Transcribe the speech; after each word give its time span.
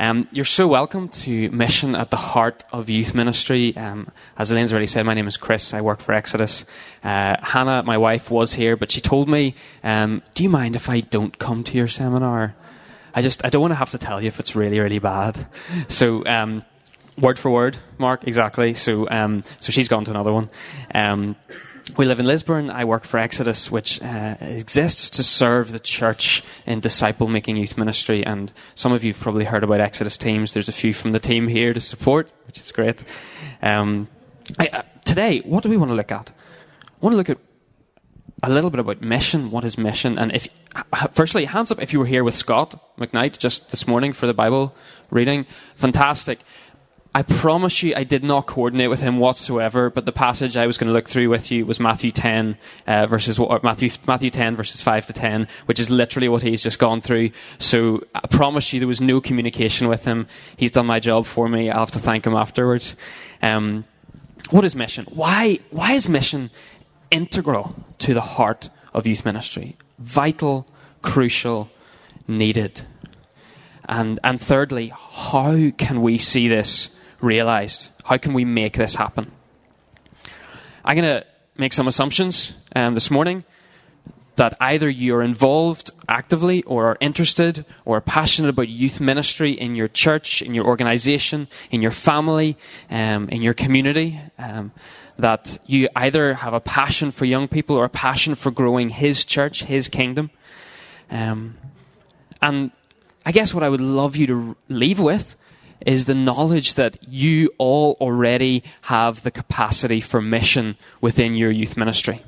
Um, 0.00 0.28
you're 0.30 0.44
so 0.44 0.68
welcome 0.68 1.08
to 1.08 1.50
Mission 1.50 1.96
at 1.96 2.10
the 2.10 2.16
Heart 2.16 2.62
of 2.70 2.88
Youth 2.88 3.14
Ministry. 3.14 3.76
Um, 3.76 4.12
as 4.36 4.52
Elaine's 4.52 4.72
already 4.72 4.86
said, 4.86 5.04
my 5.04 5.14
name 5.14 5.26
is 5.26 5.36
Chris. 5.36 5.74
I 5.74 5.80
work 5.80 6.00
for 6.00 6.12
Exodus. 6.12 6.64
Uh, 7.02 7.36
Hannah, 7.42 7.82
my 7.82 7.98
wife, 7.98 8.30
was 8.30 8.54
here, 8.54 8.76
but 8.76 8.92
she 8.92 9.00
told 9.00 9.28
me, 9.28 9.56
um, 9.82 10.22
"Do 10.34 10.44
you 10.44 10.50
mind 10.50 10.76
if 10.76 10.88
I 10.88 11.00
don't 11.00 11.36
come 11.40 11.64
to 11.64 11.76
your 11.76 11.88
seminar? 11.88 12.54
I 13.12 13.22
just 13.22 13.44
I 13.44 13.48
don't 13.48 13.60
want 13.60 13.72
to 13.72 13.76
have 13.76 13.90
to 13.90 13.98
tell 13.98 14.20
you 14.20 14.28
if 14.28 14.38
it's 14.38 14.54
really 14.54 14.78
really 14.78 15.00
bad." 15.00 15.48
So. 15.88 16.24
Um, 16.26 16.64
word 17.18 17.36
for 17.36 17.50
word, 17.50 17.76
Mark, 17.98 18.22
exactly. 18.28 18.74
So, 18.74 19.08
um, 19.10 19.42
so 19.58 19.72
she's 19.72 19.88
gone 19.88 20.04
to 20.04 20.12
another 20.12 20.32
one. 20.32 20.48
We 21.96 22.04
live 22.04 22.20
in 22.20 22.26
Lisburn. 22.26 22.70
I 22.70 22.84
work 22.84 23.04
for 23.04 23.18
Exodus, 23.18 23.70
which 23.70 24.00
uh, 24.02 24.36
exists 24.40 25.10
to 25.10 25.24
serve 25.24 25.72
the 25.72 25.80
church 25.80 26.44
in 26.66 26.80
disciple 26.80 27.28
making 27.28 27.56
youth 27.56 27.76
ministry. 27.76 28.24
And 28.24 28.52
some 28.74 28.92
of 28.92 29.04
you 29.04 29.12
have 29.12 29.20
probably 29.20 29.44
heard 29.44 29.64
about 29.64 29.80
Exodus 29.80 30.18
teams. 30.18 30.52
There's 30.52 30.68
a 30.68 30.72
few 30.72 30.92
from 30.92 31.12
the 31.12 31.18
team 31.18 31.48
here 31.48 31.72
to 31.72 31.80
support, 31.80 32.30
which 32.46 32.60
is 32.60 32.72
great. 32.72 33.04
Um, 33.62 34.08
I, 34.58 34.68
uh, 34.68 34.82
today, 35.04 35.40
what 35.40 35.62
do 35.62 35.70
we 35.70 35.76
want 35.76 35.90
to 35.90 35.94
look 35.94 36.12
at? 36.12 36.30
I 36.30 36.84
want 37.00 37.14
to 37.14 37.16
look 37.16 37.30
at 37.30 37.38
a 38.42 38.50
little 38.50 38.70
bit 38.70 38.80
about 38.80 39.00
mission. 39.00 39.50
What 39.50 39.64
is 39.64 39.76
mission? 39.76 40.18
And 40.18 40.32
if, 40.32 40.48
firstly, 41.12 41.46
hands 41.46 41.72
up 41.72 41.82
if 41.82 41.92
you 41.92 41.98
were 41.98 42.06
here 42.06 42.22
with 42.22 42.34
Scot 42.34 42.96
McKnight 42.98 43.38
just 43.38 43.70
this 43.70 43.86
morning 43.86 44.12
for 44.12 44.26
the 44.26 44.34
Bible 44.34 44.74
reading. 45.10 45.46
Fantastic. 45.74 46.40
I 47.18 47.22
promise 47.22 47.82
you, 47.82 47.94
I 47.96 48.04
did 48.04 48.22
not 48.22 48.46
coordinate 48.46 48.90
with 48.90 49.02
him 49.02 49.18
whatsoever. 49.18 49.90
But 49.90 50.06
the 50.06 50.12
passage 50.12 50.56
I 50.56 50.68
was 50.68 50.78
going 50.78 50.86
to 50.86 50.92
look 50.92 51.08
through 51.08 51.28
with 51.28 51.50
you 51.50 51.66
was 51.66 51.80
Matthew 51.80 52.12
ten 52.12 52.56
uh, 52.86 53.08
verses 53.08 53.40
Matthew 53.40 53.90
Matthew 54.06 54.30
ten 54.30 54.54
verses 54.54 54.80
five 54.80 55.04
to 55.06 55.12
ten, 55.12 55.48
which 55.66 55.80
is 55.80 55.90
literally 55.90 56.28
what 56.28 56.44
he's 56.44 56.62
just 56.62 56.78
gone 56.78 57.00
through. 57.00 57.30
So 57.58 58.04
I 58.14 58.28
promise 58.28 58.72
you, 58.72 58.78
there 58.78 58.86
was 58.86 59.00
no 59.00 59.20
communication 59.20 59.88
with 59.88 60.04
him. 60.04 60.28
He's 60.56 60.70
done 60.70 60.86
my 60.86 61.00
job 61.00 61.26
for 61.26 61.48
me. 61.48 61.68
I'll 61.68 61.80
have 61.80 61.90
to 61.90 61.98
thank 61.98 62.24
him 62.24 62.34
afterwards. 62.34 62.94
Um, 63.42 63.84
what 64.50 64.64
is 64.64 64.76
mission? 64.76 65.04
Why 65.10 65.58
why 65.70 65.94
is 65.94 66.08
mission 66.08 66.52
integral 67.10 67.74
to 67.98 68.14
the 68.14 68.20
heart 68.20 68.70
of 68.94 69.08
youth 69.08 69.24
ministry? 69.24 69.76
Vital, 69.98 70.68
crucial, 71.02 71.68
needed. 72.28 72.82
And 73.88 74.20
and 74.22 74.40
thirdly, 74.40 74.92
how 74.94 75.72
can 75.76 76.00
we 76.00 76.16
see 76.18 76.46
this? 76.46 76.90
Realized? 77.20 77.88
How 78.04 78.18
can 78.18 78.32
we 78.32 78.44
make 78.44 78.76
this 78.76 78.94
happen? 78.94 79.30
I'm 80.84 80.96
going 80.96 81.20
to 81.20 81.26
make 81.56 81.72
some 81.72 81.88
assumptions 81.88 82.52
um, 82.74 82.94
this 82.94 83.10
morning 83.10 83.44
that 84.36 84.56
either 84.60 84.88
you're 84.88 85.22
involved 85.22 85.90
actively 86.08 86.62
or 86.62 86.86
are 86.86 86.96
interested 87.00 87.66
or 87.84 87.96
are 87.96 88.00
passionate 88.00 88.48
about 88.48 88.68
youth 88.68 89.00
ministry 89.00 89.52
in 89.52 89.74
your 89.74 89.88
church, 89.88 90.42
in 90.42 90.54
your 90.54 90.64
organization, 90.64 91.48
in 91.72 91.82
your 91.82 91.90
family, 91.90 92.56
um, 92.88 93.28
in 93.28 93.42
your 93.42 93.54
community. 93.54 94.20
Um, 94.38 94.72
that 95.18 95.58
you 95.66 95.88
either 95.96 96.34
have 96.34 96.54
a 96.54 96.60
passion 96.60 97.10
for 97.10 97.24
young 97.24 97.48
people 97.48 97.76
or 97.76 97.84
a 97.84 97.88
passion 97.88 98.36
for 98.36 98.52
growing 98.52 98.88
His 98.88 99.24
church, 99.24 99.64
His 99.64 99.88
kingdom. 99.88 100.30
Um, 101.10 101.56
and 102.40 102.70
I 103.26 103.32
guess 103.32 103.52
what 103.52 103.64
I 103.64 103.68
would 103.68 103.80
love 103.80 104.14
you 104.14 104.28
to 104.28 104.56
leave 104.68 105.00
with 105.00 105.34
is 105.86 106.04
the 106.04 106.14
knowledge 106.14 106.74
that 106.74 106.96
you 107.06 107.50
all 107.58 107.96
already 108.00 108.62
have 108.82 109.22
the 109.22 109.30
capacity 109.30 110.00
for 110.00 110.20
mission 110.20 110.76
within 111.00 111.34
your 111.34 111.50
youth 111.50 111.76
ministry. 111.76 112.22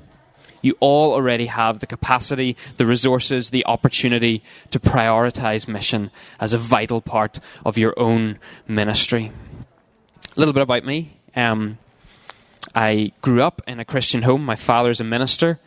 You 0.62 0.76
all 0.80 1.14
already 1.14 1.46
have 1.46 1.80
the 1.80 1.86
capacity, 1.86 2.56
the 2.76 2.86
resources, 2.86 3.50
the 3.50 3.64
opportunity 3.66 4.42
to 4.70 4.78
prioritize 4.78 5.66
mission 5.66 6.10
as 6.38 6.52
a 6.52 6.58
vital 6.58 7.00
part 7.00 7.40
of 7.64 7.78
your 7.78 7.98
own 7.98 8.38
ministry. 8.68 9.32
A 10.36 10.38
little 10.38 10.52
bit 10.52 10.62
about 10.62 10.84
me. 10.84 11.16
Um, 11.34 11.78
I 12.74 13.12
grew 13.22 13.42
up 13.42 13.62
in 13.66 13.80
a 13.80 13.84
Christian 13.84 14.22
home. 14.22 14.44
My 14.44 14.56
father's 14.56 15.00
a 15.00 15.04
minister. 15.04 15.58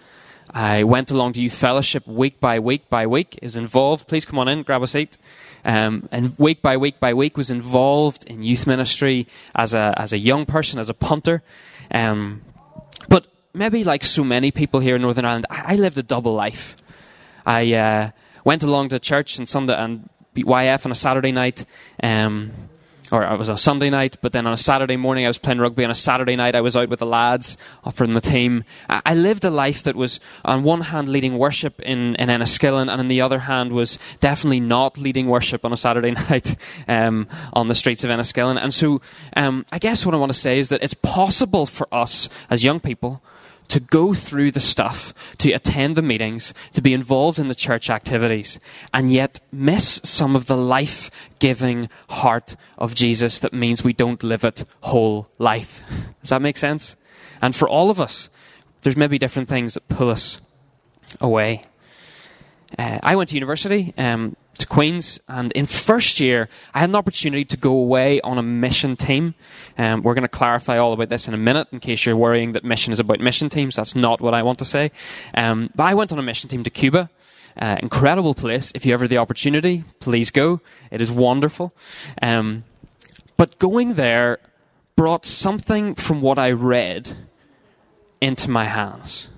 I 0.54 0.84
went 0.84 1.10
along 1.10 1.34
to 1.34 1.42
youth 1.42 1.56
fellowship 1.56 2.06
week 2.06 2.40
by 2.40 2.60
week 2.60 2.88
by 2.90 3.08
week. 3.08 3.40
Is 3.42 3.58
involved. 3.58 4.08
Please 4.08 4.24
come 4.24 4.38
on 4.38 4.48
in, 4.48 4.62
grab 4.62 4.84
a 4.84 4.88
seat. 4.88 5.18
Um, 5.66 6.08
and 6.12 6.38
week 6.38 6.62
by 6.62 6.78
week 6.78 7.00
by 7.00 7.14
week 7.14 7.38
was 7.38 7.50
involved 7.50 8.24
in 8.26 8.44
youth 8.44 8.68
ministry 8.68 9.28
as 9.56 9.74
a 9.74 9.94
as 9.98 10.14
a 10.14 10.18
young 10.20 10.46
person, 10.46 10.80
as 10.80 10.90
a 10.90 10.94
punter. 10.94 11.42
Um, 11.92 12.44
but 13.10 13.28
maybe 13.54 13.84
like 13.84 14.04
so 14.04 14.24
many 14.24 14.52
people 14.52 14.80
here 14.80 14.96
in 14.96 15.02
Northern 15.02 15.26
Ireland, 15.26 15.48
I, 15.50 15.74
I 15.74 15.76
lived 15.76 15.98
a 15.98 16.04
double 16.04 16.34
life. 16.34 16.76
I 17.46 17.74
uh, 17.74 18.12
went 18.46 18.64
along 18.64 18.90
to 18.90 19.00
church 19.00 19.40
on 19.40 19.48
Sunday 19.48 19.76
and 19.76 20.08
YF 20.36 20.86
on 20.86 20.92
a 20.92 20.96
Saturday 20.96 21.32
night. 21.32 21.66
Um, 22.02 22.52
or 23.14 23.24
it 23.24 23.38
was 23.38 23.48
a 23.48 23.58
Sunday 23.58 23.92
night, 23.92 24.18
but 24.22 24.32
then 24.32 24.48
on 24.48 24.54
a 24.54 24.58
Saturday 24.58 24.98
morning 24.98 25.24
I 25.24 25.28
was 25.28 25.38
playing 25.38 25.60
rugby. 25.60 25.86
On 25.86 25.92
a 25.92 25.96
Saturday 25.96 26.36
night 26.36 26.56
I 26.56 26.62
was 26.62 26.76
out 26.76 26.90
with 26.90 26.98
the 26.98 27.06
lads 27.06 27.58
from 27.94 28.16
the 28.16 28.22
team. 28.22 28.64
I 28.90 29.14
lived 29.14 29.46
a 29.46 29.52
life 29.52 29.84
that 29.84 29.96
was, 29.96 30.20
on 30.44 30.64
one 30.64 30.82
hand, 30.82 31.10
leading 31.10 31.38
worship 31.38 31.80
in, 31.82 32.16
in 32.16 32.30
Enniskillen, 32.30 32.92
and 32.92 33.00
on 33.00 33.08
the 33.10 33.22
other 33.22 33.38
hand 33.38 33.72
was 33.72 34.00
definitely 34.20 34.62
not 34.62 34.98
leading 34.98 35.28
worship 35.28 35.64
on 35.64 35.72
a 35.72 35.78
Saturday 35.78 36.12
night 36.30 36.56
um, 36.88 37.28
on 37.54 37.68
the 37.68 37.76
streets 37.76 38.04
of 38.04 38.10
Enniskillen. 38.10 38.58
And 38.60 38.74
so 38.74 39.00
um, 39.38 39.64
I 39.72 39.78
guess 39.78 40.08
what 40.08 40.16
I 40.16 40.18
want 40.18 40.32
to 40.32 40.38
say 40.38 40.58
is 40.58 40.70
that 40.70 40.82
it's 40.82 40.96
possible 40.96 41.68
for 41.68 41.88
us 41.92 42.30
as 42.50 42.64
young 42.64 42.80
people 42.80 43.22
to 43.70 43.80
go 43.80 44.14
through 44.14 44.52
the 44.52 44.60
stuff, 44.60 45.14
to 45.40 45.52
attend 45.52 45.96
the 45.96 46.02
meetings, 46.02 46.54
to 46.74 46.82
be 46.82 46.94
involved 46.94 47.40
in 47.40 47.48
the 47.48 47.56
church 47.56 47.90
activities, 47.90 48.60
and 48.94 49.12
yet 49.12 49.40
miss 49.52 50.00
some 50.04 50.36
of 50.36 50.46
the 50.46 50.58
life 50.58 51.10
giving 51.40 51.90
heart 52.10 52.56
of 52.78 52.96
Jesus 52.96 53.40
that 53.40 53.54
means 53.54 53.84
we 53.84 53.94
don't 53.94 54.24
live 54.24 54.44
it 54.44 54.66
whole 54.82 55.30
life. 55.40 55.82
Does 56.22 56.30
that 56.30 56.42
make 56.42 56.58
sense? 56.58 56.96
And 57.42 57.56
for 57.56 57.68
all 57.68 57.90
of 57.90 58.00
us, 58.00 58.30
there's 58.82 58.98
maybe 58.98 59.18
different 59.18 59.50
things 59.50 59.74
that 59.74 59.88
pull 59.88 60.10
us 60.10 60.40
away. 61.20 61.64
Uh, 62.78 63.00
I 63.04 63.16
went 63.16 63.30
to 63.30 63.36
university. 63.36 63.94
Um, 63.98 64.36
to 64.58 64.68
Queen's, 64.68 65.20
and 65.28 65.52
in 65.54 65.66
first 65.66 66.20
year, 66.20 66.48
I 66.74 66.82
had 66.82 66.90
an 66.90 66.96
opportunity 66.96 67.44
to 67.46 67.58
go 67.58 67.72
away 67.72 68.22
on 68.22 68.38
a 68.38 68.44
mission 68.44 68.96
team. 68.96 69.34
Um, 69.78 70.04
we're 70.04 70.14
going 70.14 70.24
to 70.24 70.28
clarify 70.28 70.78
all 70.78 70.94
about 70.94 71.10
this 71.10 71.28
in 71.28 71.34
a 71.34 71.38
minute, 71.38 71.68
in 71.72 71.80
case 71.80 72.06
you're 72.06 72.16
worrying 72.16 72.52
that 72.52 72.64
mission 72.64 72.94
is 72.94 73.00
about 73.00 73.20
mission 73.20 73.50
teams. 73.50 73.76
That's 73.76 73.96
not 73.96 74.22
what 74.22 74.34
I 74.34 74.44
want 74.44 74.60
to 74.60 74.66
say. 74.66 74.92
Um, 75.36 75.72
but 75.76 75.86
I 75.86 75.94
went 75.96 76.12
on 76.12 76.20
a 76.20 76.24
mission 76.24 76.50
team 76.50 76.64
to 76.64 76.70
Cuba. 76.70 77.10
Uh, 77.58 77.78
incredible 77.82 78.34
place. 78.34 78.72
If 78.76 78.86
you 78.86 78.94
ever 78.94 79.08
the 79.08 79.18
opportunity, 79.18 79.84
please 80.00 80.32
go. 80.32 80.62
It 80.92 81.02
is 81.02 81.12
wonderful. 81.12 81.74
Um, 82.22 82.64
but 83.38 83.60
going 83.60 83.94
there 83.94 84.40
brought 84.96 85.26
something 85.26 85.96
from 85.96 86.22
what 86.22 86.38
I 86.38 86.52
read 86.52 87.18
into 88.22 88.50
my 88.50 88.66
hands. 88.66 89.30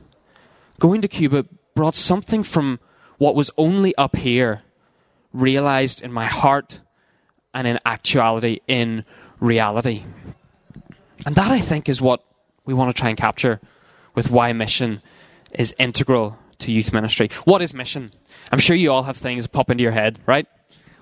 Going 0.79 1.01
to 1.01 1.07
Cuba 1.07 1.45
brought 1.73 1.95
something 1.95 2.43
from 2.43 2.79
what 3.17 3.35
was 3.35 3.49
only 3.57 3.95
up 3.95 4.17
here 4.17 4.63
realized 5.35 6.01
in 6.01 6.11
my 6.11 6.25
heart 6.25 6.79
and 7.53 7.67
in 7.67 7.77
actuality, 7.85 8.59
in 8.67 9.03
reality. 9.39 10.03
And 11.25 11.35
that, 11.35 11.51
I 11.51 11.59
think, 11.59 11.89
is 11.89 12.01
what 12.01 12.23
we 12.65 12.73
want 12.73 12.95
to 12.95 12.99
try 12.99 13.09
and 13.09 13.17
capture 13.17 13.59
with 14.15 14.31
why 14.31 14.53
mission 14.53 15.01
is 15.51 15.75
integral 15.77 16.37
to 16.59 16.71
youth 16.71 16.93
ministry. 16.93 17.29
What 17.43 17.61
is 17.61 17.73
mission? 17.73 18.09
I'm 18.51 18.59
sure 18.59 18.75
you 18.75 18.91
all 18.91 19.03
have 19.03 19.17
things 19.17 19.47
pop 19.47 19.69
into 19.69 19.83
your 19.83 19.91
head, 19.91 20.19
right? 20.25 20.47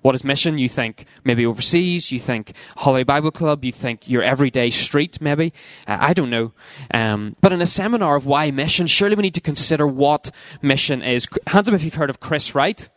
What 0.02 0.16
is 0.16 0.24
mission? 0.24 0.58
You 0.58 0.68
think 0.68 1.06
maybe 1.24 1.46
overseas, 1.46 2.12
you 2.12 2.20
think 2.20 2.54
Holiday 2.78 3.04
Bible 3.04 3.32
Club, 3.32 3.64
you 3.64 3.72
think 3.72 4.10
your 4.10 4.22
everyday 4.22 4.70
street, 4.70 5.22
maybe. 5.22 5.54
Uh, 5.88 5.98
I 6.02 6.14
don't 6.14 6.30
know. 6.30 6.52
Um, 6.94 7.38
but 7.40 7.54
in 7.54 7.62
a 7.62 7.66
seminar 7.66 8.18
of 8.18 8.26
why 8.26 8.52
mission, 8.52 8.86
surely 8.86 9.16
we 9.16 9.24
need 9.24 9.36
to 9.36 9.42
consider 9.42 9.88
what 9.88 10.30
mission 10.62 11.02
is. 11.02 11.26
Hands 11.48 11.68
up 11.68 11.74
if 11.74 11.84
you've 11.84 11.94
heard 11.94 12.10
of 12.10 12.20
Chris 12.20 12.54
Wright 12.54 12.90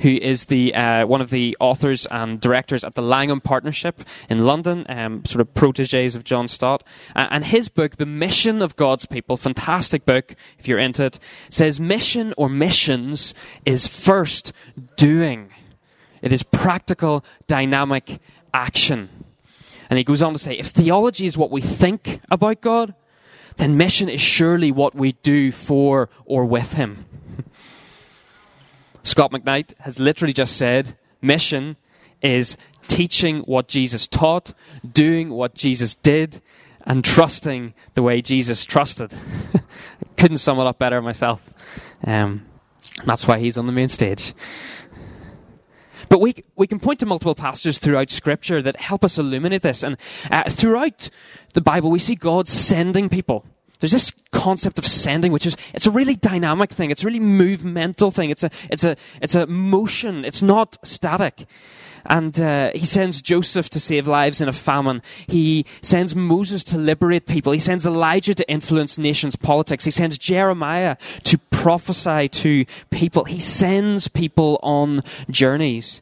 who 0.00 0.10
is 0.10 0.46
the 0.46 0.74
uh, 0.74 1.06
one 1.06 1.20
of 1.20 1.30
the 1.30 1.56
authors 1.60 2.06
and 2.06 2.40
directors 2.40 2.84
at 2.84 2.94
the 2.94 3.02
Langham 3.02 3.40
Partnership 3.40 4.02
in 4.28 4.44
London, 4.44 4.84
um, 4.88 5.24
sort 5.24 5.40
of 5.40 5.54
proteges 5.54 6.14
of 6.14 6.24
John 6.24 6.48
Stott. 6.48 6.84
Uh, 7.14 7.26
and 7.30 7.44
his 7.44 7.68
book, 7.68 7.96
The 7.96 8.06
Mission 8.06 8.62
of 8.62 8.76
God's 8.76 9.06
People, 9.06 9.36
fantastic 9.36 10.04
book 10.04 10.34
if 10.58 10.68
you're 10.68 10.78
into 10.78 11.04
it, 11.04 11.18
says 11.50 11.78
mission 11.78 12.34
or 12.36 12.48
missions 12.48 13.34
is 13.64 13.86
first 13.86 14.52
doing. 14.96 15.50
It 16.22 16.32
is 16.32 16.42
practical, 16.42 17.24
dynamic 17.46 18.20
action. 18.52 19.10
And 19.90 19.98
he 19.98 20.04
goes 20.04 20.22
on 20.22 20.32
to 20.32 20.38
say, 20.38 20.54
if 20.54 20.68
theology 20.68 21.26
is 21.26 21.36
what 21.36 21.50
we 21.50 21.60
think 21.60 22.20
about 22.30 22.60
God, 22.60 22.94
then 23.56 23.76
mission 23.76 24.08
is 24.08 24.20
surely 24.20 24.72
what 24.72 24.94
we 24.94 25.12
do 25.12 25.52
for 25.52 26.08
or 26.24 26.44
with 26.44 26.72
Him. 26.72 27.04
Scot 29.04 29.30
McKnight 29.30 29.74
has 29.80 30.00
literally 30.00 30.32
just 30.32 30.56
said 30.56 30.96
mission 31.20 31.76
is 32.20 32.56
teaching 32.88 33.40
what 33.40 33.68
Jesus 33.68 34.08
taught, 34.08 34.54
doing 34.90 35.30
what 35.30 35.54
Jesus 35.54 35.94
did, 35.94 36.42
and 36.86 37.04
trusting 37.04 37.74
the 37.92 38.02
way 38.02 38.20
Jesus 38.20 38.64
trusted. 38.64 39.14
Couldn't 40.16 40.38
sum 40.38 40.58
it 40.58 40.66
up 40.66 40.78
better 40.78 41.00
myself. 41.00 41.48
Um, 42.04 42.46
that's 43.04 43.26
why 43.26 43.38
he's 43.38 43.56
on 43.56 43.66
the 43.66 43.72
main 43.72 43.88
stage. 43.88 44.34
But 46.08 46.20
we, 46.20 46.34
we 46.56 46.66
can 46.66 46.80
point 46.80 47.00
to 47.00 47.06
multiple 47.06 47.34
passages 47.34 47.78
throughout 47.78 48.10
Scripture 48.10 48.62
that 48.62 48.76
help 48.76 49.04
us 49.04 49.18
illuminate 49.18 49.62
this. 49.62 49.82
And 49.82 49.96
uh, 50.30 50.48
throughout 50.48 51.10
the 51.54 51.60
Bible, 51.60 51.90
we 51.90 51.98
see 51.98 52.14
God 52.14 52.48
sending 52.48 53.08
people. 53.08 53.46
There's 53.84 53.92
this 53.92 54.12
concept 54.32 54.78
of 54.78 54.86
sending, 54.86 55.30
which 55.30 55.44
is, 55.44 55.58
it's 55.74 55.84
a 55.84 55.90
really 55.90 56.16
dynamic 56.16 56.70
thing. 56.70 56.90
It's 56.90 57.02
a 57.02 57.06
really 57.06 57.20
movemental 57.20 58.10
thing. 58.10 58.30
It's 58.30 58.42
a, 58.42 58.50
it's 58.70 58.82
a, 58.82 58.96
it's 59.20 59.34
a 59.34 59.46
motion. 59.46 60.24
It's 60.24 60.40
not 60.40 60.78
static. 60.82 61.44
And 62.06 62.40
uh, 62.40 62.70
he 62.74 62.86
sends 62.86 63.20
Joseph 63.20 63.68
to 63.68 63.78
save 63.78 64.08
lives 64.08 64.40
in 64.40 64.48
a 64.48 64.54
famine. 64.54 65.02
He 65.26 65.66
sends 65.82 66.16
Moses 66.16 66.64
to 66.64 66.78
liberate 66.78 67.26
people. 67.26 67.52
He 67.52 67.58
sends 67.58 67.84
Elijah 67.84 68.32
to 68.34 68.50
influence 68.50 68.96
nations' 68.96 69.36
politics. 69.36 69.84
He 69.84 69.90
sends 69.90 70.16
Jeremiah 70.16 70.96
to 71.24 71.36
prophesy 71.50 72.30
to 72.30 72.64
people. 72.88 73.24
He 73.24 73.38
sends 73.38 74.08
people 74.08 74.58
on 74.62 75.02
journeys. 75.28 76.00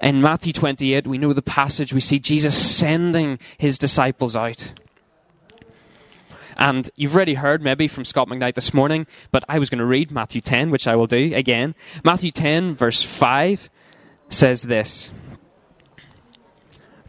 In 0.00 0.22
Matthew 0.22 0.54
28, 0.54 1.06
we 1.06 1.18
know 1.18 1.34
the 1.34 1.42
passage. 1.42 1.92
We 1.92 2.00
see 2.00 2.18
Jesus 2.18 2.56
sending 2.56 3.38
his 3.58 3.76
disciples 3.76 4.34
out. 4.34 4.72
And 6.58 6.90
you've 6.96 7.14
already 7.14 7.34
heard 7.34 7.62
maybe 7.62 7.86
from 7.86 8.04
Scot 8.04 8.28
McKnight 8.28 8.54
this 8.54 8.74
morning, 8.74 9.06
but 9.30 9.44
I 9.48 9.58
was 9.58 9.70
going 9.70 9.78
to 9.78 9.84
read 9.84 10.10
Matthew 10.10 10.40
10, 10.40 10.70
which 10.70 10.88
I 10.88 10.96
will 10.96 11.06
do 11.06 11.32
again. 11.34 11.74
Matthew 12.04 12.32
10, 12.32 12.74
verse 12.74 13.02
5 13.02 13.70
says 14.28 14.62
this. 14.62 15.12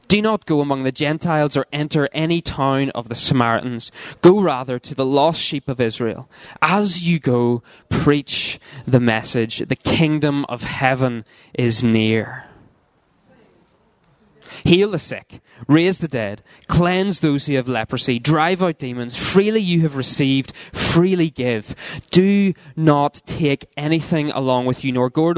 Do 0.07 0.23
not 0.23 0.47
go 0.47 0.59
among 0.59 0.83
the 0.83 0.91
Gentiles 0.91 1.55
or 1.55 1.67
enter 1.71 2.09
any 2.11 2.41
town 2.41 2.89
of 2.91 3.09
the 3.09 3.15
Samaritans. 3.15 3.91
Go 4.21 4.41
rather 4.41 4.79
to 4.79 4.95
the 4.95 5.05
lost 5.05 5.39
sheep 5.39 5.69
of 5.69 5.79
Israel. 5.79 6.27
As 6.63 7.07
you 7.07 7.19
go, 7.19 7.61
preach 7.89 8.59
the 8.87 8.99
message. 8.99 9.59
The 9.59 9.75
kingdom 9.75 10.45
of 10.45 10.63
heaven 10.63 11.25
is 11.53 11.83
near. 11.83 12.48
Heal 14.63 14.91
the 14.91 14.97
sick, 14.97 15.41
raise 15.67 15.99
the 15.99 16.07
dead, 16.07 16.43
cleanse 16.67 17.19
those 17.19 17.45
who 17.45 17.55
have 17.55 17.69
leprosy, 17.69 18.19
drive 18.19 18.61
out 18.61 18.79
demons. 18.79 19.17
Freely 19.17 19.61
you 19.61 19.81
have 19.81 19.95
received, 19.95 20.53
freely 20.71 21.29
give. 21.29 21.75
Do 22.11 22.53
not 22.75 23.21
take 23.25 23.69
anything 23.77 24.31
along 24.31 24.65
with 24.65 24.83
you, 24.83 24.91
nor 24.91 25.09
gold 25.09 25.37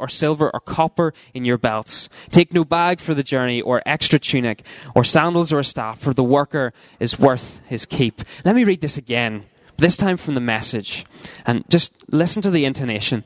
or 0.00 0.08
silver 0.08 0.50
or 0.52 0.60
copper 0.60 1.14
in 1.34 1.44
your 1.44 1.58
belts. 1.58 2.08
Take 2.30 2.52
no 2.52 2.64
bag 2.64 3.00
for 3.00 3.14
the 3.14 3.22
journey, 3.22 3.60
or 3.60 3.82
extra 3.86 4.18
tunic, 4.18 4.64
or 4.94 5.04
sandals 5.04 5.52
or 5.52 5.58
a 5.58 5.64
staff, 5.64 5.98
for 5.98 6.14
the 6.14 6.24
worker 6.24 6.72
is 7.00 7.18
worth 7.18 7.60
his 7.66 7.86
keep. 7.86 8.22
Let 8.44 8.54
me 8.54 8.64
read 8.64 8.80
this 8.80 8.96
again, 8.96 9.44
this 9.76 9.96
time 9.96 10.16
from 10.16 10.34
the 10.34 10.40
message, 10.40 11.04
and 11.46 11.64
just 11.68 11.92
listen 12.10 12.42
to 12.42 12.50
the 12.50 12.64
intonation. 12.64 13.24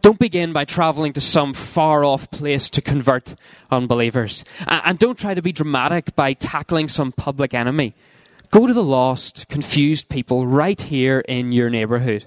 Don't 0.00 0.18
begin 0.18 0.52
by 0.52 0.64
traveling 0.64 1.12
to 1.12 1.20
some 1.20 1.52
far 1.52 2.04
off 2.04 2.30
place 2.30 2.70
to 2.70 2.80
convert 2.80 3.34
unbelievers. 3.70 4.44
And 4.66 4.98
don't 4.98 5.18
try 5.18 5.34
to 5.34 5.42
be 5.42 5.52
dramatic 5.52 6.16
by 6.16 6.32
tackling 6.32 6.88
some 6.88 7.12
public 7.12 7.52
enemy. 7.52 7.94
Go 8.50 8.66
to 8.66 8.72
the 8.72 8.82
lost, 8.82 9.46
confused 9.48 10.08
people 10.08 10.46
right 10.46 10.80
here 10.80 11.20
in 11.20 11.52
your 11.52 11.68
neighborhood. 11.68 12.24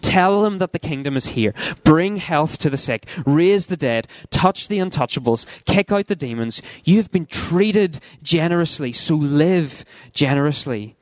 Tell 0.00 0.42
them 0.42 0.58
that 0.58 0.72
the 0.72 0.78
kingdom 0.78 1.16
is 1.16 1.26
here. 1.26 1.54
Bring 1.84 2.16
health 2.16 2.58
to 2.58 2.70
the 2.70 2.76
sick. 2.76 3.06
Raise 3.24 3.66
the 3.66 3.76
dead. 3.76 4.08
Touch 4.30 4.68
the 4.68 4.78
untouchables. 4.78 5.46
Kick 5.66 5.92
out 5.92 6.06
the 6.06 6.16
demons. 6.16 6.60
You 6.84 6.96
have 6.96 7.12
been 7.12 7.26
treated 7.26 8.00
generously, 8.22 8.92
so 8.92 9.14
live 9.14 9.84
generously. 10.12 10.96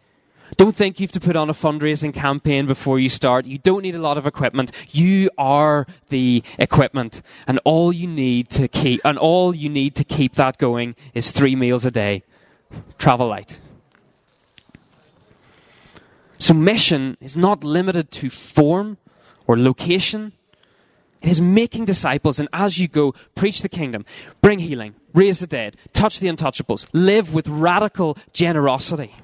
Don't 0.56 0.76
think 0.76 1.00
you 1.00 1.04
have 1.04 1.12
to 1.12 1.20
put 1.20 1.34
on 1.34 1.48
a 1.48 1.54
fundraising 1.54 2.12
campaign 2.12 2.66
before 2.66 2.98
you 2.98 3.08
start. 3.08 3.46
You 3.46 3.58
don't 3.58 3.82
need 3.82 3.94
a 3.94 4.00
lot 4.00 4.18
of 4.18 4.26
equipment. 4.26 4.70
You 4.90 5.30
are 5.38 5.86
the 6.08 6.42
equipment. 6.58 7.22
And 7.46 7.58
all 7.64 7.92
you 7.92 8.06
need 8.06 8.50
to 8.50 8.68
keep, 8.68 9.00
and 9.04 9.18
all 9.18 9.56
you 9.56 9.68
need 9.68 9.94
to 9.96 10.04
keep 10.04 10.34
that 10.34 10.58
going 10.58 10.94
is 11.14 11.30
three 11.30 11.56
meals 11.56 11.84
a 11.84 11.90
day. 11.90 12.22
Travel 12.98 13.28
light. 13.28 13.60
So 16.38 16.54
mission 16.54 17.16
is 17.20 17.36
not 17.36 17.62
limited 17.62 18.10
to 18.12 18.28
form 18.28 18.98
or 19.46 19.56
location. 19.58 20.32
It 21.22 21.28
is 21.28 21.40
making 21.40 21.84
disciples, 21.84 22.40
and 22.40 22.48
as 22.52 22.78
you 22.78 22.88
go, 22.88 23.14
preach 23.36 23.62
the 23.62 23.68
kingdom, 23.68 24.04
bring 24.40 24.58
healing, 24.58 24.96
raise 25.14 25.38
the 25.38 25.46
dead, 25.46 25.76
touch 25.92 26.18
the 26.18 26.26
untouchables, 26.26 26.88
live 26.92 27.32
with 27.32 27.46
radical 27.46 28.18
generosity. 28.32 29.14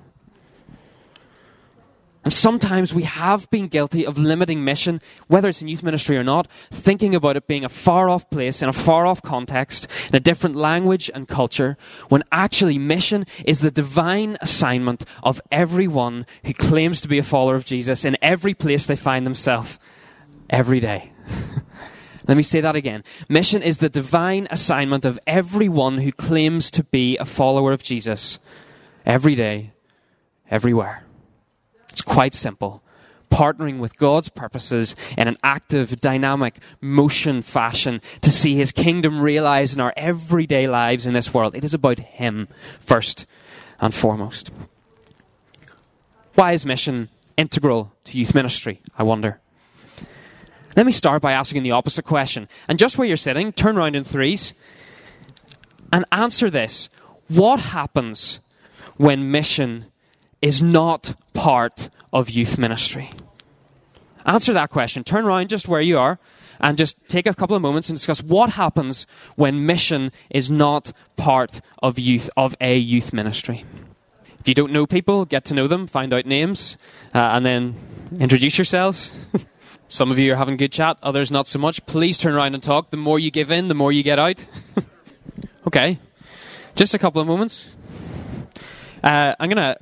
And 2.28 2.32
sometimes 2.34 2.92
we 2.92 3.04
have 3.04 3.48
been 3.48 3.68
guilty 3.68 4.04
of 4.04 4.18
limiting 4.18 4.62
mission, 4.62 5.00
whether 5.28 5.48
it's 5.48 5.62
in 5.62 5.68
youth 5.68 5.82
ministry 5.82 6.18
or 6.18 6.22
not, 6.22 6.46
thinking 6.70 7.14
about 7.14 7.38
it 7.38 7.46
being 7.46 7.64
a 7.64 7.70
far 7.70 8.10
off 8.10 8.28
place, 8.28 8.60
in 8.60 8.68
a 8.68 8.72
far 8.74 9.06
off 9.06 9.22
context, 9.22 9.86
in 10.10 10.16
a 10.16 10.20
different 10.20 10.54
language 10.54 11.10
and 11.14 11.26
culture, 11.26 11.78
when 12.10 12.22
actually 12.30 12.76
mission 12.76 13.24
is 13.46 13.60
the 13.60 13.70
divine 13.70 14.36
assignment 14.42 15.06
of 15.22 15.40
everyone 15.50 16.26
who 16.44 16.52
claims 16.52 17.00
to 17.00 17.08
be 17.08 17.16
a 17.16 17.22
follower 17.22 17.54
of 17.54 17.64
Jesus 17.64 18.04
in 18.04 18.14
every 18.20 18.52
place 18.52 18.84
they 18.84 18.94
find 18.94 19.24
themselves 19.24 19.78
every 20.50 20.80
day. 20.80 21.10
Let 22.28 22.36
me 22.36 22.42
say 22.42 22.60
that 22.60 22.76
again. 22.76 23.04
Mission 23.30 23.62
is 23.62 23.78
the 23.78 23.88
divine 23.88 24.48
assignment 24.50 25.06
of 25.06 25.18
everyone 25.26 25.96
who 25.96 26.12
claims 26.12 26.70
to 26.72 26.84
be 26.84 27.16
a 27.16 27.24
follower 27.24 27.72
of 27.72 27.82
Jesus 27.82 28.38
every 29.06 29.34
day, 29.34 29.72
everywhere. 30.50 31.04
It's 31.98 32.02
quite 32.04 32.36
simple. 32.36 32.80
Partnering 33.28 33.80
with 33.80 33.98
God's 33.98 34.28
purposes 34.28 34.94
in 35.16 35.26
an 35.26 35.34
active, 35.42 36.00
dynamic, 36.00 36.60
motion 36.80 37.42
fashion 37.42 38.00
to 38.20 38.30
see 38.30 38.54
His 38.54 38.70
kingdom 38.70 39.20
realized 39.20 39.74
in 39.74 39.80
our 39.80 39.92
everyday 39.96 40.68
lives 40.68 41.06
in 41.06 41.12
this 41.14 41.34
world. 41.34 41.56
It 41.56 41.64
is 41.64 41.74
about 41.74 41.98
Him 41.98 42.46
first 42.78 43.26
and 43.80 43.92
foremost. 43.92 44.52
Why 46.36 46.52
is 46.52 46.64
mission 46.64 47.08
integral 47.36 47.92
to 48.04 48.16
youth 48.16 48.32
ministry? 48.32 48.80
I 48.96 49.02
wonder. 49.02 49.40
Let 50.76 50.86
me 50.86 50.92
start 50.92 51.20
by 51.20 51.32
asking 51.32 51.64
the 51.64 51.72
opposite 51.72 52.04
question. 52.04 52.46
And 52.68 52.78
just 52.78 52.96
where 52.96 53.08
you're 53.08 53.16
sitting, 53.16 53.52
turn 53.52 53.76
around 53.76 53.96
in 53.96 54.04
threes 54.04 54.54
and 55.92 56.04
answer 56.12 56.48
this. 56.48 56.88
What 57.26 57.58
happens 57.58 58.38
when 58.98 59.32
mission 59.32 59.86
is 60.40 60.62
not 60.62 61.14
part 61.34 61.90
of 62.12 62.30
youth 62.30 62.58
ministry? 62.58 63.10
Answer 64.26 64.52
that 64.52 64.70
question. 64.70 65.04
Turn 65.04 65.24
around 65.24 65.48
just 65.48 65.68
where 65.68 65.80
you 65.80 65.98
are 65.98 66.18
and 66.60 66.76
just 66.76 66.96
take 67.08 67.26
a 67.26 67.34
couple 67.34 67.56
of 67.56 67.62
moments 67.62 67.88
and 67.88 67.96
discuss 67.96 68.22
what 68.22 68.50
happens 68.50 69.06
when 69.36 69.64
mission 69.64 70.10
is 70.30 70.50
not 70.50 70.92
part 71.16 71.60
of 71.82 71.98
youth 71.98 72.28
of 72.36 72.56
a 72.60 72.76
youth 72.76 73.12
ministry. 73.12 73.64
If 74.38 74.46
you 74.46 74.54
don't 74.54 74.72
know 74.72 74.86
people, 74.86 75.24
get 75.24 75.44
to 75.46 75.54
know 75.54 75.66
them, 75.66 75.86
find 75.86 76.12
out 76.12 76.26
names, 76.26 76.76
uh, 77.14 77.18
and 77.18 77.44
then 77.44 77.76
introduce 78.18 78.58
yourselves. 78.58 79.12
Some 79.88 80.10
of 80.10 80.18
you 80.18 80.32
are 80.32 80.36
having 80.36 80.56
good 80.56 80.72
chat, 80.72 80.98
others 81.02 81.30
not 81.30 81.46
so 81.46 81.58
much. 81.58 81.84
Please 81.86 82.18
turn 82.18 82.34
around 82.34 82.54
and 82.54 82.62
talk. 82.62 82.90
The 82.90 82.96
more 82.96 83.18
you 83.18 83.30
give 83.30 83.50
in, 83.50 83.68
the 83.68 83.74
more 83.74 83.90
you 83.90 84.02
get 84.02 84.18
out. 84.18 84.46
okay, 85.66 85.98
just 86.76 86.94
a 86.94 86.98
couple 86.98 87.20
of 87.20 87.26
moments. 87.26 87.70
Uh, 89.02 89.34
I'm 89.40 89.48
gonna 89.48 89.76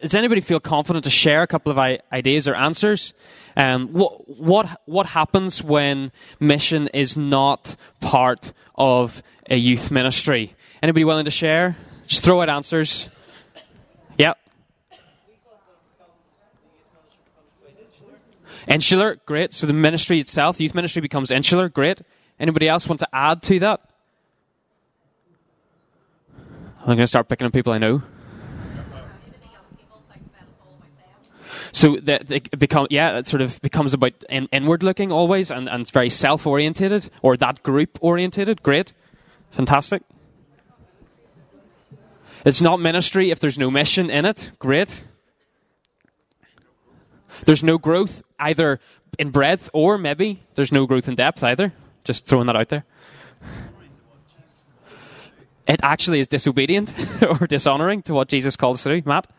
does 0.00 0.14
anybody 0.14 0.40
feel 0.40 0.60
confident 0.60 1.04
to 1.04 1.10
share 1.10 1.42
a 1.42 1.46
couple 1.46 1.72
of 1.72 1.78
ideas 2.12 2.46
or 2.46 2.54
answers? 2.54 3.14
Um, 3.56 3.88
what, 3.88 4.38
what, 4.38 4.80
what 4.86 5.06
happens 5.06 5.62
when 5.62 6.12
mission 6.38 6.88
is 6.94 7.16
not 7.16 7.74
part 8.00 8.52
of 8.76 9.22
a 9.50 9.56
youth 9.56 9.90
ministry? 9.90 10.54
Anybody 10.82 11.04
willing 11.04 11.24
to 11.24 11.32
share? 11.32 11.76
Just 12.06 12.22
throw 12.22 12.40
out 12.40 12.48
answers. 12.48 13.08
Yep. 14.18 14.38
Insular, 18.68 19.16
great. 19.26 19.52
So 19.52 19.66
the 19.66 19.72
ministry 19.72 20.20
itself, 20.20 20.60
youth 20.60 20.74
ministry 20.74 21.02
becomes 21.02 21.32
insular, 21.32 21.68
great. 21.68 22.02
Anybody 22.38 22.68
else 22.68 22.88
want 22.88 23.00
to 23.00 23.08
add 23.12 23.42
to 23.44 23.58
that? 23.58 23.80
I'm 26.80 26.86
going 26.86 26.98
to 26.98 27.06
start 27.08 27.28
picking 27.28 27.46
on 27.46 27.50
people 27.50 27.72
I 27.72 27.78
know. 27.78 28.02
So 31.72 31.96
that 32.02 32.30
it 32.30 32.58
become 32.58 32.86
yeah, 32.90 33.18
it 33.18 33.26
sort 33.26 33.42
of 33.42 33.60
becomes 33.60 33.92
about 33.94 34.12
in, 34.28 34.48
inward 34.52 34.82
looking 34.82 35.12
always, 35.12 35.50
and, 35.50 35.68
and 35.68 35.82
it's 35.82 35.90
very 35.90 36.10
self 36.10 36.46
orientated 36.46 37.10
or 37.22 37.36
that 37.36 37.62
group 37.62 37.98
orientated. 38.00 38.62
Great, 38.62 38.92
fantastic. 39.50 40.02
It's 42.44 42.62
not 42.62 42.80
ministry 42.80 43.30
if 43.30 43.40
there's 43.40 43.58
no 43.58 43.70
mission 43.70 44.10
in 44.10 44.24
it. 44.24 44.52
Great. 44.58 45.04
There's 47.44 47.62
no 47.62 47.78
growth 47.78 48.22
either 48.38 48.80
in 49.18 49.30
breadth 49.30 49.70
or 49.72 49.98
maybe 49.98 50.42
there's 50.54 50.72
no 50.72 50.86
growth 50.86 51.08
in 51.08 51.14
depth 51.14 51.42
either. 51.42 51.72
Just 52.04 52.26
throwing 52.26 52.46
that 52.46 52.56
out 52.56 52.68
there. 52.68 52.84
It 55.66 55.80
actually 55.82 56.20
is 56.20 56.26
disobedient 56.26 56.94
or 57.40 57.46
dishonoring 57.46 58.02
to 58.02 58.14
what 58.14 58.28
Jesus 58.28 58.56
calls 58.56 58.82
to 58.84 59.00
do. 59.00 59.06
Matt? 59.06 59.30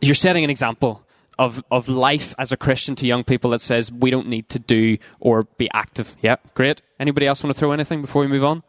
You're 0.00 0.14
setting 0.14 0.44
an 0.44 0.50
example 0.50 1.04
of, 1.38 1.62
of 1.70 1.88
life 1.88 2.34
as 2.38 2.52
a 2.52 2.56
Christian 2.56 2.96
to 2.96 3.06
young 3.06 3.24
people 3.24 3.50
that 3.50 3.60
says 3.60 3.92
we 3.92 4.10
don't 4.10 4.28
need 4.28 4.48
to 4.50 4.58
do 4.58 4.98
or 5.20 5.44
be 5.44 5.70
active. 5.72 6.16
Yeah, 6.20 6.36
great. 6.54 6.82
Anybody 6.98 7.26
else 7.26 7.42
want 7.42 7.54
to 7.54 7.58
throw 7.58 7.72
anything 7.72 8.00
before 8.00 8.22
we 8.22 8.28
move 8.28 8.44
on? 8.44 8.62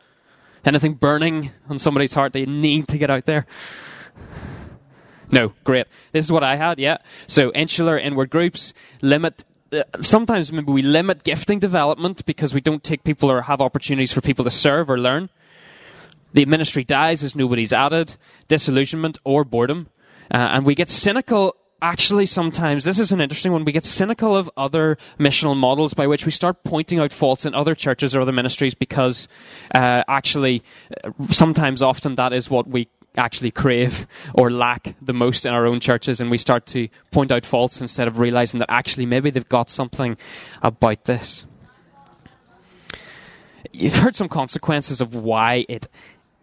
Anything 0.66 0.94
burning 0.94 1.52
on 1.70 1.80
somebody's 1.80 2.14
heart 2.14 2.34
they 2.34 2.46
need 2.46 2.88
to 2.90 2.98
get 2.98 3.10
out 3.10 3.26
there? 3.26 3.46
No, 5.32 5.54
great. 5.64 5.88
This 6.12 6.26
is 6.26 6.32
what 6.32 6.44
I 6.44 6.56
had, 6.56 6.80
yeah. 6.80 6.98
So 7.28 7.52
insular 7.52 7.98
inward 7.98 8.30
groups, 8.30 8.74
limit 9.02 9.46
uh, 9.72 9.84
sometimes 10.02 10.52
maybe 10.52 10.72
we 10.72 10.82
limit 10.82 11.24
gifting 11.24 11.60
development 11.60 12.26
because 12.26 12.54
we 12.54 12.62
don't 12.62 12.84
take 12.84 13.04
people 13.04 13.30
or 13.30 13.44
have 13.44 13.62
opportunities 13.62 14.12
for 14.12 14.22
people 14.22 14.44
to 14.44 14.50
serve 14.50 14.90
or 14.90 14.98
learn. 14.98 15.30
The 16.34 16.46
ministry 16.46 16.84
dies 16.84 17.24
as 17.24 17.36
nobody's 17.36 17.74
added, 17.74 18.16
disillusionment 18.48 19.20
or 19.24 19.44
boredom. 19.44 19.90
Uh, 20.32 20.38
and 20.38 20.66
we 20.66 20.76
get 20.76 20.90
cynical 20.90 21.56
actually 21.82 22.26
sometimes 22.26 22.84
this 22.84 23.00
is 23.00 23.14
an 23.14 23.22
interesting 23.22 23.54
one 23.54 23.64
we 23.64 23.72
get 23.72 23.86
cynical 23.86 24.36
of 24.36 24.52
other 24.58 24.98
missional 25.18 25.56
models 25.56 25.94
by 25.94 26.06
which 26.06 26.26
we 26.26 26.32
start 26.32 26.62
pointing 26.66 27.00
out 27.00 27.14
faults 27.14 27.46
in 27.46 27.56
other 27.56 27.74
churches 27.74 28.14
or 28.14 28.20
other 28.20 28.34
ministries 28.34 28.76
because 28.76 29.30
uh, 29.74 30.04
actually 30.10 30.62
uh, 31.06 31.12
sometimes 31.30 31.82
often 31.82 32.16
that 32.16 32.34
is 32.34 32.50
what 32.50 32.68
we 32.68 32.90
actually 33.18 33.52
crave 33.52 34.08
or 34.34 34.52
lack 34.52 34.96
the 35.02 35.14
most 35.14 35.46
in 35.46 35.54
our 35.54 35.66
own 35.66 35.80
churches, 35.80 36.22
and 36.22 36.32
we 36.32 36.38
start 36.38 36.66
to 36.68 36.88
point 37.12 37.32
out 37.32 37.46
faults 37.46 37.82
instead 37.82 38.08
of 38.08 38.20
realizing 38.20 38.60
that 38.60 38.72
actually 38.72 39.06
maybe 39.06 39.30
they've 39.30 39.50
got 39.50 39.70
something 39.70 40.18
about 40.62 41.06
this. 41.06 41.46
You've 43.72 43.98
heard 43.98 44.16
some 44.16 44.30
consequences 44.30 45.02
of 45.02 45.14
why 45.16 45.66
it 45.70 45.88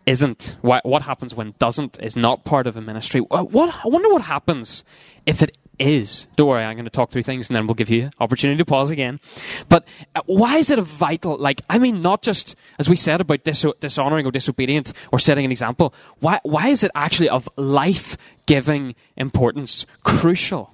isn't, 0.06 0.56
why, 0.62 0.80
what 0.84 1.02
happens 1.02 1.34
when 1.34 1.54
doesn't, 1.58 1.98
is 2.00 2.16
not 2.16 2.44
part 2.44 2.66
of 2.66 2.76
a 2.76 2.80
ministry. 2.80 3.20
What, 3.20 3.75
I 3.84 3.88
wonder 3.88 4.08
what 4.08 4.22
happens 4.22 4.84
if 5.26 5.42
it 5.42 5.58
is. 5.78 6.26
Don't 6.36 6.48
worry, 6.48 6.64
I'm 6.64 6.76
going 6.76 6.84
to 6.84 6.90
talk 6.90 7.10
through 7.10 7.25
things 7.25 7.50
and 7.50 7.56
then 7.56 7.66
we'll 7.66 7.75
give 7.75 7.90
you 7.90 8.10
opportunity 8.20 8.56
to 8.56 8.64
pause 8.64 8.90
again. 8.90 9.20
But 9.68 9.86
uh, 10.14 10.22
why 10.25 10.56
is 10.56 10.70
it 10.70 10.78
a 10.78 10.82
vital, 10.82 11.36
like, 11.36 11.60
I 11.68 11.78
mean, 11.78 12.00
not 12.00 12.22
just, 12.22 12.54
as 12.78 12.88
we 12.88 12.96
said 12.96 13.20
about 13.20 13.44
dis- 13.44 13.66
dishonoring 13.80 14.26
or 14.26 14.30
disobedient 14.30 14.92
or 15.12 15.18
setting 15.18 15.44
an 15.44 15.50
example, 15.50 15.92
why, 16.20 16.40
why 16.44 16.68
is 16.68 16.82
it 16.82 16.92
actually 16.94 17.28
of 17.28 17.48
life-giving 17.56 18.94
importance, 19.16 19.86
crucial? 20.02 20.72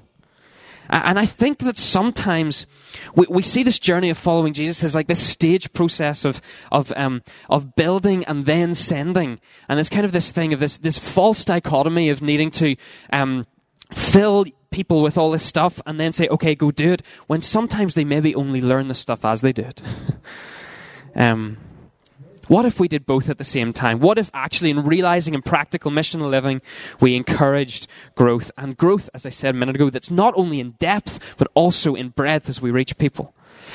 And 0.92 1.18
I 1.18 1.24
think 1.24 1.60
that 1.60 1.78
sometimes 1.78 2.66
we, 3.14 3.26
we 3.30 3.42
see 3.42 3.62
this 3.62 3.78
journey 3.78 4.10
of 4.10 4.18
following 4.18 4.52
Jesus 4.52 4.84
as 4.84 4.94
like 4.94 5.06
this 5.06 5.26
stage 5.26 5.72
process 5.72 6.26
of, 6.26 6.42
of, 6.70 6.92
um, 6.96 7.22
of 7.48 7.74
building 7.74 8.24
and 8.26 8.44
then 8.44 8.74
sending. 8.74 9.40
And 9.70 9.80
it's 9.80 9.88
kind 9.88 10.04
of 10.04 10.12
this 10.12 10.32
thing 10.32 10.52
of 10.52 10.60
this, 10.60 10.76
this 10.76 10.98
false 10.98 11.46
dichotomy 11.46 12.10
of 12.10 12.20
needing 12.20 12.50
to, 12.52 12.76
um, 13.10 13.46
fill 13.94 14.44
people 14.70 15.02
with 15.02 15.16
all 15.16 15.30
this 15.30 15.44
stuff 15.44 15.80
and 15.86 15.98
then 15.98 16.12
say, 16.12 16.28
okay, 16.28 16.54
go 16.54 16.70
do 16.70 16.92
it, 16.92 17.02
when 17.26 17.40
sometimes 17.40 17.94
they 17.94 18.04
maybe 18.04 18.34
only 18.34 18.60
learn 18.60 18.88
the 18.88 18.94
stuff 18.94 19.24
as 19.24 19.40
they 19.40 19.52
do 19.52 19.62
it. 19.62 19.82
um, 21.16 21.56
what 22.52 22.66
if 22.66 22.78
we 22.78 22.86
did 22.86 23.06
both 23.06 23.30
at 23.30 23.38
the 23.38 23.44
same 23.44 23.72
time? 23.72 23.98
What 23.98 24.18
if 24.18 24.30
actually, 24.34 24.68
in 24.68 24.84
realizing 24.84 25.32
in 25.32 25.40
practical 25.40 25.90
missional 25.90 26.28
living, 26.28 26.60
we 27.00 27.16
encouraged 27.16 27.86
growth? 28.14 28.50
And 28.58 28.76
growth, 28.76 29.08
as 29.14 29.24
I 29.24 29.30
said 29.30 29.54
a 29.54 29.58
minute 29.58 29.74
ago, 29.74 29.88
that's 29.88 30.10
not 30.10 30.34
only 30.36 30.60
in 30.60 30.72
depth, 30.72 31.18
but 31.38 31.48
also 31.54 31.94
in 31.94 32.10
breadth 32.10 32.50
as 32.50 32.60
we 32.60 32.70
reach 32.70 32.98
people. 32.98 33.34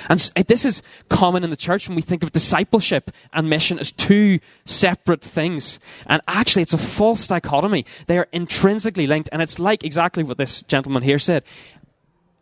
And 0.09 0.19
this 0.47 0.63
is 0.63 0.83
common 1.09 1.43
in 1.43 1.49
the 1.49 1.55
church 1.55 1.87
when 1.87 1.95
we 1.95 2.03
think 2.03 2.21
of 2.21 2.31
discipleship 2.31 3.09
and 3.33 3.49
mission 3.49 3.79
as 3.79 3.91
two 3.91 4.39
separate 4.65 5.23
things. 5.23 5.79
And 6.05 6.21
actually, 6.27 6.61
it's 6.61 6.73
a 6.73 6.77
false 6.77 7.25
dichotomy. 7.25 7.83
They 8.05 8.19
are 8.19 8.27
intrinsically 8.31 9.07
linked. 9.07 9.29
And 9.31 9.41
it's 9.41 9.57
like 9.57 9.83
exactly 9.83 10.21
what 10.21 10.37
this 10.37 10.61
gentleman 10.61 11.01
here 11.01 11.17
said. 11.17 11.43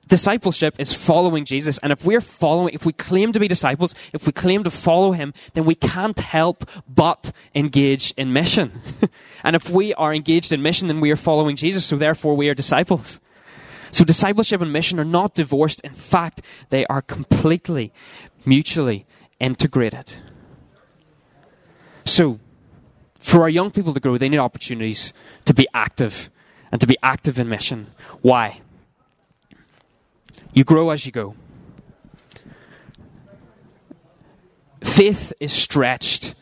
Discipleship 0.08 0.76
is 0.78 0.94
following 0.94 1.46
Jesus. 1.46 1.80
And 1.80 1.92
if 1.92 2.06
we're 2.06 2.22
following, 2.22 2.74
if 2.74 2.86
we 2.86 2.94
claim 2.94 3.32
to 3.34 3.40
be 3.40 3.48
disciples, 3.48 3.96
if 4.14 4.28
we 4.28 4.32
claim 4.32 4.64
to 4.64 4.70
follow 4.70 5.14
him, 5.14 5.34
then 5.54 5.66
we 5.66 5.74
can't 5.74 6.20
help 6.20 6.70
but 6.88 7.32
engage 7.56 8.14
in 8.16 8.32
mission. 8.32 8.80
and 9.44 9.56
if 9.56 9.70
we 9.70 9.94
are 9.96 10.14
engaged 10.14 10.54
in 10.54 10.62
mission, 10.62 10.88
then 10.88 11.00
we 11.00 11.12
are 11.12 11.16
following 11.16 11.56
Jesus. 11.56 11.86
So 11.86 11.96
therefore, 11.98 12.36
we 12.36 12.50
are 12.50 12.54
disciples. 12.54 13.20
So 13.92 14.04
discipleship 14.04 14.62
and 14.62 14.72
mission 14.72 15.00
are 15.00 15.06
not 15.06 15.34
divorced. 15.34 15.82
In 15.82 15.94
fact, 15.94 16.42
they 16.70 16.86
are 16.88 17.02
completely 17.02 17.92
mutually 18.46 19.08
integrated. 19.40 20.16
So, 22.04 22.40
for 23.20 23.42
our 23.42 23.50
young 23.50 23.72
people 23.72 23.94
to 23.94 24.00
grow, 24.00 24.18
they 24.18 24.30
need 24.30 24.38
opportunities 24.38 25.12
to 25.46 25.54
be 25.54 25.68
active 25.74 26.30
and 26.72 26.80
to 26.80 26.86
be 26.86 26.98
active 27.02 27.40
in 27.40 27.50
mission. 27.50 27.88
Why? 28.22 28.62
You 30.56 30.64
grow 30.64 30.90
as 30.90 31.06
you 31.06 31.12
go. 31.12 31.36
Faith 34.82 35.34
is 35.42 35.52
stretched 35.52 36.34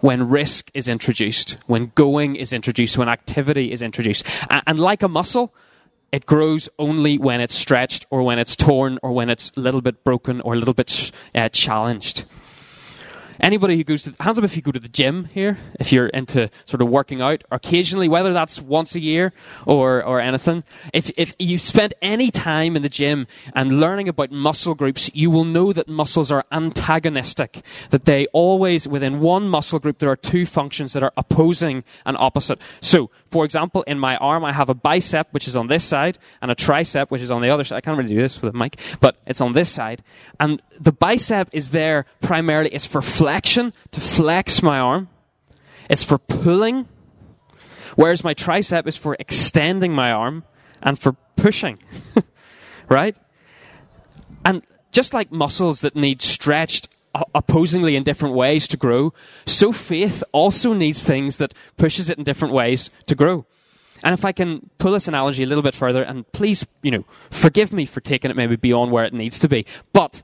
when 0.00 0.28
risk 0.28 0.70
is 0.72 0.88
introduced, 0.88 1.58
when 1.66 1.90
going 1.96 2.36
is 2.36 2.52
introduced, 2.52 2.96
when 2.96 3.08
activity 3.08 3.72
is 3.72 3.82
introduced. 3.82 4.24
And, 4.66 4.78
like 4.78 5.02
a 5.02 5.08
muscle, 5.08 5.52
it 6.12 6.26
grows 6.26 6.68
only 6.78 7.18
when 7.18 7.40
it's 7.40 7.56
stretched 7.56 8.06
or 8.08 8.22
when 8.22 8.38
it's 8.38 8.54
torn 8.54 9.00
or 9.02 9.10
when 9.10 9.28
it's 9.28 9.50
a 9.56 9.60
little 9.60 9.80
bit 9.80 10.04
broken 10.04 10.40
or 10.42 10.54
a 10.54 10.56
little 10.56 10.74
bit 10.74 11.10
uh, 11.34 11.48
challenged. 11.48 12.24
Anybody 13.40 13.76
who 13.76 13.84
goes 13.84 14.04
to, 14.04 14.14
hands 14.20 14.38
up 14.38 14.44
if 14.44 14.56
you 14.56 14.62
go 14.62 14.72
to 14.72 14.80
the 14.80 14.88
gym 14.88 15.26
here, 15.26 15.58
if 15.78 15.92
you're 15.92 16.08
into 16.08 16.50
sort 16.64 16.82
of 16.82 16.88
working 16.88 17.20
out 17.20 17.42
occasionally, 17.50 18.08
whether 18.08 18.32
that's 18.32 18.60
once 18.60 18.94
a 18.94 19.00
year 19.00 19.32
or, 19.66 20.02
or 20.02 20.20
anything. 20.20 20.64
If, 20.92 21.10
if 21.16 21.34
you 21.38 21.58
spent 21.58 21.94
any 22.00 22.30
time 22.30 22.76
in 22.76 22.82
the 22.82 22.88
gym 22.88 23.26
and 23.54 23.80
learning 23.80 24.08
about 24.08 24.30
muscle 24.30 24.74
groups, 24.74 25.10
you 25.14 25.30
will 25.30 25.44
know 25.44 25.72
that 25.72 25.88
muscles 25.88 26.32
are 26.32 26.44
antagonistic. 26.50 27.62
That 27.90 28.04
they 28.04 28.26
always, 28.28 28.88
within 28.88 29.20
one 29.20 29.48
muscle 29.48 29.78
group, 29.78 29.98
there 29.98 30.10
are 30.10 30.16
two 30.16 30.46
functions 30.46 30.92
that 30.92 31.02
are 31.02 31.12
opposing 31.16 31.84
and 32.04 32.16
opposite. 32.18 32.58
So, 32.80 33.10
for 33.30 33.44
example, 33.44 33.82
in 33.82 33.98
my 33.98 34.16
arm, 34.16 34.44
I 34.44 34.52
have 34.52 34.68
a 34.68 34.74
bicep, 34.74 35.28
which 35.32 35.46
is 35.46 35.56
on 35.56 35.66
this 35.66 35.84
side, 35.84 36.18
and 36.40 36.50
a 36.50 36.54
tricep, 36.54 37.10
which 37.10 37.22
is 37.22 37.30
on 37.30 37.42
the 37.42 37.50
other 37.50 37.64
side. 37.64 37.76
I 37.76 37.80
can't 37.80 37.98
really 37.98 38.14
do 38.14 38.20
this 38.20 38.40
with 38.40 38.54
a 38.54 38.56
mic, 38.56 38.80
but 39.00 39.16
it's 39.26 39.40
on 39.40 39.52
this 39.52 39.70
side. 39.70 40.02
And 40.40 40.62
the 40.78 40.92
bicep 40.92 41.48
is 41.52 41.70
there 41.70 42.06
primarily, 42.20 42.74
is 42.74 42.86
for 42.86 43.02
flexion, 43.26 43.72
to 43.90 44.00
flex 44.00 44.62
my 44.62 44.78
arm. 44.78 45.08
It's 45.90 46.04
for 46.04 46.16
pulling, 46.16 46.86
whereas 47.96 48.22
my 48.22 48.34
tricep 48.34 48.86
is 48.86 48.96
for 48.96 49.16
extending 49.18 49.92
my 49.92 50.12
arm 50.12 50.44
and 50.80 50.96
for 50.96 51.16
pushing. 51.34 51.80
right? 52.88 53.18
And 54.44 54.62
just 54.92 55.12
like 55.12 55.32
muscles 55.32 55.80
that 55.80 55.96
need 55.96 56.22
stretched 56.22 56.86
opposingly 57.34 57.96
in 57.96 58.04
different 58.04 58.36
ways 58.36 58.68
to 58.68 58.76
grow, 58.76 59.12
so 59.44 59.72
faith 59.72 60.22
also 60.30 60.72
needs 60.72 61.02
things 61.02 61.38
that 61.38 61.52
pushes 61.76 62.08
it 62.08 62.18
in 62.18 62.22
different 62.22 62.54
ways 62.54 62.90
to 63.06 63.16
grow. 63.16 63.44
And 64.04 64.14
if 64.14 64.24
I 64.24 64.30
can 64.30 64.70
pull 64.78 64.92
this 64.92 65.08
analogy 65.08 65.42
a 65.42 65.46
little 65.46 65.64
bit 65.64 65.74
further, 65.74 66.04
and 66.04 66.30
please, 66.30 66.64
you 66.80 66.92
know, 66.92 67.04
forgive 67.30 67.72
me 67.72 67.86
for 67.86 68.00
taking 68.00 68.30
it 68.30 68.36
maybe 68.36 68.54
beyond 68.54 68.92
where 68.92 69.04
it 69.04 69.12
needs 69.12 69.40
to 69.40 69.48
be, 69.48 69.66
but 69.92 70.22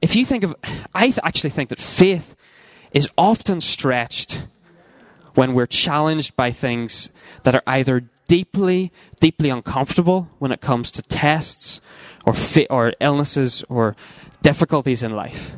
if 0.00 0.16
you 0.16 0.24
think 0.24 0.44
of, 0.44 0.54
I 0.94 1.06
th- 1.06 1.18
actually 1.22 1.50
think 1.50 1.70
that 1.70 1.78
faith 1.78 2.34
is 2.92 3.08
often 3.18 3.60
stretched 3.60 4.46
when 5.34 5.54
we're 5.54 5.66
challenged 5.66 6.34
by 6.36 6.50
things 6.50 7.10
that 7.44 7.54
are 7.54 7.62
either 7.66 8.08
deeply, 8.26 8.92
deeply 9.20 9.50
uncomfortable 9.50 10.28
when 10.38 10.52
it 10.52 10.60
comes 10.60 10.90
to 10.92 11.02
tests 11.02 11.80
or, 12.26 12.32
fi- 12.32 12.66
or 12.68 12.92
illnesses 13.00 13.64
or 13.68 13.96
difficulties 14.42 15.02
in 15.02 15.12
life 15.12 15.52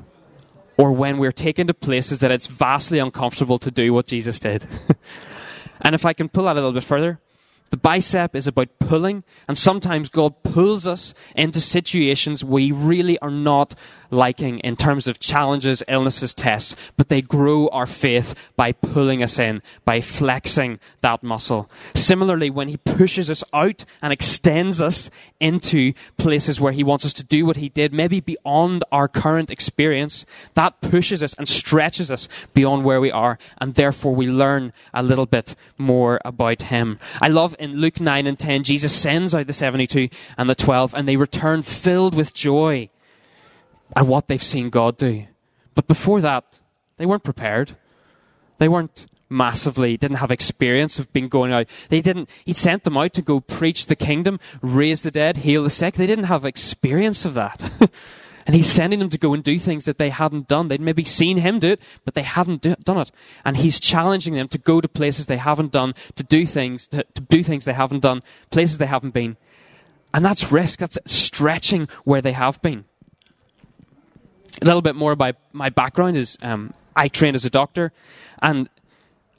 or 0.80 0.92
when 0.92 1.18
we're 1.18 1.30
taken 1.30 1.66
to 1.66 1.74
places 1.74 2.20
that 2.20 2.30
it's 2.30 2.46
vastly 2.46 2.98
uncomfortable 2.98 3.58
to 3.58 3.70
do 3.70 3.92
what 3.92 4.06
Jesus 4.06 4.40
did. 4.40 4.66
and 5.82 5.94
if 5.94 6.06
I 6.06 6.14
can 6.14 6.30
pull 6.30 6.44
that 6.44 6.52
a 6.52 6.54
little 6.54 6.72
bit 6.72 6.84
further, 6.84 7.20
the 7.68 7.76
bicep 7.76 8.34
is 8.34 8.46
about 8.46 8.68
pulling, 8.78 9.22
and 9.46 9.58
sometimes 9.58 10.08
God 10.08 10.42
pulls 10.42 10.86
us 10.86 11.12
into 11.36 11.60
situations 11.60 12.42
we 12.42 12.72
really 12.72 13.18
are 13.18 13.30
not 13.30 13.74
liking 14.10 14.58
in 14.60 14.76
terms 14.76 15.06
of 15.06 15.18
challenges, 15.18 15.82
illnesses, 15.88 16.34
tests, 16.34 16.76
but 16.96 17.08
they 17.08 17.22
grow 17.22 17.68
our 17.68 17.86
faith 17.86 18.34
by 18.56 18.72
pulling 18.72 19.22
us 19.22 19.38
in, 19.38 19.62
by 19.84 20.00
flexing 20.00 20.78
that 21.00 21.22
muscle. 21.22 21.70
Similarly, 21.94 22.50
when 22.50 22.68
He 22.68 22.76
pushes 22.76 23.30
us 23.30 23.44
out 23.52 23.84
and 24.02 24.12
extends 24.12 24.80
us 24.80 25.10
into 25.38 25.92
places 26.16 26.60
where 26.60 26.72
He 26.72 26.84
wants 26.84 27.04
us 27.04 27.12
to 27.14 27.24
do 27.24 27.46
what 27.46 27.56
He 27.56 27.68
did, 27.68 27.92
maybe 27.92 28.20
beyond 28.20 28.84
our 28.92 29.08
current 29.08 29.50
experience, 29.50 30.26
that 30.54 30.80
pushes 30.80 31.22
us 31.22 31.34
and 31.34 31.48
stretches 31.48 32.10
us 32.10 32.28
beyond 32.54 32.84
where 32.84 33.00
we 33.00 33.10
are, 33.10 33.38
and 33.58 33.74
therefore 33.74 34.14
we 34.14 34.26
learn 34.26 34.72
a 34.92 35.02
little 35.02 35.26
bit 35.26 35.54
more 35.78 36.20
about 36.24 36.62
Him. 36.62 36.98
I 37.22 37.28
love 37.28 37.56
in 37.58 37.76
Luke 37.76 38.00
9 38.00 38.26
and 38.26 38.38
10, 38.38 38.64
Jesus 38.64 38.94
sends 38.94 39.34
out 39.34 39.46
the 39.46 39.52
72 39.52 40.08
and 40.36 40.50
the 40.50 40.54
12, 40.54 40.94
and 40.94 41.08
they 41.08 41.16
return 41.16 41.62
filled 41.62 42.14
with 42.14 42.34
joy 42.34 42.88
at 43.96 44.06
what 44.06 44.28
they've 44.28 44.42
seen 44.42 44.70
God 44.70 44.96
do. 44.96 45.26
But 45.74 45.88
before 45.88 46.20
that, 46.20 46.60
they 46.96 47.06
weren't 47.06 47.24
prepared. 47.24 47.76
They 48.58 48.68
weren't 48.68 49.06
massively, 49.30 49.96
didn't 49.96 50.18
have 50.18 50.30
experience 50.30 50.98
of 50.98 51.12
being 51.12 51.28
going 51.28 51.52
out. 51.52 51.66
They 51.88 52.00
didn't, 52.00 52.28
he 52.44 52.52
sent 52.52 52.84
them 52.84 52.96
out 52.96 53.14
to 53.14 53.22
go 53.22 53.40
preach 53.40 53.86
the 53.86 53.96
kingdom, 53.96 54.40
raise 54.60 55.02
the 55.02 55.10
dead, 55.10 55.38
heal 55.38 55.62
the 55.62 55.70
sick. 55.70 55.94
They 55.94 56.06
didn't 56.06 56.24
have 56.24 56.44
experience 56.44 57.24
of 57.24 57.34
that. 57.34 57.72
and 58.46 58.56
he's 58.56 58.70
sending 58.70 58.98
them 58.98 59.10
to 59.10 59.18
go 59.18 59.32
and 59.32 59.44
do 59.44 59.58
things 59.58 59.84
that 59.84 59.98
they 59.98 60.10
hadn't 60.10 60.48
done. 60.48 60.68
They'd 60.68 60.80
maybe 60.80 61.04
seen 61.04 61.38
him 61.38 61.60
do 61.60 61.72
it, 61.72 61.80
but 62.04 62.14
they 62.14 62.22
hadn't 62.22 62.62
do, 62.62 62.74
done 62.84 62.98
it. 62.98 63.12
And 63.44 63.56
he's 63.56 63.78
challenging 63.78 64.34
them 64.34 64.48
to 64.48 64.58
go 64.58 64.80
to 64.80 64.88
places 64.88 65.26
they 65.26 65.36
haven't 65.36 65.72
done, 65.72 65.94
to 66.16 66.24
do 66.24 66.44
things, 66.44 66.88
to, 66.88 67.04
to 67.14 67.20
do 67.20 67.44
things 67.44 67.64
they 67.64 67.72
haven't 67.72 68.00
done, 68.00 68.22
places 68.50 68.78
they 68.78 68.86
haven't 68.86 69.14
been. 69.14 69.36
And 70.12 70.24
that's 70.24 70.50
risk. 70.50 70.80
That's 70.80 70.98
stretching 71.06 71.88
where 72.04 72.20
they 72.20 72.32
have 72.32 72.60
been. 72.60 72.84
A 74.62 74.64
little 74.64 74.82
bit 74.82 74.94
more 74.94 75.12
about 75.12 75.36
my 75.52 75.70
background 75.70 76.16
is 76.16 76.36
um, 76.42 76.74
I 76.94 77.08
trained 77.08 77.34
as 77.34 77.44
a 77.44 77.50
doctor, 77.50 77.92
and 78.42 78.68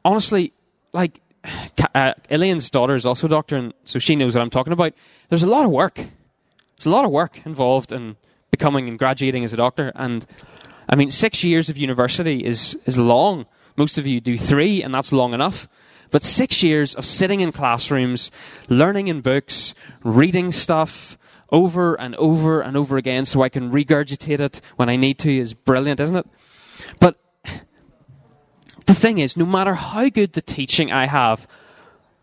honestly, 0.03 0.53
like 0.93 1.21
uh, 1.93 2.13
Elaine's 2.29 2.69
daughter 2.69 2.95
is 2.95 3.05
also 3.05 3.27
a 3.27 3.29
doctor, 3.29 3.55
and 3.55 3.73
so 3.85 3.99
she 3.99 4.15
knows 4.15 4.33
what 4.33 4.41
I'm 4.41 4.49
talking 4.49 4.73
about. 4.73 4.93
There's 5.29 5.43
a 5.43 5.47
lot 5.47 5.65
of 5.65 5.71
work. 5.71 5.95
There's 5.95 6.85
a 6.85 6.89
lot 6.89 7.05
of 7.05 7.11
work 7.11 7.45
involved 7.45 7.91
in 7.91 8.17
becoming 8.49 8.87
and 8.87 8.97
graduating 8.97 9.43
as 9.43 9.53
a 9.53 9.57
doctor, 9.57 9.91
and 9.95 10.25
I 10.89 10.95
mean, 10.95 11.11
six 11.11 11.43
years 11.43 11.69
of 11.69 11.77
university 11.77 12.43
is 12.43 12.77
is 12.85 12.97
long. 12.97 13.45
Most 13.77 13.97
of 13.97 14.05
you 14.05 14.19
do 14.19 14.37
three, 14.37 14.83
and 14.83 14.93
that's 14.93 15.11
long 15.11 15.33
enough. 15.33 15.67
But 16.09 16.25
six 16.25 16.61
years 16.61 16.93
of 16.93 17.05
sitting 17.05 17.39
in 17.39 17.53
classrooms, 17.53 18.31
learning 18.67 19.07
in 19.07 19.21
books, 19.21 19.73
reading 20.03 20.51
stuff 20.51 21.17
over 21.51 22.00
and 22.00 22.15
over 22.15 22.62
and 22.62 22.77
over 22.77 22.98
again 22.98 23.25
so 23.25 23.41
I 23.41 23.50
can 23.50 23.72
regurgitate 23.72 24.39
it 24.39 24.62
when 24.75 24.89
I 24.89 24.96
need 24.96 25.20
to 25.20 25.38
is 25.38 25.53
brilliant, 25.53 26.00
isn't 26.00 26.15
it? 26.15 26.27
But 27.00 27.17
the 28.86 28.93
thing 28.93 29.20
is, 29.20 29.38
no 29.38 29.46
matter 29.46 29.74
how 29.74 30.10
good 30.10 30.34
the 30.34 30.41
teaching 30.41 30.91
I 30.91 31.08
have 31.08 31.48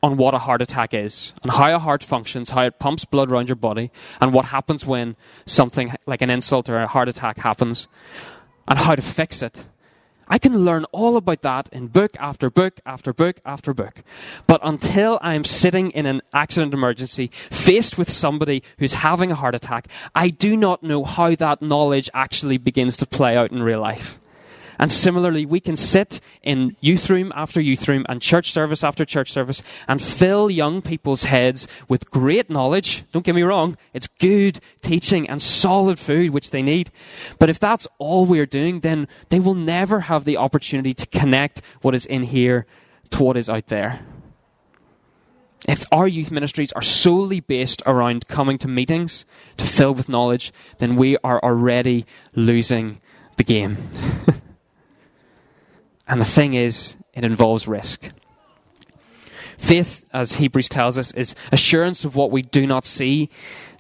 on 0.03 0.17
what 0.17 0.35
a 0.35 0.39
heart 0.39 0.63
attack 0.63 0.95
is, 0.95 1.35
and 1.43 1.51
how 1.51 1.75
a 1.75 1.79
heart 1.79 2.05
functions, 2.05 2.51
how 2.51 2.63
it 2.63 2.79
pumps 2.79 3.05
blood 3.05 3.33
around 3.33 3.49
your 3.49 3.57
body, 3.57 3.91
and 4.21 4.33
what 4.33 4.47
happens 4.47 4.87
when 4.87 5.17
something 5.45 5.93
like 6.07 6.23
an 6.23 6.31
insult 6.31 6.69
or 6.69 6.79
a 6.79 6.87
heart 6.87 7.09
attack 7.09 7.39
happens, 7.39 7.89
and 8.69 8.79
how 8.79 8.95
to 8.95 9.03
fix 9.03 9.43
it, 9.43 9.67
I 10.29 10.39
can 10.39 10.65
learn 10.65 10.85
all 10.93 11.17
about 11.17 11.43
that 11.43 11.69
in 11.73 11.89
book 11.89 12.17
after 12.19 12.51
book 12.51 12.81
after 12.85 13.13
book 13.13 13.41
after 13.45 13.73
book. 13.73 14.03
But 14.47 14.61
until 14.63 15.19
I'm 15.23 15.45
sitting 15.45 15.91
in 15.93 16.07
an 16.07 16.21
accident 16.33 16.75
emergency, 16.75 17.31
faced 17.51 17.97
with 17.97 18.11
somebody 18.11 18.63
who's 18.79 18.95
having 18.95 19.31
a 19.31 19.35
heart 19.35 19.55
attack, 19.55 19.89
I 20.15 20.31
do 20.31 20.57
not 20.57 20.83
know 20.83 21.05
how 21.05 21.35
that 21.35 21.63
knowledge 21.63 22.11
actually 22.13 22.59
begins 22.59 22.97
to 22.99 23.07
play 23.07 23.37
out 23.37 23.53
in 23.53 23.63
real 23.63 23.81
life. 23.81 24.19
And 24.79 24.93
similarly, 24.93 25.45
we 25.45 25.59
can 25.61 25.77
sit 25.77 26.21
in 26.43 26.77
youth 26.81 27.11
room 27.11 27.33
after 27.35 27.61
youth 27.61 27.89
room 27.89 28.07
and 28.09 28.23
church 28.23 28.53
service 28.53 28.85
after 28.85 29.05
church 29.05 29.33
service 29.33 29.63
and 29.89 30.01
fill 30.01 30.51
young 30.51 30.83
people's 30.83 31.25
heads 31.25 31.67
with 31.89 32.11
great 32.11 32.49
knowledge. 32.49 33.05
Don't 33.13 33.25
get 33.25 33.35
me 33.35 33.43
wrong. 33.43 33.77
It's 33.93 34.07
good 34.07 34.61
teaching 34.81 35.29
and 35.29 35.43
solid 35.43 35.99
food, 35.99 36.33
which 36.33 36.51
they 36.53 36.63
need. 36.63 36.91
But 37.39 37.51
if 37.51 37.59
that's 37.59 37.89
all 37.99 38.25
we're 38.25 38.47
doing, 38.47 38.81
then 38.81 39.09
they 39.31 39.41
will 39.41 39.55
never 39.55 40.01
have 40.01 40.25
the 40.25 40.37
opportunity 40.37 40.95
to 40.95 41.07
connect 41.07 41.61
what 41.83 41.95
is 41.95 42.07
in 42.07 42.23
here 42.23 42.67
to 43.11 43.25
what 43.25 43.37
is 43.37 43.51
out 43.51 43.67
there. 43.67 44.01
If 45.67 45.85
our 45.91 46.07
youth 46.07 46.31
ministries 46.31 46.73
are 46.73 46.83
solely 46.83 47.41
based 47.41 47.83
around 47.85 48.29
coming 48.29 48.59
to 48.59 48.69
meetings 48.69 49.27
to 49.57 49.67
fill 49.67 49.93
with 49.93 50.09
knowledge, 50.09 50.53
then 50.79 50.97
we 50.97 51.17
are 51.25 51.43
already 51.43 52.07
losing 52.35 53.01
the 53.37 53.45
game. 53.45 53.77
And 56.09 56.21
the 56.21 56.25
thing 56.25 56.55
is, 56.55 56.97
it 57.13 57.25
involves 57.25 57.69
risk. 57.69 58.11
Faith, 59.59 60.09
as 60.13 60.35
Hebrews 60.35 60.69
tells 60.69 60.99
us, 60.99 61.13
is 61.13 61.35
assurance 61.53 62.05
of 62.05 62.15
what 62.17 62.31
we 62.31 62.43
do 62.43 62.67
not 62.67 62.87
see. 62.87 63.29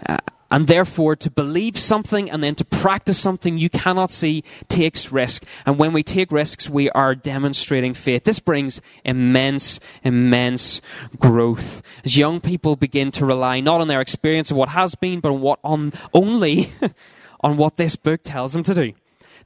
Uh, 0.06 0.18
and 0.50 0.66
therefore, 0.66 1.14
to 1.16 1.30
believe 1.30 1.78
something 1.78 2.30
and 2.30 2.42
then 2.42 2.54
to 2.54 2.64
practice 2.64 3.18
something 3.18 3.58
you 3.58 3.68
cannot 3.68 4.10
see 4.10 4.44
takes 4.68 5.12
risk. 5.12 5.44
And 5.66 5.78
when 5.78 5.92
we 5.92 6.02
take 6.02 6.32
risks, 6.32 6.70
we 6.70 6.88
are 6.90 7.14
demonstrating 7.14 7.92
faith. 7.92 8.24
This 8.24 8.40
brings 8.40 8.80
immense, 9.04 9.78
immense 10.02 10.80
growth. 11.18 11.82
As 12.02 12.16
young 12.16 12.40
people 12.40 12.76
begin 12.76 13.10
to 13.12 13.26
rely 13.26 13.60
not 13.60 13.80
on 13.80 13.88
their 13.88 14.00
experience 14.00 14.50
of 14.50 14.56
what 14.56 14.70
has 14.70 14.94
been, 14.94 15.20
but 15.20 15.32
on 15.32 15.40
what 15.40 15.58
on 15.62 15.92
only 16.14 16.72
on 17.40 17.58
what 17.58 17.76
this 17.76 17.94
book 17.94 18.22
tells 18.24 18.54
them 18.54 18.62
to 18.62 18.74
do. 18.74 18.92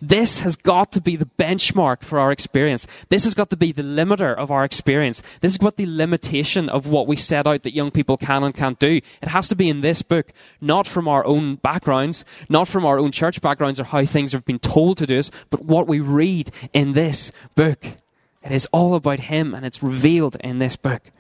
This 0.05 0.41
has 0.41 0.57
got 0.57 0.91
to 0.93 1.01
be 1.01 1.15
the 1.15 1.29
benchmark 1.39 2.03
for 2.03 2.19
our 2.19 2.33
experience. 2.33 2.89
This 3.09 3.23
has 3.23 3.35
got 3.35 3.51
to 3.51 3.57
be 3.57 3.71
the 3.71 3.85
limiter 3.85 4.35
of 4.37 4.51
our 4.51 4.65
experience. 4.65 5.23
This 5.41 5.53
is 5.53 5.61
what 5.61 5.77
the 5.77 5.87
limitation 5.87 6.69
of 6.69 6.89
what 6.89 7.07
we 7.07 7.17
set 7.17 7.47
out 7.47 7.63
that 7.63 7.73
young 7.73 7.93
people 7.93 8.17
can 8.17 8.43
and 8.43 8.53
can't 8.53 8.81
do. 8.81 9.01
It 9.23 9.29
has 9.29 9.47
to 9.47 9.55
be 9.55 9.69
in 9.69 9.81
this 9.81 10.03
book, 10.03 10.33
not 10.61 10.89
from 10.89 11.07
our 11.07 11.25
own 11.25 11.55
backgrounds, 11.55 12.25
not 12.49 12.67
from 12.67 12.85
our 12.85 12.99
own 12.99 13.13
church 13.13 13.41
backgrounds 13.41 13.79
or 13.79 13.85
how 13.85 14.05
things 14.05 14.33
have 14.33 14.45
been 14.45 14.59
told 14.59 14.99
to 14.99 15.17
us, 15.17 15.31
but 15.51 15.65
what 15.65 15.87
we 15.87 16.01
read 16.01 16.51
in 16.73 16.95
this 16.95 17.31
book. 17.55 17.87
It 18.43 18.51
is 18.51 18.67
all 18.73 18.97
about 18.97 19.21
Him 19.21 19.55
and 19.55 19.65
it's 19.65 19.85
revealed 19.85 20.37
in 20.41 20.59
this 20.59 20.75
book. 20.75 21.13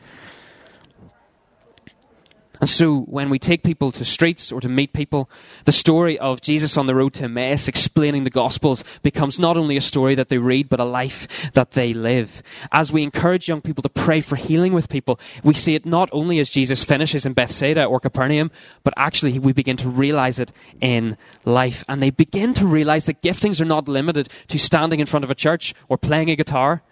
And 2.62 2.70
so 2.70 3.00
when 3.00 3.28
we 3.28 3.40
take 3.40 3.64
people 3.64 3.90
to 3.90 4.04
streets 4.04 4.52
or 4.52 4.60
to 4.60 4.68
meet 4.68 4.92
people, 4.92 5.28
the 5.64 5.72
story 5.72 6.16
of 6.16 6.40
Jesus 6.40 6.76
on 6.76 6.86
the 6.86 6.94
road 6.94 7.12
to 7.14 7.24
Emmaus 7.24 7.66
explaining 7.66 8.22
the 8.22 8.30
Gospels 8.30 8.84
becomes 9.02 9.36
not 9.36 9.56
only 9.56 9.76
a 9.76 9.80
story 9.80 10.14
that 10.14 10.28
they 10.28 10.38
read, 10.38 10.68
but 10.68 10.78
a 10.78 10.84
life 10.84 11.26
that 11.54 11.72
they 11.72 11.92
live. 11.92 12.40
As 12.70 12.92
we 12.92 13.02
encourage 13.02 13.48
young 13.48 13.62
people 13.62 13.82
to 13.82 13.88
pray 13.88 14.20
for 14.20 14.36
healing 14.36 14.74
with 14.74 14.88
people, 14.88 15.18
we 15.42 15.54
see 15.54 15.74
it 15.74 15.84
not 15.84 16.08
only 16.12 16.38
as 16.38 16.48
Jesus 16.48 16.84
finishes 16.84 17.26
in 17.26 17.32
Bethsaida 17.32 17.84
or 17.84 17.98
Capernaum, 17.98 18.52
but 18.84 18.94
actually 18.96 19.40
we 19.40 19.52
begin 19.52 19.76
to 19.78 19.88
realize 19.88 20.38
it 20.38 20.52
in 20.80 21.16
life. 21.44 21.82
And 21.88 22.00
they 22.00 22.10
begin 22.10 22.54
to 22.54 22.64
realize 22.64 23.06
that 23.06 23.22
giftings 23.22 23.60
are 23.60 23.64
not 23.64 23.88
limited 23.88 24.28
to 24.46 24.58
standing 24.60 25.00
in 25.00 25.06
front 25.06 25.24
of 25.24 25.32
a 25.32 25.34
church 25.34 25.74
or 25.88 25.98
playing 25.98 26.30
a 26.30 26.36
guitar 26.36 26.84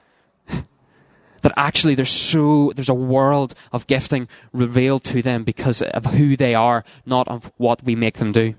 that 1.42 1.52
actually 1.56 1.94
there's 1.94 2.10
so 2.10 2.72
there's 2.74 2.88
a 2.88 2.94
world 2.94 3.54
of 3.72 3.86
gifting 3.86 4.28
revealed 4.52 5.04
to 5.04 5.22
them 5.22 5.44
because 5.44 5.82
of 5.82 6.06
who 6.06 6.36
they 6.36 6.54
are, 6.54 6.84
not 7.06 7.28
of 7.28 7.50
what 7.56 7.82
we 7.82 7.94
make 7.94 8.18
them 8.18 8.32
do. 8.32 8.54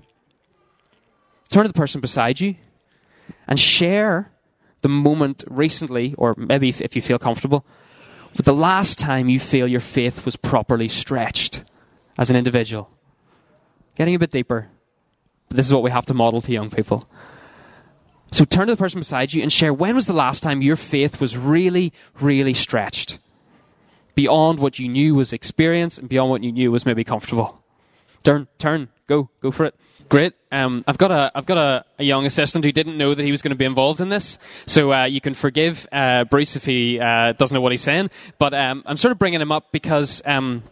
Turn 1.50 1.64
to 1.64 1.68
the 1.68 1.74
person 1.74 2.00
beside 2.00 2.40
you 2.40 2.56
and 3.46 3.60
share 3.60 4.32
the 4.80 4.88
moment 4.88 5.44
recently, 5.48 6.14
or 6.18 6.34
maybe 6.36 6.68
if, 6.68 6.96
you 6.96 7.02
feel 7.02 7.18
comfortable, 7.18 7.64
with 8.36 8.46
the 8.46 8.54
last 8.54 8.98
time 8.98 9.28
you 9.28 9.38
feel 9.38 9.68
your 9.68 9.80
faith 9.80 10.24
was 10.24 10.36
properly 10.36 10.88
stretched 10.88 11.62
as 12.18 12.30
an 12.30 12.36
individual. 12.36 12.90
Getting 13.96 14.14
a 14.14 14.18
bit 14.18 14.30
deeper. 14.30 14.68
But 15.48 15.56
this 15.56 15.66
is 15.66 15.72
what 15.72 15.82
we 15.82 15.90
have 15.90 16.06
to 16.06 16.14
model 16.14 16.40
to 16.40 16.52
young 16.52 16.70
people. 16.70 17.08
So 18.32 18.46
turn 18.46 18.66
to 18.68 18.72
the 18.72 18.78
person 18.78 18.98
beside 18.98 19.34
you 19.34 19.42
and 19.42 19.52
share 19.52 19.74
when 19.74 19.94
was 19.94 20.06
the 20.06 20.14
last 20.14 20.42
time 20.42 20.62
your 20.62 20.76
faith 20.76 21.20
was 21.20 21.36
really, 21.36 21.92
really 22.18 22.54
stretched? 22.54 23.18
Beyond 24.14 24.58
what 24.58 24.78
you 24.78 24.88
knew 24.88 25.14
was 25.14 25.34
experience 25.34 25.98
and 25.98 26.08
beyond 26.08 26.30
what 26.30 26.42
you 26.42 26.50
knew 26.50 26.72
was 26.72 26.86
maybe 26.86 27.04
comfortable. 27.04 27.62
Turn, 28.24 28.48
turn, 28.58 28.88
go, 29.06 29.28
go 29.40 29.50
for 29.50 29.66
it. 29.66 29.74
Great. 30.08 30.32
Um, 30.50 30.82
I've 30.86 30.98
got 30.98 31.10
a 31.10 31.32
I've 31.34 31.46
got 31.46 31.58
a, 31.58 31.84
a, 31.98 32.04
young 32.04 32.26
assistant 32.26 32.64
who 32.64 32.72
didn't 32.72 32.98
know 32.98 33.14
that 33.14 33.24
he 33.24 33.30
was 33.30 33.40
going 33.40 33.50
to 33.50 33.56
be 33.56 33.64
involved 33.64 34.00
in 34.00 34.10
this, 34.10 34.36
so 34.66 34.92
uh, 34.92 35.04
you 35.04 35.22
can 35.22 35.32
forgive 35.32 35.88
uh, 35.90 36.24
Bruce 36.24 36.54
if 36.54 36.66
he 36.66 37.00
uh, 37.00 37.32
doesn't 37.32 37.54
know 37.54 37.62
what 37.62 37.72
he's 37.72 37.82
saying. 37.82 38.10
But 38.38 38.52
um, 38.52 38.82
I'm 38.84 38.98
sort 38.98 39.12
of 39.12 39.18
bringing 39.18 39.40
him 39.40 39.50
up 39.50 39.72
because 39.72 40.20
um, 40.26 40.64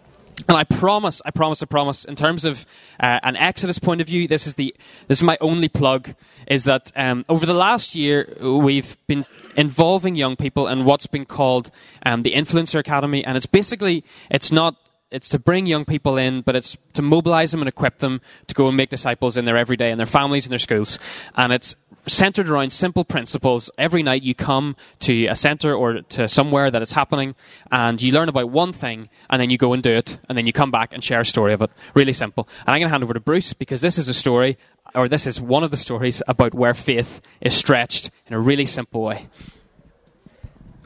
and 0.49 0.57
I 0.57 0.65
promise, 0.65 1.21
I 1.25 1.31
promise, 1.31 1.63
I 1.63 1.67
promise. 1.67 2.05
In 2.05 2.17
terms 2.17 2.45
of 2.45 2.67
uh, 2.99 3.21
an 3.23 3.37
Exodus 3.37 3.79
point 3.79 4.01
of 4.01 4.07
view, 4.07 4.29
this 4.29 4.47
is 4.47 4.55
the 4.55 4.75
this 5.09 5.19
is 5.19 5.23
my 5.23 5.39
only 5.41 5.69
plug. 5.69 6.15
Is 6.47 6.65
that 6.65 6.91
um, 6.97 7.25
over 7.29 7.47
the 7.47 7.55
last 7.55 7.95
year 7.95 8.37
we've 8.41 8.97
been 9.07 9.25
involving 9.57 10.15
young 10.15 10.37
people 10.37 10.69
in 10.69 10.85
what's 10.85 11.07
been 11.07 11.25
called 11.25 11.71
um, 12.05 12.23
the 12.23 12.33
Influencer 12.33 12.79
Academy, 12.79 13.25
and 13.25 13.37
it's 13.37 13.47
basically 13.47 14.05
it's 14.31 14.53
not 14.53 14.77
it's 15.11 15.29
to 15.31 15.39
bring 15.39 15.67
young 15.67 15.85
people 15.85 16.17
in, 16.17 16.41
but 16.43 16.55
it's 16.55 16.77
to 16.95 17.03
mobilize 17.03 17.51
them 17.51 17.61
and 17.61 17.69
equip 17.69 17.99
them 17.99 18.21
to 18.47 18.55
go 18.55 18.69
and 18.69 18.77
make 18.77 18.91
disciples 18.91 19.37
in 19.37 19.45
their 19.45 19.57
everyday, 19.57 19.91
in 19.91 19.99
their 19.99 20.07
families, 20.07 20.47
in 20.47 20.51
their 20.51 20.59
schools. 20.59 20.99
And 21.35 21.53
it's 21.53 21.75
centered 22.11 22.49
around 22.49 22.73
simple 22.73 23.05
principles. 23.05 23.71
Every 23.79 24.03
night 24.03 24.23
you 24.23 24.35
come 24.35 24.77
to 25.01 25.27
a 25.27 25.35
center 25.35 25.75
or 25.75 26.03
to 26.03 26.29
somewhere 26.29 26.71
that 26.71 26.83
is 26.83 26.93
happening 26.93 27.35
and 27.71 28.01
you 28.01 28.13
learn 28.13 28.29
about 28.29 28.51
one 28.51 28.73
thing 28.73 29.09
and 29.29 29.41
then 29.41 29.51
you 29.51 29.59
go 29.59 29.73
and 29.73 29.83
do 29.83 29.93
it 29.93 30.19
and 30.29 30.37
then 30.37 30.47
you 30.47 30.53
come 30.53 30.71
back 30.71 30.93
and 30.93 31.03
share 31.03 31.21
a 31.21 31.27
story 31.27 31.53
of 31.53 31.63
it. 31.63 31.71
Really 31.95 32.13
simple. 32.13 32.49
And 32.67 32.75
I'm 32.75 32.81
going 32.81 32.89
to 32.89 32.91
hand 32.91 33.05
over 33.05 33.15
to 33.15 33.21
Bruce 33.21 33.53
because 33.53 33.81
this 33.81 33.99
is 33.99 34.09
a 34.09 34.15
story 34.15 34.59
or 34.95 35.09
this 35.09 35.27
is 35.27 35.41
one 35.41 35.63
of 35.63 35.71
the 35.71 35.77
stories 35.77 36.23
about 36.27 36.55
where 36.55 36.75
faith 36.75 37.21
is 37.41 37.55
stretched 37.55 38.11
in 38.27 38.35
a 38.35 38.41
really 38.41 38.67
simple 38.67 39.03
way. 39.03 39.29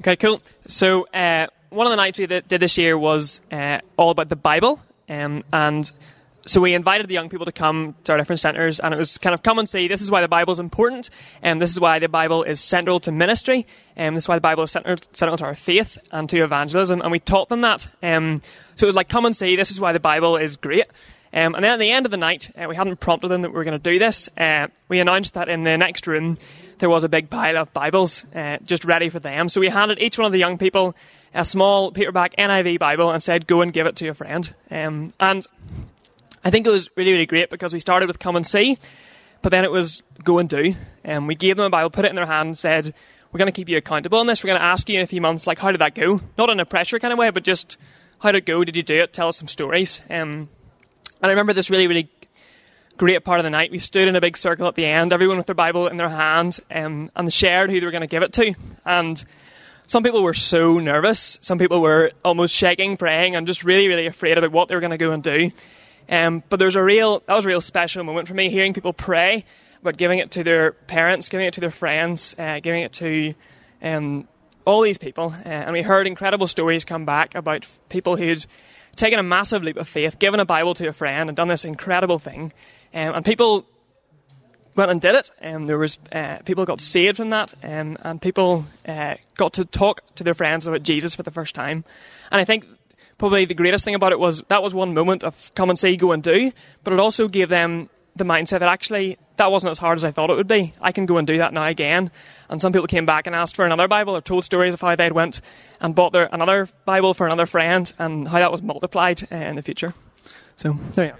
Okay, 0.00 0.16
cool. 0.16 0.42
So, 0.68 1.06
uh, 1.14 1.46
one 1.70 1.86
of 1.86 1.90
the 1.90 1.96
nights 1.96 2.18
we 2.18 2.26
did 2.26 2.48
this 2.48 2.76
year 2.76 2.96
was 2.96 3.40
uh, 3.50 3.78
all 3.96 4.10
about 4.10 4.28
the 4.28 4.36
Bible, 4.36 4.80
um, 5.08 5.42
and 5.52 5.90
so 6.46 6.60
we 6.60 6.74
invited 6.74 7.08
the 7.08 7.14
young 7.14 7.28
people 7.28 7.46
to 7.46 7.52
come 7.52 7.94
to 8.04 8.12
our 8.12 8.18
different 8.18 8.40
centres, 8.40 8.80
and 8.80 8.92
it 8.92 8.96
was 8.96 9.18
kind 9.18 9.34
of 9.34 9.42
come 9.42 9.58
and 9.58 9.68
see 9.68 9.88
this 9.88 10.02
is 10.02 10.10
why 10.10 10.20
the 10.20 10.28
Bible 10.28 10.52
is 10.52 10.60
important, 10.60 11.10
and 11.42 11.60
this 11.60 11.70
is 11.70 11.80
why 11.80 11.98
the 11.98 12.08
Bible 12.08 12.42
is 12.42 12.60
central 12.60 13.00
to 13.00 13.12
ministry, 13.12 13.66
and 13.96 14.16
this 14.16 14.24
is 14.24 14.28
why 14.28 14.36
the 14.36 14.40
Bible 14.40 14.64
is 14.64 14.70
central, 14.70 14.96
central 15.12 15.36
to 15.38 15.44
our 15.44 15.54
faith 15.54 15.98
and 16.12 16.28
to 16.28 16.42
evangelism, 16.42 17.00
and 17.00 17.10
we 17.10 17.18
taught 17.18 17.48
them 17.48 17.62
that. 17.62 17.86
Um, 18.02 18.42
so 18.74 18.86
it 18.86 18.88
was 18.88 18.94
like, 18.94 19.08
come 19.08 19.24
and 19.24 19.36
see, 19.36 19.56
this 19.56 19.70
is 19.70 19.80
why 19.80 19.92
the 19.92 20.00
Bible 20.00 20.36
is 20.36 20.56
great. 20.56 20.86
Um, 21.32 21.56
and 21.56 21.64
then 21.64 21.72
at 21.72 21.80
the 21.80 21.90
end 21.90 22.06
of 22.06 22.12
the 22.12 22.16
night, 22.16 22.50
uh, 22.56 22.66
we 22.68 22.76
hadn't 22.76 23.00
prompted 23.00 23.28
them 23.28 23.42
that 23.42 23.50
we 23.50 23.56
were 23.56 23.64
going 23.64 23.78
to 23.80 23.90
do 23.90 23.98
this. 23.98 24.28
Uh, 24.38 24.68
we 24.88 25.00
announced 25.00 25.34
that 25.34 25.48
in 25.48 25.64
the 25.64 25.76
next 25.76 26.06
room 26.06 26.36
there 26.78 26.90
was 26.90 27.02
a 27.02 27.08
big 27.08 27.30
pile 27.30 27.56
of 27.56 27.72
Bibles 27.72 28.24
uh, 28.34 28.58
just 28.64 28.84
ready 28.84 29.08
for 29.08 29.18
them. 29.18 29.48
So 29.48 29.60
we 29.60 29.68
handed 29.68 29.98
each 30.00 30.18
one 30.18 30.26
of 30.26 30.32
the 30.32 30.38
young 30.38 30.58
people 30.58 30.94
a 31.34 31.44
small 31.44 31.90
paperback 31.90 32.36
NIV 32.36 32.78
Bible 32.78 33.10
and 33.10 33.22
said, 33.22 33.46
"Go 33.46 33.60
and 33.60 33.72
give 33.72 33.86
it 33.86 33.96
to 33.96 34.08
a 34.08 34.14
friend." 34.14 34.54
Um, 34.70 35.12
and 35.18 35.46
I 36.44 36.50
think 36.50 36.66
it 36.66 36.70
was 36.70 36.90
really, 36.96 37.12
really 37.12 37.26
great 37.26 37.48
because 37.48 37.72
we 37.72 37.80
started 37.80 38.06
with 38.06 38.18
come 38.18 38.36
and 38.36 38.46
see, 38.46 38.78
but 39.40 39.48
then 39.48 39.64
it 39.64 39.70
was 39.70 40.02
go 40.22 40.38
and 40.38 40.48
do. 40.48 40.74
And 41.02 41.26
we 41.26 41.34
gave 41.34 41.56
them 41.56 41.64
a 41.64 41.70
Bible, 41.70 41.90
put 41.90 42.04
it 42.04 42.10
in 42.10 42.16
their 42.16 42.26
hand, 42.26 42.48
and 42.48 42.58
said, 42.58 42.92
"We're 43.32 43.38
going 43.38 43.50
to 43.50 43.52
keep 43.52 43.68
you 43.68 43.78
accountable 43.78 44.18
on 44.18 44.26
this. 44.26 44.44
We're 44.44 44.48
going 44.48 44.60
to 44.60 44.66
ask 44.66 44.88
you 44.88 44.96
in 44.96 45.02
a 45.02 45.06
few 45.06 45.22
months, 45.22 45.46
like, 45.46 45.58
how 45.58 45.72
did 45.72 45.80
that 45.80 45.94
go? 45.94 46.20
Not 46.36 46.50
in 46.50 46.60
a 46.60 46.66
pressure 46.66 46.98
kind 46.98 47.12
of 47.12 47.18
way, 47.18 47.30
but 47.30 47.44
just 47.44 47.78
how 48.20 48.30
did 48.32 48.38
it 48.38 48.46
go? 48.46 48.62
Did 48.62 48.76
you 48.76 48.82
do 48.82 49.02
it? 49.02 49.12
Tell 49.12 49.28
us 49.28 49.38
some 49.38 49.48
stories." 49.48 50.02
Um, 50.10 50.48
and 51.22 51.30
I 51.30 51.30
remember 51.30 51.54
this 51.54 51.70
really, 51.70 51.86
really 51.86 52.10
great 52.98 53.24
part 53.24 53.40
of 53.40 53.44
the 53.44 53.50
night. 53.50 53.70
We 53.70 53.78
stood 53.78 54.06
in 54.06 54.14
a 54.14 54.20
big 54.20 54.36
circle 54.36 54.68
at 54.68 54.74
the 54.74 54.84
end, 54.84 55.12
everyone 55.12 55.38
with 55.38 55.46
their 55.46 55.54
Bible 55.54 55.86
in 55.86 55.96
their 55.96 56.10
hand, 56.10 56.60
um, 56.70 57.10
and 57.16 57.32
shared 57.32 57.70
who 57.70 57.80
they 57.80 57.86
were 57.86 57.92
going 57.92 58.02
to 58.02 58.06
give 58.06 58.22
it 58.22 58.32
to. 58.34 58.54
And 58.84 59.24
some 59.86 60.02
people 60.02 60.22
were 60.22 60.34
so 60.34 60.78
nervous. 60.78 61.38
Some 61.40 61.58
people 61.58 61.80
were 61.80 62.12
almost 62.24 62.54
shaking, 62.54 62.96
praying, 62.96 63.34
and 63.34 63.46
just 63.46 63.64
really, 63.64 63.88
really 63.88 64.06
afraid 64.06 64.36
about 64.36 64.52
what 64.52 64.68
they 64.68 64.74
were 64.74 64.80
going 64.80 64.90
to 64.90 64.98
go 64.98 65.12
and 65.12 65.22
do. 65.22 65.50
Um, 66.08 66.42
but 66.48 66.58
there's 66.58 66.76
a 66.76 66.82
real, 66.82 67.22
that 67.26 67.34
was 67.34 67.44
a 67.44 67.48
real 67.48 67.60
special 67.60 68.04
moment 68.04 68.28
for 68.28 68.34
me, 68.34 68.50
hearing 68.50 68.72
people 68.72 68.92
pray 68.92 69.44
about 69.80 69.96
giving 69.96 70.18
it 70.18 70.30
to 70.32 70.44
their 70.44 70.72
parents, 70.72 71.28
giving 71.28 71.46
it 71.46 71.54
to 71.54 71.60
their 71.60 71.70
friends, 71.70 72.34
uh, 72.38 72.60
giving 72.60 72.82
it 72.82 72.92
to 72.94 73.34
um, 73.82 74.28
all 74.64 74.80
these 74.80 74.98
people. 74.98 75.34
Uh, 75.44 75.48
and 75.48 75.72
we 75.72 75.82
heard 75.82 76.06
incredible 76.06 76.46
stories 76.46 76.84
come 76.84 77.04
back 77.04 77.34
about 77.34 77.66
people 77.88 78.16
who'd 78.16 78.46
taken 78.96 79.18
a 79.18 79.22
massive 79.22 79.62
leap 79.62 79.76
of 79.76 79.88
faith, 79.88 80.18
given 80.18 80.40
a 80.40 80.44
Bible 80.44 80.74
to 80.74 80.88
a 80.88 80.92
friend, 80.92 81.28
and 81.28 81.36
done 81.36 81.48
this 81.48 81.64
incredible 81.64 82.18
thing. 82.18 82.52
Um, 82.94 83.16
and 83.16 83.24
people 83.24 83.66
went 84.76 84.90
and 84.90 85.00
did 85.00 85.14
it, 85.14 85.30
and 85.40 85.68
there 85.68 85.78
was 85.78 85.98
uh, 86.12 86.38
people 86.44 86.64
got 86.64 86.80
saved 86.80 87.16
from 87.16 87.30
that, 87.30 87.54
um, 87.62 87.96
and 88.02 88.20
people 88.20 88.66
uh, 88.86 89.14
got 89.36 89.52
to 89.54 89.64
talk 89.64 90.02
to 90.14 90.24
their 90.24 90.34
friends 90.34 90.66
about 90.66 90.82
Jesus 90.82 91.14
for 91.14 91.22
the 91.22 91.30
first 91.30 91.54
time. 91.54 91.84
And 92.30 92.40
I 92.40 92.44
think 92.44 92.64
probably 93.24 93.46
the 93.46 93.54
greatest 93.54 93.86
thing 93.86 93.94
about 93.94 94.12
it 94.12 94.18
was 94.20 94.42
that 94.48 94.62
was 94.62 94.74
one 94.74 94.92
moment 94.92 95.24
of 95.24 95.50
come 95.54 95.70
and 95.70 95.78
see, 95.78 95.96
go 95.96 96.12
and 96.12 96.22
do, 96.22 96.52
but 96.82 96.92
it 96.92 97.00
also 97.00 97.26
gave 97.26 97.48
them 97.48 97.88
the 98.14 98.24
mindset 98.24 98.58
that 98.58 98.68
actually 98.68 99.16
that 99.38 99.50
wasn't 99.50 99.70
as 99.70 99.78
hard 99.78 99.96
as 99.96 100.04
I 100.04 100.10
thought 100.10 100.28
it 100.28 100.36
would 100.36 100.46
be. 100.46 100.74
I 100.78 100.92
can 100.92 101.06
go 101.06 101.16
and 101.16 101.26
do 101.26 101.38
that 101.38 101.54
now 101.54 101.64
again. 101.64 102.10
And 102.50 102.60
some 102.60 102.70
people 102.70 102.86
came 102.86 103.06
back 103.06 103.26
and 103.26 103.34
asked 103.34 103.56
for 103.56 103.64
another 103.64 103.88
Bible 103.88 104.14
or 104.14 104.20
told 104.20 104.44
stories 104.44 104.74
of 104.74 104.82
how 104.82 104.94
they'd 104.94 105.12
went 105.12 105.40
and 105.80 105.94
bought 105.94 106.12
their 106.12 106.28
another 106.32 106.68
Bible 106.84 107.14
for 107.14 107.26
another 107.26 107.46
friend 107.46 107.90
and 107.98 108.28
how 108.28 108.40
that 108.40 108.52
was 108.52 108.60
multiplied 108.60 109.22
uh, 109.32 109.36
in 109.36 109.56
the 109.56 109.62
future. 109.62 109.94
So 110.56 110.78
there 110.94 111.06
you 111.06 111.12
go. 111.12 111.18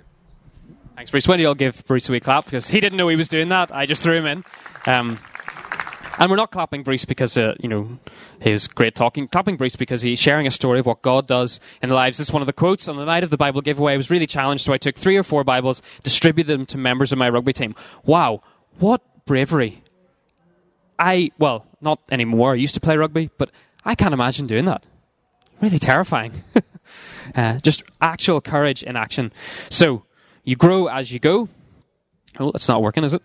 Thanks, 0.97 1.11
Bruce. 1.11 1.27
When 1.27 1.39
do 1.39 1.43
you 1.43 1.49
all 1.49 1.55
give 1.55 1.87
Bruce 1.87 2.11
a 2.11 2.13
wee 2.13 2.21
clap? 2.21 2.45
Because 2.45 2.69
he 2.69 2.81
didn't 2.81 2.99
know 2.99 3.09
he 3.09 3.17
was 3.17 3.29
doing 3.29 3.49
that. 3.49 3.75
I 3.75 3.87
just 3.87 4.03
threw 4.03 4.19
him 4.19 4.27
in. 4.27 4.45
Um, 4.85 5.19
and 6.19 6.31
we're 6.31 6.37
not 6.37 6.51
clapping 6.51 6.83
Bruce 6.83 7.05
because, 7.05 7.37
uh, 7.37 7.55
you 7.61 7.69
know, 7.69 7.99
was 8.45 8.69
great 8.69 8.95
talking. 8.95 9.29
Clapping 9.29 9.57
Bruce 9.57 9.77
because 9.77 10.03
he's 10.03 10.19
sharing 10.19 10.47
a 10.47 10.51
story 10.51 10.79
of 10.79 10.87
what 10.87 11.03
God 11.03 11.27
does 11.27 11.61
in 11.83 11.89
the 11.89 11.95
lives. 11.95 12.19
This 12.19 12.29
is 12.29 12.33
one 12.33 12.43
of 12.43 12.47
the 12.47 12.53
quotes 12.53 12.89
on 12.89 12.97
the 12.97 13.05
night 13.05 13.25
of 13.25 13.31
the 13.31 13.37
Bible 13.37 13.61
giveaway. 13.61 13.95
I 13.95 13.97
was 13.97 14.11
really 14.11 14.27
challenged, 14.27 14.65
so 14.65 14.73
I 14.73 14.79
took 14.79 14.97
three 14.97 15.17
or 15.17 15.23
four 15.23 15.45
Bibles, 15.45 15.83
distributed 16.03 16.53
them 16.53 16.67
to 16.67 16.79
members 16.79 17.13
of 17.13 17.19
my 17.19 17.29
rugby 17.29 17.53
team. 17.53 17.75
Wow, 18.05 18.43
what 18.79 19.03
bravery. 19.27 19.83
I, 20.99 21.33
well, 21.39 21.67
not 21.81 22.01
anymore. 22.11 22.53
I 22.53 22.57
used 22.57 22.75
to 22.75 22.81
play 22.81 22.97
rugby, 22.97 23.31
but 23.39 23.51
I 23.85 23.95
can't 23.95 24.15
imagine 24.15 24.47
doing 24.47 24.65
that. 24.67 24.85
Really 25.61 25.79
terrifying. 25.79 26.45
uh, 27.35 27.59
just 27.61 27.83
actual 28.01 28.41
courage 28.41 28.83
in 28.83 28.97
action. 28.97 29.33
So, 29.71 30.05
you 30.45 30.57
grow 30.57 30.87
as 30.87 31.11
you 31.11 31.19
go. 31.19 31.49
Oh, 32.39 32.53
that's 32.53 32.69
not 32.69 32.83
working, 32.83 33.03
is 33.05 33.15
it? 33.15 33.23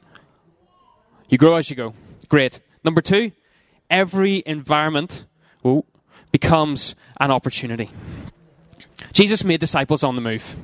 You 1.28 1.38
grow 1.38 1.56
as 1.56 1.70
you 1.70 1.76
go. 1.76 1.94
Great. 2.28 2.60
Number 2.84 3.02
two, 3.02 3.32
every 3.90 4.44
environment 4.46 5.26
becomes 6.32 6.96
an 7.20 7.32
opportunity. 7.32 7.90
Jesus 9.14 9.44
made 9.44 9.60
disciples 9.60 10.04
on 10.04 10.16
the 10.16 10.22
move. 10.22 10.56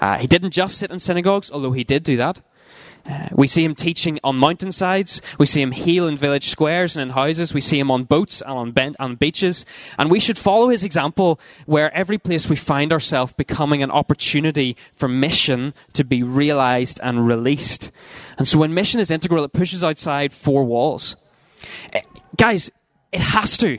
Uh, 0.00 0.16
he 0.18 0.26
didn't 0.26 0.52
just 0.52 0.78
sit 0.78 0.90
in 0.90 0.98
synagogues, 0.98 1.50
although 1.50 1.72
he 1.72 1.84
did 1.84 2.02
do 2.02 2.16
that. 2.16 2.40
Uh, 3.08 3.28
we 3.32 3.46
see 3.46 3.64
him 3.64 3.74
teaching 3.74 4.18
on 4.22 4.36
mountainsides. 4.36 5.20
We 5.38 5.46
see 5.46 5.62
him 5.62 5.72
heal 5.72 6.06
in 6.06 6.16
village 6.16 6.48
squares 6.48 6.96
and 6.96 7.02
in 7.02 7.10
houses. 7.10 7.54
We 7.54 7.60
see 7.60 7.78
him 7.78 7.90
on 7.90 8.04
boats 8.04 8.40
and 8.40 8.52
on, 8.52 8.72
ben- 8.72 8.96
on 8.98 9.16
beaches. 9.16 9.64
And 9.98 10.10
we 10.10 10.20
should 10.20 10.38
follow 10.38 10.68
his 10.68 10.84
example 10.84 11.40
where 11.66 11.94
every 11.94 12.18
place 12.18 12.48
we 12.48 12.56
find 12.56 12.92
ourselves 12.92 13.32
becoming 13.32 13.82
an 13.82 13.90
opportunity 13.90 14.76
for 14.92 15.08
mission 15.08 15.74
to 15.94 16.04
be 16.04 16.22
realized 16.22 17.00
and 17.02 17.26
released. 17.26 17.90
And 18.38 18.46
so 18.46 18.58
when 18.58 18.74
mission 18.74 19.00
is 19.00 19.10
integral, 19.10 19.44
it 19.44 19.52
pushes 19.52 19.82
outside 19.82 20.32
four 20.32 20.64
walls. 20.64 21.16
Uh, 21.94 22.00
guys, 22.36 22.70
it 23.12 23.20
has 23.20 23.56
to. 23.58 23.78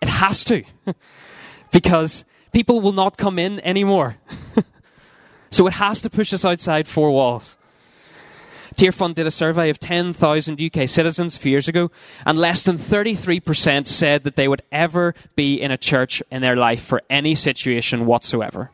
It 0.00 0.08
has 0.08 0.44
to. 0.44 0.62
because 1.72 2.24
people 2.52 2.80
will 2.80 2.92
not 2.92 3.16
come 3.16 3.38
in 3.38 3.60
anymore. 3.60 4.16
so 5.50 5.66
it 5.66 5.74
has 5.74 6.00
to 6.02 6.10
push 6.10 6.32
us 6.32 6.44
outside 6.44 6.88
four 6.88 7.10
walls. 7.10 7.56
Tearfund 8.76 9.14
did 9.14 9.26
a 9.26 9.30
survey 9.30 9.70
of 9.70 9.80
10,000 9.80 10.60
UK 10.60 10.88
citizens 10.88 11.34
a 11.34 11.38
few 11.38 11.50
years 11.50 11.66
ago, 11.66 11.90
and 12.26 12.38
less 12.38 12.62
than 12.62 12.76
33% 12.76 13.86
said 13.86 14.24
that 14.24 14.36
they 14.36 14.48
would 14.48 14.62
ever 14.70 15.14
be 15.34 15.60
in 15.60 15.70
a 15.70 15.78
church 15.78 16.22
in 16.30 16.42
their 16.42 16.56
life 16.56 16.82
for 16.82 17.00
any 17.08 17.34
situation 17.34 18.04
whatsoever. 18.04 18.70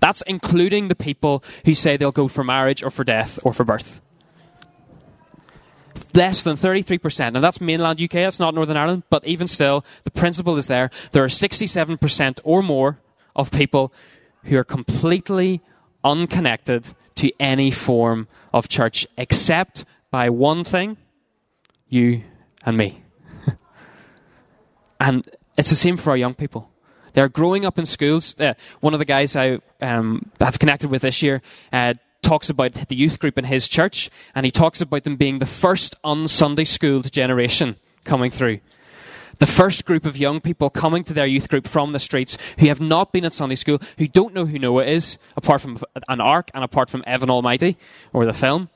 That's 0.00 0.22
including 0.22 0.88
the 0.88 0.96
people 0.96 1.44
who 1.64 1.74
say 1.74 1.96
they'll 1.96 2.12
go 2.12 2.28
for 2.28 2.42
marriage 2.42 2.82
or 2.82 2.90
for 2.90 3.04
death 3.04 3.38
or 3.44 3.52
for 3.52 3.64
birth. 3.64 4.00
Less 6.14 6.42
than 6.42 6.56
33%. 6.56 7.32
Now 7.32 7.40
that's 7.40 7.60
mainland 7.60 8.00
UK, 8.02 8.12
that's 8.12 8.40
not 8.40 8.54
Northern 8.54 8.76
Ireland, 8.76 9.04
but 9.08 9.24
even 9.26 9.46
still, 9.46 9.84
the 10.04 10.10
principle 10.10 10.56
is 10.56 10.66
there. 10.66 10.90
There 11.12 11.22
are 11.22 11.28
67% 11.28 12.40
or 12.44 12.62
more 12.62 12.98
of 13.36 13.50
people 13.50 13.92
who 14.44 14.56
are 14.56 14.64
completely 14.64 15.60
unconnected 16.02 16.94
to 17.18 17.30
any 17.40 17.70
form 17.70 18.28
of 18.52 18.68
church 18.68 19.06
except 19.16 19.84
by 20.10 20.30
one 20.30 20.62
thing 20.64 20.96
you 21.88 22.22
and 22.64 22.76
me. 22.76 23.02
and 25.00 25.28
it's 25.56 25.70
the 25.70 25.76
same 25.76 25.96
for 25.96 26.10
our 26.10 26.16
young 26.16 26.34
people. 26.34 26.70
They're 27.14 27.28
growing 27.28 27.64
up 27.64 27.78
in 27.78 27.86
schools. 27.86 28.38
Uh, 28.38 28.54
one 28.80 28.92
of 28.92 29.00
the 29.00 29.04
guys 29.04 29.34
I 29.34 29.58
um, 29.80 30.30
have 30.38 30.60
connected 30.60 30.90
with 30.90 31.02
this 31.02 31.20
year 31.20 31.42
uh, 31.72 31.94
talks 32.22 32.48
about 32.50 32.74
the 32.74 32.94
youth 32.94 33.18
group 33.18 33.36
in 33.36 33.44
his 33.44 33.68
church, 33.68 34.10
and 34.34 34.46
he 34.46 34.52
talks 34.52 34.80
about 34.80 35.02
them 35.02 35.16
being 35.16 35.40
the 35.40 35.46
first 35.46 35.96
un 36.04 36.28
Sunday 36.28 36.64
schooled 36.64 37.10
generation 37.10 37.76
coming 38.04 38.30
through 38.30 38.60
the 39.38 39.46
first 39.46 39.84
group 39.84 40.04
of 40.04 40.16
young 40.16 40.40
people 40.40 40.70
coming 40.70 41.04
to 41.04 41.14
their 41.14 41.26
youth 41.26 41.48
group 41.48 41.66
from 41.66 41.92
the 41.92 42.00
streets 42.00 42.36
who 42.58 42.68
have 42.68 42.80
not 42.80 43.12
been 43.12 43.24
at 43.24 43.32
Sunday 43.32 43.54
school, 43.54 43.80
who 43.98 44.06
don't 44.06 44.34
know 44.34 44.46
who 44.46 44.58
Noah 44.58 44.84
is, 44.84 45.18
apart 45.36 45.60
from 45.60 45.78
an 46.08 46.20
ark 46.20 46.50
and 46.54 46.64
apart 46.64 46.90
from 46.90 47.04
Evan 47.06 47.30
Almighty 47.30 47.76
or 48.12 48.26
the 48.26 48.32
film. 48.32 48.68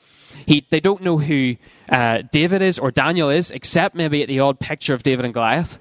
He, 0.46 0.66
they 0.70 0.81
don't 0.81 1.03
know 1.03 1.18
who 1.18 1.57
uh, 1.90 2.22
David 2.33 2.62
is 2.62 2.79
or 2.79 2.90
Daniel 2.90 3.29
is, 3.29 3.51
except 3.51 3.94
maybe 3.94 4.22
at 4.22 4.29
the 4.29 4.40
odd 4.40 4.59
picture 4.61 4.94
of 4.94 5.03
David 5.03 5.25
and 5.25 5.35
Goliath. 5.35 5.79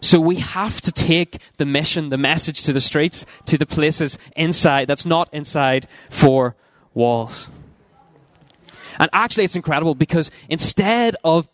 So 0.00 0.18
we 0.18 0.36
have 0.36 0.80
to 0.82 0.92
take 0.92 1.40
the 1.58 1.66
mission, 1.66 2.08
the 2.08 2.16
message 2.16 2.62
to 2.64 2.72
the 2.72 2.80
streets, 2.80 3.26
to 3.44 3.58
the 3.58 3.66
places 3.66 4.18
inside, 4.34 4.88
that's 4.88 5.04
not 5.04 5.28
inside 5.32 5.86
four 6.08 6.56
walls. 6.94 7.50
And 8.98 9.08
actually, 9.12 9.44
it's 9.44 9.56
incredible 9.56 9.94
because 9.94 10.30
instead 10.48 11.16
of 11.22 11.48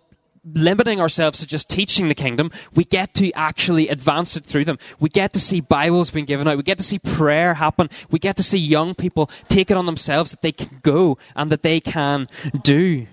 limiting 0.55 1.01
ourselves 1.01 1.41
to 1.41 1.47
just 1.47 1.69
teaching 1.69 2.09
the 2.09 2.15
kingdom, 2.15 2.51
we 2.75 2.85
get 2.85 3.15
to 3.15 3.33
actually 3.33 3.89
advance 3.89 4.37
it 4.37 4.45
through 4.45 4.65
them. 4.65 4.79
We 5.01 5.09
get 5.09 5.33
to 5.33 5.41
see 5.41 5.61
Bibles 5.61 6.11
being 6.11 6.27
given 6.27 6.47
out. 6.47 6.57
We 6.57 6.63
get 6.63 6.79
to 6.79 6.85
see 6.85 6.99
prayer 6.99 7.55
happen. 7.55 7.91
We 8.11 8.19
get 8.19 8.37
to 8.37 8.43
see 8.43 8.59
young 8.59 8.95
people 8.95 9.31
take 9.49 9.71
it 9.71 9.77
on 9.77 9.87
themselves 9.87 10.31
that 10.31 10.43
they 10.43 10.53
can 10.53 10.81
go 10.83 11.19
and 11.35 11.51
that 11.51 11.63
they 11.63 11.81
can 11.81 12.29
do. 12.63 13.07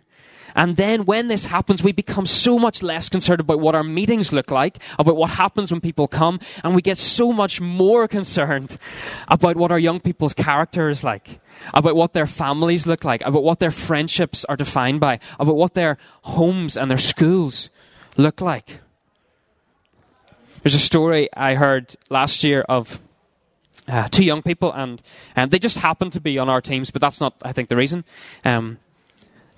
And 0.55 0.77
then 0.77 1.05
when 1.05 1.27
this 1.27 1.45
happens, 1.45 1.83
we 1.83 1.91
become 1.91 2.25
so 2.25 2.59
much 2.59 2.83
less 2.83 3.09
concerned 3.09 3.41
about 3.41 3.59
what 3.59 3.75
our 3.75 3.83
meetings 3.83 4.31
look 4.31 4.51
like, 4.51 4.79
about 4.99 5.15
what 5.15 5.31
happens 5.31 5.71
when 5.71 5.81
people 5.81 6.07
come, 6.07 6.39
and 6.63 6.75
we 6.75 6.81
get 6.81 6.97
so 6.97 7.31
much 7.31 7.59
more 7.59 8.07
concerned 8.07 8.77
about 9.27 9.55
what 9.55 9.71
our 9.71 9.79
young 9.79 9.99
people's 9.99 10.33
character 10.33 10.89
is 10.89 11.03
like, 11.03 11.39
about 11.73 11.95
what 11.95 12.13
their 12.13 12.27
families 12.27 12.85
look 12.85 13.03
like, 13.03 13.21
about 13.21 13.43
what 13.43 13.59
their 13.59 13.71
friendships 13.71 14.45
are 14.45 14.55
defined 14.55 14.99
by, 14.99 15.19
about 15.39 15.55
what 15.55 15.73
their 15.73 15.97
homes 16.23 16.77
and 16.77 16.89
their 16.89 16.97
schools 16.97 17.69
look 18.17 18.41
like. 18.41 18.79
There's 20.61 20.75
a 20.75 20.79
story 20.79 21.29
I 21.35 21.55
heard 21.55 21.95
last 22.09 22.43
year 22.43 22.61
of 22.61 23.01
uh, 23.87 24.07
two 24.07 24.23
young 24.23 24.41
people, 24.41 24.71
and 24.71 25.01
and 25.35 25.51
they 25.51 25.59
just 25.59 25.79
happened 25.79 26.13
to 26.13 26.21
be 26.21 26.39
on 26.39 26.47
our 26.47 26.61
teams, 26.61 26.89
but 26.89 27.01
that's 27.01 27.19
not, 27.19 27.35
I 27.43 27.51
think, 27.51 27.67
the 27.67 27.75
reason. 27.75 28.05
Um, 28.45 28.79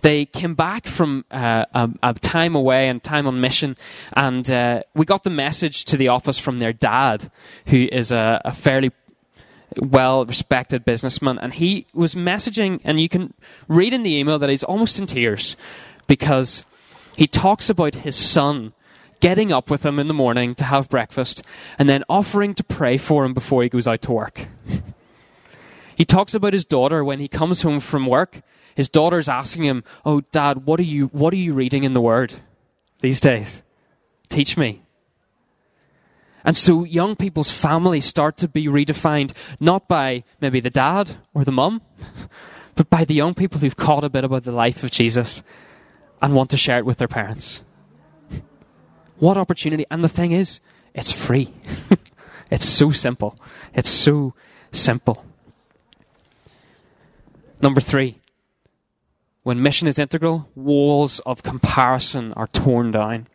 they 0.06 0.24
came 0.24 0.54
back 0.54 0.86
from 0.86 1.26
uh, 1.32 1.66
a, 1.74 1.90
a, 2.04 2.14
time 2.14 2.54
away 2.54 2.90
and 2.90 3.04
time 3.04 3.26
on 3.26 3.42
mission, 3.42 3.76
and 4.14 4.52
uh, 4.52 4.84
we 4.94 5.04
got 5.04 5.24
the 5.24 5.32
message 5.32 5.84
to 5.86 5.98
the 5.98 6.10
office 6.10 6.38
from 6.38 6.60
their 6.60 6.72
dad, 6.72 7.32
who 7.66 7.88
is 7.92 8.12
a, 8.12 8.40
a 8.46 8.54
fairly 8.54 8.92
well 9.82 10.24
respected 10.24 10.86
businessman, 10.86 11.40
and 11.40 11.56
he 11.56 11.88
was 11.92 12.14
messaging, 12.14 12.80
and 12.84 13.02
you 13.02 13.10
can 13.10 13.34
read 13.68 13.96
in 13.96 14.04
the 14.04 14.16
email 14.16 14.38
that 14.38 14.48
he's 14.48 14.64
almost 14.64 15.00
in 15.00 15.08
tears 15.08 15.56
because 16.06 16.64
he 17.18 17.26
talks 17.26 17.68
about 17.68 17.96
his 17.96 18.16
son 18.16 18.74
getting 19.22 19.52
up 19.52 19.72
with 19.72 19.84
him 19.84 19.98
in 19.98 20.06
the 20.06 20.14
morning 20.14 20.54
to 20.54 20.66
have 20.66 20.88
breakfast 20.88 21.42
and 21.80 21.90
then 21.90 22.04
offering 22.08 22.54
to 22.54 22.64
pray 22.64 22.96
for 22.96 23.26
him 23.26 23.34
before 23.34 23.64
he 23.64 23.70
goes 23.70 23.88
out 23.88 24.04
to 24.04 24.12
work. 24.12 24.50
he 25.98 26.06
talks 26.06 26.36
about 26.36 26.54
his 26.54 26.64
daughter 26.64 27.04
when 27.04 27.20
he 27.20 27.28
comes 27.28 27.64
home 27.64 27.80
from 27.80 28.06
work 28.06 28.44
his 28.76 28.90
daughter's 28.90 29.30
asking 29.30 29.64
him, 29.64 29.84
"Oh, 30.06 30.22
Dad, 30.32 30.66
what 30.66 30.80
are 30.80 30.84
you 30.84 31.08
what 31.08 31.34
are 31.34 31.38
you 31.38 31.54
reading 31.54 31.84
in 31.84 31.94
the 31.94 32.02
Word 32.02 32.36
these 33.02 33.20
days? 33.20 33.64
Teach 34.30 34.58
me." 34.58 34.84
And 36.44 36.56
so 36.56 36.84
young 36.84 37.16
people's 37.16 37.52
families 37.52 38.06
start 38.06 38.38
to 38.38 38.48
be 38.48 38.68
redefined 38.68 39.34
not 39.60 39.88
by 39.88 40.24
maybe 40.40 40.60
the 40.60 40.70
dad 40.70 41.18
or 41.34 41.44
the 41.44 41.52
mum, 41.52 41.82
but 42.76 42.90
by 42.90 43.04
the 43.04 43.16
young 43.16 43.34
people 43.34 43.60
who've 43.60 43.76
caught 43.76 44.04
a 44.04 44.10
bit 44.10 44.24
about 44.24 44.44
the 44.44 44.52
life 44.52 44.84
of 44.84 44.92
Jesus 44.92 45.42
and 46.22 46.36
want 46.36 46.52
to 46.52 46.58
share 46.58 46.78
it 46.78 46.86
with 46.86 46.98
their 46.98 47.08
parents. 47.08 47.64
What 49.18 49.38
opportunity! 49.38 49.86
And 49.90 50.04
the 50.04 50.10
thing 50.10 50.34
is, 50.34 50.60
it's 50.94 51.10
free. 51.10 51.54
it's 52.52 52.68
so 52.68 52.92
simple. 52.92 53.40
It's 53.74 53.90
so 53.90 54.34
simple. 54.74 55.24
Number 57.62 57.80
three, 57.80 58.20
when 59.46 59.62
mission 59.62 59.88
is 59.88 60.00
integral, 60.00 60.50
walls 60.56 61.20
of 61.20 61.44
comparison 61.44 62.34
are 62.34 62.48
torn 62.48 62.90
down. 62.90 63.28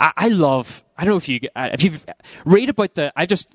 I, 0.00 0.12
I 0.16 0.28
love. 0.28 0.82
I 0.96 1.04
don't 1.04 1.12
know 1.12 1.18
if 1.18 1.28
you 1.28 1.40
uh, 1.54 1.68
if 1.74 1.84
you 1.84 1.92
read 2.46 2.70
about 2.70 2.94
the. 2.94 3.12
I 3.14 3.26
just 3.26 3.48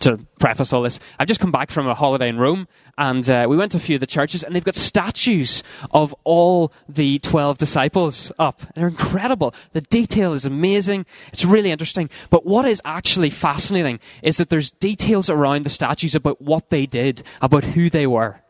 to 0.00 0.18
preface 0.38 0.72
all 0.72 0.80
this. 0.80 0.98
I've 1.18 1.28
just 1.28 1.38
come 1.38 1.52
back 1.52 1.70
from 1.70 1.86
a 1.86 1.94
holiday 1.94 2.30
in 2.30 2.38
Rome, 2.38 2.66
and 2.96 3.28
uh, 3.28 3.46
we 3.46 3.58
went 3.58 3.72
to 3.72 3.78
a 3.78 3.80
few 3.80 3.96
of 3.96 4.00
the 4.00 4.06
churches, 4.06 4.42
and 4.42 4.54
they've 4.54 4.64
got 4.64 4.74
statues 4.74 5.62
of 5.90 6.14
all 6.24 6.72
the 6.88 7.18
twelve 7.18 7.58
disciples 7.58 8.32
up. 8.38 8.62
They're 8.74 8.88
incredible. 8.88 9.54
The 9.74 9.82
detail 9.82 10.32
is 10.32 10.46
amazing. 10.46 11.04
It's 11.28 11.44
really 11.44 11.70
interesting. 11.70 12.08
But 12.30 12.46
what 12.46 12.64
is 12.64 12.80
actually 12.86 13.30
fascinating 13.30 14.00
is 14.22 14.38
that 14.38 14.48
there's 14.48 14.70
details 14.70 15.28
around 15.28 15.64
the 15.64 15.70
statues 15.70 16.14
about 16.14 16.40
what 16.40 16.70
they 16.70 16.86
did, 16.86 17.22
about 17.42 17.64
who 17.64 17.90
they 17.90 18.06
were. 18.06 18.41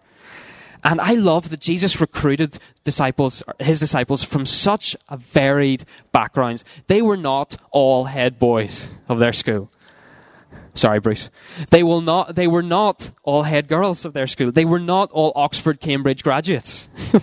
And 0.84 1.00
I 1.00 1.12
love 1.14 1.50
that 1.50 1.60
Jesus 1.60 2.00
recruited 2.00 2.58
disciples, 2.84 3.42
his 3.60 3.78
disciples 3.78 4.22
from 4.22 4.46
such 4.46 4.96
a 5.08 5.16
varied 5.16 5.84
backgrounds. 6.10 6.64
They 6.88 7.00
were 7.02 7.16
not 7.16 7.56
all 7.70 8.04
head 8.04 8.38
boys 8.38 8.88
of 9.08 9.18
their 9.18 9.32
school. 9.32 9.70
Sorry, 10.74 11.00
Bruce. 11.00 11.30
They 11.70 11.82
will 11.82 12.00
not, 12.00 12.34
they 12.34 12.46
were 12.46 12.62
not 12.62 13.10
all 13.22 13.44
head 13.44 13.68
girls 13.68 14.04
of 14.04 14.12
their 14.12 14.26
school. 14.26 14.50
They 14.50 14.64
were 14.64 14.80
not 14.80 15.10
all 15.12 15.32
Oxford, 15.36 15.80
Cambridge 15.80 16.24
graduates. 16.24 16.88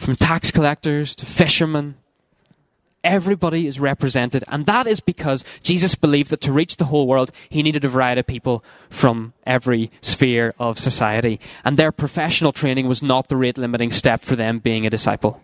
from 0.00 0.16
tax 0.16 0.50
collectors 0.50 1.14
to 1.14 1.26
fishermen 1.26 1.94
Everybody 3.02 3.66
is 3.66 3.80
represented, 3.80 4.44
and 4.48 4.66
that 4.66 4.86
is 4.86 5.00
because 5.00 5.42
Jesus 5.62 5.94
believed 5.94 6.30
that 6.30 6.42
to 6.42 6.52
reach 6.52 6.76
the 6.76 6.86
whole 6.86 7.06
world, 7.06 7.32
he 7.48 7.62
needed 7.62 7.84
a 7.84 7.88
variety 7.88 8.20
of 8.20 8.26
people 8.26 8.62
from 8.90 9.32
every 9.46 9.90
sphere 10.02 10.54
of 10.58 10.78
society. 10.78 11.40
And 11.64 11.76
their 11.76 11.92
professional 11.92 12.52
training 12.52 12.88
was 12.88 13.02
not 13.02 13.28
the 13.28 13.36
rate 13.36 13.56
limiting 13.56 13.90
step 13.90 14.20
for 14.20 14.36
them 14.36 14.58
being 14.58 14.86
a 14.86 14.90
disciple. 14.90 15.42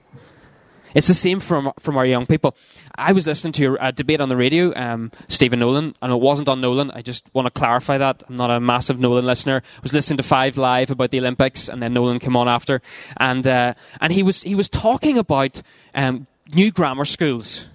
It's 0.97 1.09
the 1.09 1.14
same 1.14 1.40
from 1.40 1.73
from 1.79 1.99
our 1.99 2.07
young 2.07 2.25
people. 2.25 2.57
I 2.95 3.12
was 3.12 3.27
listening 3.27 3.53
to 3.55 3.77
a 3.81 3.92
debate 3.92 4.23
on 4.23 4.31
the 4.31 4.37
radio, 4.37 4.75
um, 4.75 5.12
Stephen 5.29 5.59
Nolan, 5.59 5.95
and 6.01 6.11
it 6.11 6.21
wasn't 6.21 6.49
on 6.49 6.62
Nolan. 6.62 6.90
I 6.90 7.03
just 7.03 7.29
want 7.35 7.45
to 7.45 7.51
clarify 7.51 7.99
that. 7.99 8.23
I'm 8.27 8.37
not 8.37 8.51
a 8.51 8.61
massive 8.61 8.99
Nolan 8.99 9.27
listener. 9.27 9.62
I 9.77 9.81
was 9.83 9.92
listening 9.92 10.16
to 10.16 10.23
Five 10.23 10.57
Live 10.57 10.90
about 10.90 11.11
the 11.11 11.19
Olympics, 11.19 11.69
and 11.69 11.83
then 11.83 11.92
Nolan 11.92 12.19
came 12.19 12.35
on 12.35 12.49
after, 12.49 12.81
and 13.19 13.47
uh, 13.47 13.75
and 14.01 14.12
he 14.12 14.23
was 14.23 14.42
he 14.42 14.55
was 14.55 14.71
talking 14.71 15.19
about 15.19 15.61
um, 15.95 16.27
new 16.53 16.71
grammar 16.71 17.05
schools 17.05 17.67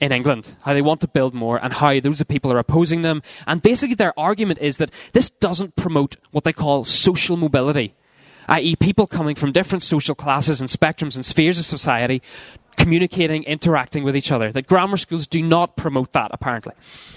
in 0.00 0.10
England, 0.10 0.56
how 0.62 0.74
they 0.74 0.82
want 0.82 1.00
to 1.00 1.08
build 1.08 1.32
more, 1.32 1.62
and 1.62 1.72
how 1.72 2.00
those 2.00 2.22
people 2.24 2.52
are 2.52 2.58
opposing 2.58 3.02
them. 3.02 3.22
And 3.46 3.62
basically, 3.62 3.94
their 3.94 4.18
argument 4.18 4.58
is 4.60 4.78
that 4.78 4.90
this 5.12 5.30
doesn't 5.30 5.76
promote 5.76 6.16
what 6.32 6.44
they 6.44 6.52
call 6.52 6.84
social 6.84 7.36
mobility, 7.36 7.94
i.e., 8.48 8.74
people 8.76 9.06
coming 9.06 9.36
from 9.36 9.52
different 9.52 9.82
social 9.82 10.16
classes 10.16 10.60
and 10.60 10.68
spectrums 10.68 11.14
and 11.14 11.24
spheres 11.24 11.58
of 11.58 11.64
society 11.64 12.20
communicating, 12.76 13.44
interacting 13.44 14.04
with 14.04 14.16
each 14.16 14.32
other. 14.32 14.52
That 14.52 14.66
grammar 14.66 14.96
schools 14.96 15.26
do 15.26 15.42
not 15.42 15.76
promote 15.76 16.12
that, 16.12 16.30
apparently. 16.32 16.72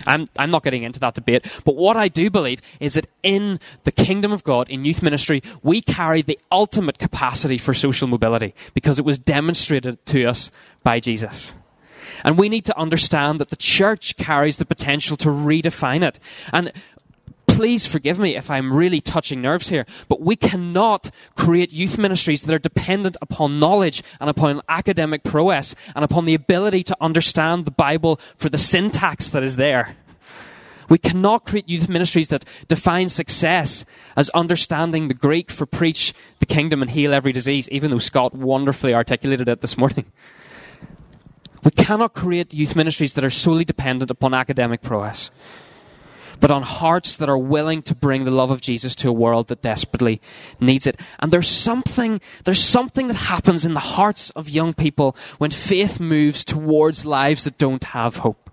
I'm, 0.06 0.28
I'm 0.38 0.52
not 0.52 0.64
getting 0.64 0.84
into 0.84 1.00
that 1.00 1.16
debate, 1.16 1.46
but 1.64 1.76
what 1.76 1.98
I 1.98 2.08
do 2.08 2.30
believe 2.30 2.62
is 2.80 2.94
that 2.94 3.08
in 3.24 3.60
the 3.84 3.92
kingdom 3.92 4.32
of 4.32 4.44
God, 4.44 4.70
in 4.70 4.86
youth 4.86 5.02
ministry, 5.02 5.42
we 5.64 5.82
carry 5.82 6.22
the 6.22 6.40
ultimate 6.52 6.98
capacity 6.98 7.58
for 7.58 7.74
social 7.74 8.08
mobility 8.08 8.54
because 8.74 9.00
it 9.00 9.06
was 9.06 9.18
demonstrated 9.18 10.04
to 10.08 10.26
us 10.26 10.52
by 10.84 11.00
Jesus. 11.00 11.56
And 12.24 12.38
we 12.38 12.50
need 12.50 12.66
to 12.66 12.78
understand 12.78 13.40
that 13.40 13.50
the 13.50 13.56
church 13.56 14.16
carries 14.16 14.58
the 14.58 14.66
potential 14.66 15.18
to 15.18 15.30
redefine 15.30 16.04
it. 16.04 16.20
And 16.54 16.72
please 17.56 17.88
forgive 17.88 18.20
me 18.20 18.36
if 18.36 18.52
I'm 18.52 18.74
really 18.74 19.00
touching 19.00 19.42
nerves 19.42 19.70
here, 19.70 19.86
but 20.10 20.20
we 20.20 20.36
cannot 20.36 21.10
create 21.38 21.72
youth 21.72 21.98
ministries 21.98 22.44
that 22.44 22.54
are 22.54 22.60
dependent 22.60 23.16
upon 23.22 23.62
knowledge 23.62 24.04
and 24.20 24.30
upon 24.30 24.62
academic 24.68 25.24
prowess 25.24 25.74
and 25.96 26.04
upon 26.04 26.26
the 26.26 26.34
ability 26.34 26.84
to 26.84 26.98
understand 27.00 27.64
the 27.64 27.72
Bible 27.72 28.20
for 28.36 28.50
the 28.50 28.58
syntax 28.58 29.30
that 29.30 29.42
is 29.42 29.56
there. 29.56 29.96
We 30.90 30.98
cannot 30.98 31.46
create 31.46 31.70
youth 31.70 31.88
ministries 31.88 32.28
that 32.28 32.44
define 32.68 33.08
success 33.08 33.86
as 34.18 34.30
understanding 34.32 35.08
the 35.08 35.14
Greek 35.14 35.50
for 35.50 35.66
preach 35.66 36.14
the 36.40 36.46
kingdom 36.46 36.82
and 36.82 36.92
heal 36.92 37.14
every 37.14 37.32
disease, 37.32 37.70
even 37.70 37.90
though 37.90 38.00
Scot 38.00 38.36
wonderfully 38.36 38.94
articulated 38.94 39.48
it 39.48 39.62
this 39.62 39.78
morning. 39.78 40.12
We 41.64 41.72
cannot 41.72 42.14
create 42.14 42.54
youth 42.54 42.76
ministries 42.76 43.14
that 43.14 43.24
are 43.24 43.30
solely 43.30 43.64
dependent 43.64 44.12
upon 44.12 44.34
academic 44.34 44.82
prowess 44.82 45.32
but 46.40 46.52
on 46.52 46.64
hearts 46.64 47.16
that 47.18 47.30
are 47.30 47.38
willing 47.38 47.82
to 47.84 47.96
bring 47.96 48.24
the 48.24 48.32
love 48.32 48.52
of 48.52 48.62
Jesus 48.62 48.96
to 48.96 49.10
a 49.10 49.14
world 49.14 49.48
that 49.48 49.62
desperately 49.62 50.22
needs 50.60 50.88
it. 50.88 51.00
And 51.20 51.32
there's 51.32 51.48
something, 51.48 52.22
there's 52.44 52.64
something 52.64 53.08
that 53.08 53.16
happens 53.16 53.66
in 53.66 53.74
the 53.74 53.80
hearts 53.80 54.30
of 54.32 54.50
young 54.50 54.74
people 54.74 55.16
when 55.38 55.52
faith 55.52 56.00
moves 56.00 56.46
towards 56.46 57.06
lives 57.06 57.44
that 57.44 57.58
don't 57.58 57.84
have 57.84 58.18
hope. 58.18 58.46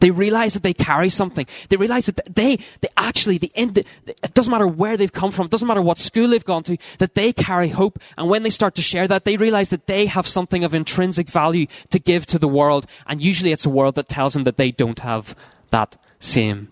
They 0.00 0.10
realize 0.10 0.54
that 0.54 0.62
they 0.62 0.72
carry 0.72 1.10
something. 1.10 1.46
They 1.68 1.76
realize 1.76 2.06
that 2.06 2.34
they, 2.34 2.58
they 2.80 2.88
actually, 2.96 3.38
the 3.38 3.52
end, 3.54 3.78
it 3.78 4.34
doesn't 4.34 4.50
matter 4.50 4.66
where 4.66 4.96
they've 4.96 5.12
come 5.12 5.30
from, 5.30 5.46
it 5.46 5.50
doesn't 5.50 5.68
matter 5.68 5.82
what 5.82 5.98
school 5.98 6.28
they've 6.28 6.44
gone 6.44 6.62
to, 6.64 6.78
that 6.98 7.14
they 7.14 7.32
carry 7.32 7.68
hope. 7.68 7.98
And 8.16 8.28
when 8.28 8.42
they 8.42 8.50
start 8.50 8.74
to 8.76 8.82
share 8.82 9.06
that, 9.08 9.24
they 9.24 9.36
realize 9.36 9.68
that 9.70 9.86
they 9.86 10.06
have 10.06 10.26
something 10.26 10.64
of 10.64 10.74
intrinsic 10.74 11.28
value 11.28 11.66
to 11.90 11.98
give 11.98 12.24
to 12.26 12.38
the 12.38 12.48
world. 12.48 12.86
And 13.06 13.20
usually 13.20 13.52
it's 13.52 13.66
a 13.66 13.70
world 13.70 13.96
that 13.96 14.08
tells 14.08 14.32
them 14.32 14.44
that 14.44 14.56
they 14.56 14.70
don't 14.70 15.00
have 15.00 15.36
that 15.70 15.96
same 16.20 16.68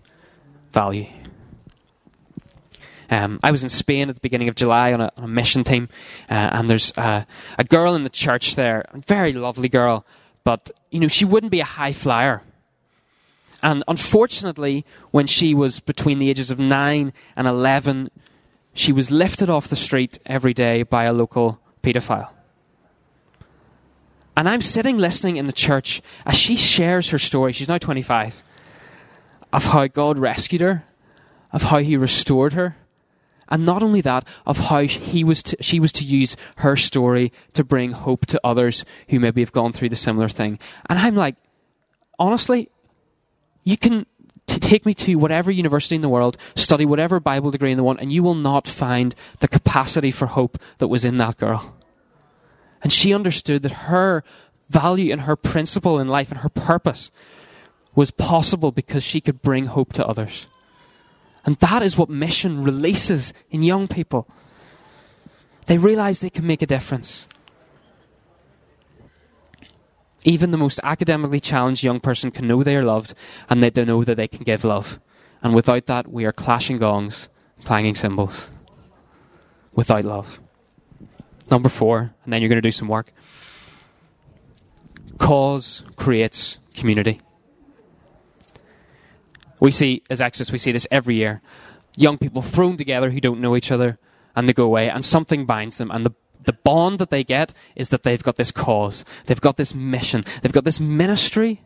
value. 0.71 1.07
Um, 3.09 3.39
I 3.43 3.51
was 3.51 3.63
in 3.63 3.69
Spain 3.69 4.09
at 4.09 4.15
the 4.15 4.21
beginning 4.21 4.49
of 4.49 4.55
July 4.55 4.93
on 4.93 5.01
a, 5.01 5.11
on 5.17 5.23
a 5.23 5.27
mission 5.27 5.63
team, 5.63 5.89
uh, 6.29 6.49
and 6.53 6.69
there's 6.69 6.93
a 6.95 7.25
girl 7.67 7.95
in 7.95 8.03
the 8.03 8.09
church 8.09 8.55
there, 8.55 8.85
a 8.93 8.99
very 8.99 9.33
lovely 9.33 9.67
girl, 9.67 10.05
but 10.43 10.71
you 10.91 10.99
know 10.99 11.07
she 11.07 11.25
wouldn't 11.25 11.51
be 11.51 11.59
a 11.59 11.65
high 11.65 11.91
flyer. 11.91 12.43
And 13.61 13.83
unfortunately, 13.87 14.85
when 15.11 15.27
she 15.27 15.53
was 15.53 15.79
between 15.79 16.19
the 16.19 16.29
ages 16.29 16.49
of 16.49 16.59
nine 16.59 17.11
and 17.35 17.47
eleven, 17.47 18.09
she 18.73 18.93
was 18.93 19.11
lifted 19.11 19.49
off 19.49 19.67
the 19.67 19.75
street 19.75 20.19
every 20.25 20.53
day 20.53 20.83
by 20.83 21.05
a 21.05 21.13
local 21.13 21.59
paedophile. 21.83 22.29
And 24.37 24.47
I'm 24.47 24.61
sitting 24.61 24.97
listening 24.97 25.35
in 25.35 25.47
the 25.47 25.51
church 25.51 26.01
as 26.25 26.35
she 26.35 26.55
shares 26.55 27.09
her 27.09 27.19
story. 27.19 27.51
She's 27.51 27.67
now 27.67 27.77
25 27.77 28.41
of 29.51 29.65
how 29.65 29.87
God 29.87 30.17
rescued 30.17 30.61
her, 30.61 30.85
of 31.51 31.63
how 31.63 31.79
He 31.79 31.97
restored 31.97 32.53
her, 32.53 32.75
and 33.49 33.65
not 33.65 33.83
only 33.83 34.01
that, 34.01 34.25
of 34.45 34.57
how 34.57 34.81
he 34.81 35.23
was 35.23 35.41
to, 35.43 35.57
she 35.59 35.79
was 35.79 35.91
to 35.93 36.05
use 36.05 36.37
her 36.57 36.77
story 36.77 37.33
to 37.53 37.63
bring 37.63 37.91
hope 37.91 38.25
to 38.27 38.39
others 38.43 38.85
who 39.09 39.19
maybe 39.19 39.41
have 39.41 39.51
gone 39.51 39.73
through 39.73 39.89
the 39.89 39.95
similar 39.95 40.29
thing. 40.29 40.59
And 40.87 40.99
I'm 40.99 41.15
like, 41.15 41.35
honestly, 42.19 42.69
you 43.63 43.75
can 43.75 44.05
t- 44.45 44.59
take 44.59 44.85
me 44.85 44.93
to 44.93 45.15
whatever 45.15 45.49
university 45.49 45.95
in 45.95 46.01
the 46.01 46.09
world, 46.09 46.37
study 46.55 46.85
whatever 46.85 47.19
Bible 47.19 47.49
degree 47.49 47.71
in 47.71 47.77
the 47.77 47.83
one, 47.83 47.99
and 47.99 48.13
you 48.13 48.21
will 48.21 48.35
not 48.35 48.67
find 48.67 49.15
the 49.39 49.47
capacity 49.47 50.11
for 50.11 50.27
hope 50.27 50.59
that 50.77 50.87
was 50.87 51.03
in 51.03 51.17
that 51.17 51.37
girl. 51.37 51.75
And 52.83 52.93
she 52.93 53.13
understood 53.13 53.63
that 53.63 53.71
her 53.71 54.23
value 54.69 55.11
and 55.11 55.21
her 55.21 55.35
principle 55.35 55.99
in 55.99 56.07
life 56.07 56.29
and 56.31 56.41
her 56.41 56.49
purpose 56.49 57.09
was 57.99 58.11
possible 58.11 58.71
because 58.71 59.03
she 59.03 59.19
could 59.19 59.41
bring 59.41 59.65
hope 59.65 59.91
to 59.91 60.07
others. 60.07 60.47
And 61.43 61.57
that 61.57 61.83
is 61.83 61.97
what 61.97 62.09
mission 62.09 62.63
releases 62.63 63.33
in 63.51 63.61
young 63.61 63.89
people. 63.89 64.25
They 65.65 65.77
realize 65.77 66.21
they 66.21 66.29
can 66.29 66.47
make 66.47 66.61
a 66.61 66.65
difference. 66.65 67.27
Even 70.23 70.51
the 70.51 70.57
most 70.57 70.79
academically 70.81 71.41
challenged 71.41 71.83
young 71.83 71.99
person 71.99 72.31
can 72.31 72.47
know 72.47 72.63
they 72.63 72.77
are 72.77 72.85
loved 72.85 73.13
and 73.49 73.61
they 73.61 73.83
know 73.83 74.05
that 74.05 74.15
they 74.15 74.29
can 74.29 74.45
give 74.45 74.63
love. 74.63 75.01
And 75.43 75.53
without 75.53 75.85
that, 75.87 76.07
we 76.07 76.23
are 76.23 76.31
clashing 76.31 76.77
gongs, 76.77 77.27
clanging 77.65 77.95
cymbals. 77.95 78.49
Without 79.73 80.05
love. 80.05 80.39
Number 81.51 81.67
four, 81.67 82.13
and 82.23 82.31
then 82.31 82.41
you're 82.41 82.47
going 82.47 82.63
to 82.63 82.69
do 82.69 82.71
some 82.71 82.87
work. 82.87 83.11
Cause 85.17 85.83
creates 85.97 86.59
community. 86.73 87.19
We 89.59 89.71
see, 89.71 90.03
as 90.09 90.21
Exodus, 90.21 90.51
we 90.51 90.57
see 90.57 90.71
this 90.71 90.87
every 90.91 91.15
year. 91.15 91.41
Young 91.97 92.17
people 92.17 92.41
thrown 92.41 92.77
together 92.77 93.11
who 93.11 93.19
don't 93.19 93.41
know 93.41 93.55
each 93.55 93.71
other, 93.71 93.97
and 94.35 94.47
they 94.47 94.53
go 94.53 94.65
away, 94.65 94.89
and 94.89 95.03
something 95.03 95.45
binds 95.45 95.77
them, 95.77 95.91
and 95.91 96.05
the 96.05 96.13
the 96.45 96.53
bond 96.53 96.99
that 96.99 97.11
they 97.11 97.23
get 97.23 97.53
is 97.75 97.89
that 97.89 98.03
they've 98.03 98.23
got 98.23 98.37
this 98.37 98.49
cause, 98.49 99.03
they've 99.25 99.41
got 99.41 99.57
this 99.57 99.75
mission, 99.75 100.23
they've 100.41 100.53
got 100.53 100.63
this 100.63 100.79
ministry 100.79 101.61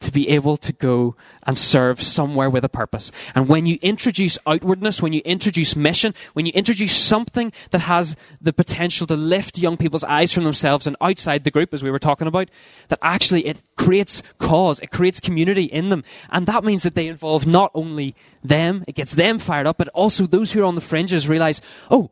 to 0.00 0.12
be 0.12 0.28
able 0.28 0.56
to 0.56 0.72
go 0.72 1.16
and 1.44 1.56
serve 1.56 2.02
somewhere 2.02 2.48
with 2.48 2.64
a 2.64 2.68
purpose. 2.68 3.10
And 3.34 3.48
when 3.48 3.66
you 3.66 3.78
introduce 3.82 4.38
outwardness, 4.46 5.02
when 5.02 5.12
you 5.12 5.22
introduce 5.24 5.74
mission, 5.74 6.14
when 6.34 6.46
you 6.46 6.52
introduce 6.54 6.96
something 6.96 7.52
that 7.70 7.82
has 7.82 8.16
the 8.40 8.52
potential 8.52 9.06
to 9.08 9.16
lift 9.16 9.58
young 9.58 9.76
people's 9.76 10.04
eyes 10.04 10.32
from 10.32 10.44
themselves 10.44 10.86
and 10.86 10.96
outside 11.00 11.44
the 11.44 11.50
group, 11.50 11.74
as 11.74 11.82
we 11.82 11.90
were 11.90 11.98
talking 11.98 12.28
about, 12.28 12.48
that 12.88 12.98
actually 13.02 13.46
it 13.46 13.62
creates 13.76 14.22
cause, 14.38 14.80
it 14.80 14.90
creates 14.90 15.20
community 15.20 15.64
in 15.64 15.88
them. 15.88 16.04
And 16.30 16.46
that 16.46 16.64
means 16.64 16.82
that 16.82 16.94
they 16.94 17.08
involve 17.08 17.46
not 17.46 17.70
only 17.74 18.14
them, 18.42 18.84
it 18.86 18.94
gets 18.94 19.14
them 19.14 19.38
fired 19.38 19.66
up, 19.66 19.78
but 19.78 19.88
also 19.88 20.26
those 20.26 20.52
who 20.52 20.62
are 20.62 20.66
on 20.66 20.74
the 20.74 20.80
fringes 20.80 21.28
realize, 21.28 21.60
oh, 21.90 22.10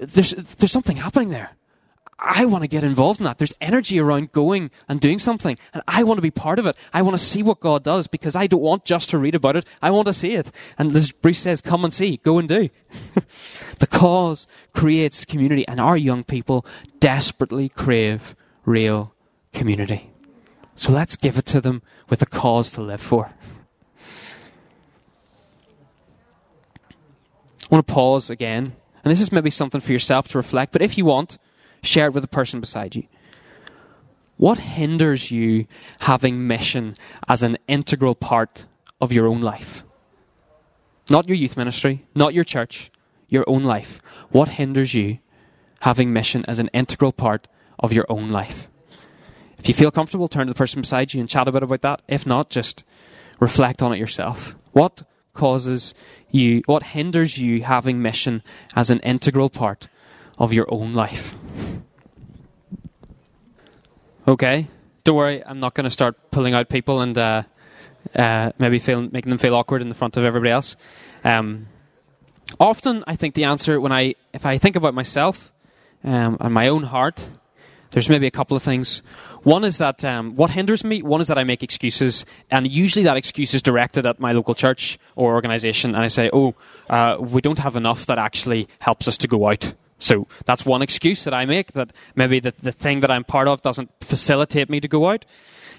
there's, 0.00 0.30
there's 0.30 0.72
something 0.72 0.96
happening 0.96 1.30
there. 1.30 1.56
I 2.18 2.46
want 2.46 2.62
to 2.62 2.68
get 2.68 2.82
involved 2.82 3.20
in 3.20 3.24
that. 3.24 3.36
There's 3.36 3.52
energy 3.60 4.00
around 4.00 4.32
going 4.32 4.70
and 4.88 5.00
doing 5.00 5.18
something, 5.18 5.58
and 5.74 5.82
I 5.86 6.02
want 6.02 6.16
to 6.16 6.22
be 6.22 6.30
part 6.30 6.58
of 6.58 6.64
it. 6.64 6.74
I 6.94 7.02
want 7.02 7.16
to 7.16 7.22
see 7.22 7.42
what 7.42 7.60
God 7.60 7.84
does 7.84 8.06
because 8.06 8.34
I 8.34 8.46
don't 8.46 8.62
want 8.62 8.86
just 8.86 9.10
to 9.10 9.18
read 9.18 9.34
about 9.34 9.56
it. 9.56 9.66
I 9.82 9.90
want 9.90 10.06
to 10.06 10.14
see 10.14 10.32
it. 10.32 10.50
And 10.78 10.96
as 10.96 11.12
Bruce 11.12 11.40
says, 11.40 11.60
come 11.60 11.84
and 11.84 11.92
see, 11.92 12.16
go 12.18 12.38
and 12.38 12.48
do. 12.48 12.70
the 13.80 13.86
cause 13.86 14.46
creates 14.72 15.26
community, 15.26 15.68
and 15.68 15.78
our 15.78 15.96
young 15.96 16.24
people 16.24 16.64
desperately 17.00 17.68
crave 17.68 18.34
real 18.64 19.14
community. 19.52 20.10
So 20.74 20.92
let's 20.92 21.16
give 21.16 21.36
it 21.36 21.46
to 21.46 21.60
them 21.60 21.82
with 22.08 22.22
a 22.22 22.26
cause 22.26 22.72
to 22.72 22.80
live 22.80 23.02
for. 23.02 23.32
I 27.62 27.74
want 27.74 27.86
to 27.86 27.92
pause 27.92 28.30
again 28.30 28.74
and 29.06 29.12
this 29.12 29.20
is 29.20 29.30
maybe 29.30 29.50
something 29.50 29.80
for 29.80 29.92
yourself 29.92 30.26
to 30.26 30.38
reflect, 30.38 30.72
but 30.72 30.82
if 30.82 30.98
you 30.98 31.04
want, 31.04 31.38
share 31.82 32.06
it 32.06 32.14
with 32.14 32.22
the 32.22 32.28
person 32.28 32.60
beside 32.60 32.94
you. 32.94 33.04
What 34.36 34.58
hinders 34.58 35.30
you 35.30 35.66
having 36.00 36.46
mission 36.46 36.94
as 37.26 37.42
an 37.42 37.56
integral 37.68 38.14
part 38.14 38.66
of 39.00 39.12
your 39.12 39.26
own 39.26 39.40
life? 39.40 39.82
Not 41.08 41.28
your 41.28 41.36
youth 41.36 41.56
ministry, 41.56 42.04
not 42.14 42.34
your 42.34 42.44
church, 42.44 42.90
your 43.28 43.44
own 43.46 43.64
life. 43.64 44.00
What 44.30 44.50
hinders 44.50 44.92
you 44.92 45.18
having 45.80 46.12
mission 46.12 46.44
as 46.48 46.58
an 46.58 46.68
integral 46.74 47.12
part 47.12 47.48
of 47.78 47.92
your 47.92 48.06
own 48.08 48.30
life? 48.30 48.68
If 49.58 49.68
you 49.68 49.74
feel 49.74 49.90
comfortable, 49.90 50.28
turn 50.28 50.46
to 50.46 50.52
the 50.52 50.58
person 50.58 50.82
beside 50.82 51.14
you 51.14 51.20
and 51.20 51.28
chat 51.28 51.48
a 51.48 51.52
bit 51.52 51.62
about 51.62 51.82
that. 51.82 52.02
If 52.08 52.26
not, 52.26 52.50
just 52.50 52.84
reflect 53.40 53.82
on 53.82 53.92
it 53.92 53.98
yourself. 53.98 54.54
What 54.72 55.02
causes 55.32 55.94
you, 56.30 56.62
what 56.66 56.82
hinders 56.82 57.38
you 57.38 57.62
having 57.62 58.02
mission 58.02 58.42
as 58.74 58.90
an 58.90 59.00
integral 59.00 59.48
part 59.48 59.88
of 60.38 60.52
your 60.52 60.66
own 60.68 60.92
life? 60.92 61.34
Okay, 64.28 64.66
don't 65.04 65.14
worry, 65.14 65.44
I'm 65.44 65.60
not 65.60 65.74
going 65.74 65.84
to 65.84 65.90
start 65.90 66.32
pulling 66.32 66.52
out 66.52 66.68
people 66.68 67.00
and 67.00 67.16
uh, 67.16 67.44
uh, 68.12 68.50
maybe 68.58 68.80
feel, 68.80 69.02
making 69.02 69.30
them 69.30 69.38
feel 69.38 69.54
awkward 69.54 69.82
in 69.82 69.88
the 69.88 69.94
front 69.94 70.16
of 70.16 70.24
everybody 70.24 70.50
else. 70.50 70.74
Um, 71.22 71.68
often, 72.58 73.04
I 73.06 73.14
think 73.14 73.36
the 73.36 73.44
answer 73.44 73.80
when 73.80 73.92
I, 73.92 74.16
if 74.32 74.44
I 74.44 74.58
think 74.58 74.74
about 74.74 74.94
myself 74.94 75.52
um, 76.02 76.38
and 76.40 76.52
my 76.52 76.66
own 76.66 76.82
heart, 76.82 77.24
there's 77.92 78.08
maybe 78.08 78.26
a 78.26 78.32
couple 78.32 78.56
of 78.56 78.64
things. 78.64 79.00
One 79.44 79.62
is 79.62 79.78
that 79.78 80.04
um, 80.04 80.34
what 80.34 80.50
hinders 80.50 80.82
me, 80.82 81.02
one 81.02 81.20
is 81.20 81.28
that 81.28 81.38
I 81.38 81.44
make 81.44 81.62
excuses, 81.62 82.26
and 82.50 82.66
usually 82.66 83.04
that 83.04 83.16
excuse 83.16 83.54
is 83.54 83.62
directed 83.62 84.06
at 84.06 84.18
my 84.18 84.32
local 84.32 84.56
church 84.56 84.98
or 85.14 85.34
organization, 85.34 85.94
and 85.94 86.02
I 86.02 86.08
say, 86.08 86.30
oh, 86.32 86.56
uh, 86.90 87.16
we 87.20 87.40
don't 87.40 87.60
have 87.60 87.76
enough 87.76 88.06
that 88.06 88.18
actually 88.18 88.66
helps 88.80 89.06
us 89.06 89.16
to 89.18 89.28
go 89.28 89.48
out. 89.48 89.72
So 89.98 90.26
that's 90.44 90.66
one 90.66 90.82
excuse 90.82 91.24
that 91.24 91.32
I 91.32 91.46
make, 91.46 91.72
that 91.72 91.92
maybe 92.14 92.40
the, 92.40 92.52
the 92.62 92.72
thing 92.72 93.00
that 93.00 93.10
I'm 93.10 93.24
part 93.24 93.48
of 93.48 93.62
doesn't 93.62 93.90
facilitate 94.00 94.68
me 94.68 94.80
to 94.80 94.88
go 94.88 95.08
out. 95.08 95.24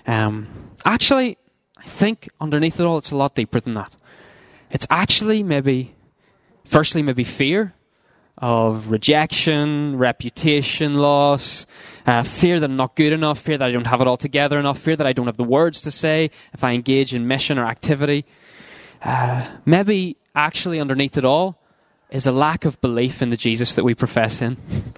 Um, 0.08 0.72
actually, 0.86 1.38
I 1.78 1.86
think 1.86 2.30
underneath 2.42 2.80
it 2.80 2.86
all, 2.86 2.98
it's 2.98 3.12
a 3.12 3.16
lot 3.16 3.36
deeper 3.36 3.60
than 3.60 3.74
that. 3.74 3.96
It's 4.72 4.88
actually 4.90 5.44
maybe, 5.44 5.96
firstly, 6.66 7.02
maybe 7.02 7.24
fear 7.24 7.74
of 8.40 8.92
rejection, 8.92 9.98
reputation 9.98 10.96
loss, 10.96 11.66
uh, 12.06 12.24
fear 12.24 12.60
that 12.60 12.70
I'm 12.70 12.76
not 12.76 12.96
good 12.96 13.14
enough, 13.14 13.40
fear 13.40 13.58
that 13.58 13.68
I 13.68 13.72
don't 13.72 13.88
have 13.88 14.02
it 14.02 14.08
all 14.08 14.18
together 14.18 14.60
enough, 14.60 14.78
fear 14.80 14.96
that 14.96 15.08
I 15.08 15.14
don't 15.14 15.26
have 15.26 15.38
the 15.38 15.44
words 15.44 15.82
to 15.82 15.92
say 15.92 16.30
if 16.54 16.64
I 16.64 16.74
engage 16.74 17.14
in 17.14 17.28
mission 17.28 17.58
or 17.58 17.66
activity. 17.66 18.26
Uh, 19.02 19.48
maybe 19.66 20.18
actually 20.36 20.80
underneath 20.80 21.18
it 21.18 21.26
all 21.26 21.57
is 22.10 22.26
a 22.26 22.32
lack 22.32 22.66
of 22.66 22.80
belief 22.82 23.22
in 23.22 23.30
the 23.30 23.38
Jesus 23.38 23.74
that 23.76 23.84
we 23.84 23.96
profess 23.96 24.42
in. 24.42 24.58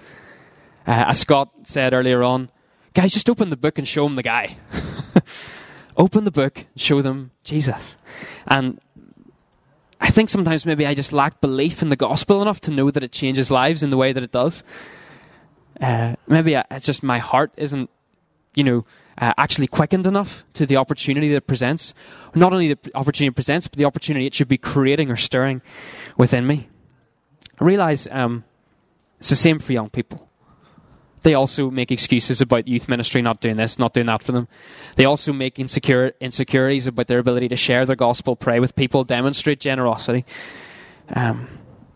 Uh, 0.86 1.04
as 1.08 1.20
Scot 1.20 1.50
said 1.64 1.92
earlier 1.92 2.22
on, 2.22 2.50
guys, 2.94 3.12
just 3.12 3.28
open 3.28 3.50
the 3.50 3.56
book 3.56 3.76
and 3.76 3.86
show 3.86 4.04
them 4.04 4.16
the 4.16 4.22
guy. 4.22 4.56
open 5.96 6.24
the 6.24 6.30
book, 6.30 6.64
show 6.74 7.02
them 7.02 7.30
Jesus. 7.44 7.98
And 8.46 8.80
I 10.00 10.10
think 10.10 10.30
sometimes 10.30 10.64
maybe 10.64 10.86
I 10.86 10.94
just 10.94 11.12
lack 11.12 11.40
belief 11.40 11.82
in 11.82 11.90
the 11.90 11.96
gospel 11.96 12.40
enough 12.40 12.60
to 12.62 12.70
know 12.70 12.90
that 12.90 13.04
it 13.04 13.12
changes 13.12 13.50
lives 13.50 13.82
in 13.82 13.90
the 13.90 13.98
way 13.98 14.12
that 14.12 14.22
it 14.22 14.32
does. 14.32 14.64
Uh, 15.80 16.16
maybe 16.26 16.54
it's 16.70 16.86
just 16.86 17.02
my 17.02 17.18
heart 17.18 17.52
isn't, 17.56 17.90
you 18.54 18.64
know, 18.64 18.86
uh, 19.18 19.34
actually 19.36 19.66
quickened 19.66 20.06
enough 20.06 20.44
to 20.54 20.64
the 20.64 20.76
opportunity 20.76 21.28
that 21.28 21.36
it 21.36 21.46
presents. 21.46 21.94
Not 22.34 22.52
only 22.52 22.74
the 22.74 22.90
opportunity 22.94 23.28
it 23.28 23.34
presents, 23.34 23.68
but 23.68 23.78
the 23.78 23.84
opportunity 23.84 24.26
it 24.26 24.34
should 24.34 24.48
be 24.48 24.58
creating 24.58 25.10
or 25.10 25.16
stirring 25.16 25.60
within 26.16 26.46
me. 26.46 26.70
I 27.60 27.64
realize 27.64 28.08
um, 28.10 28.44
it's 29.18 29.30
the 29.30 29.36
same 29.36 29.58
for 29.58 29.72
young 29.72 29.90
people. 29.90 30.26
They 31.22 31.34
also 31.34 31.70
make 31.70 31.90
excuses 31.90 32.40
about 32.40 32.66
youth 32.66 32.88
ministry 32.88 33.20
not 33.20 33.40
doing 33.40 33.56
this, 33.56 33.78
not 33.78 33.92
doing 33.92 34.06
that 34.06 34.22
for 34.22 34.32
them. 34.32 34.48
They 34.96 35.04
also 35.04 35.34
make 35.34 35.58
insecure, 35.58 36.14
insecurities 36.20 36.86
about 36.86 37.08
their 37.08 37.18
ability 37.18 37.48
to 37.48 37.56
share 37.56 37.84
their 37.84 37.96
gospel, 37.96 38.36
pray 38.36 38.58
with 38.58 38.74
people, 38.74 39.04
demonstrate 39.04 39.60
generosity. 39.60 40.24
Um, 41.14 41.48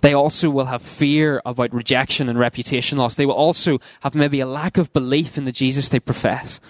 they 0.03 0.13
also 0.13 0.51
will 0.51 0.67
have 0.67 0.83
fear 0.83 1.41
about 1.47 1.73
rejection 1.73 2.29
and 2.29 2.39
reputation 2.39 2.99
loss. 2.99 3.15
They 3.15 3.25
will 3.25 3.33
also 3.33 3.81
have 4.01 4.15
maybe 4.15 4.41
a 4.41 4.47
lack 4.47 4.77
of 4.77 4.93
belief 4.93 5.39
in 5.39 5.47
the 5.47 5.53
Jesus 5.53 5.89
they 5.89 6.01
profess. 6.01 6.61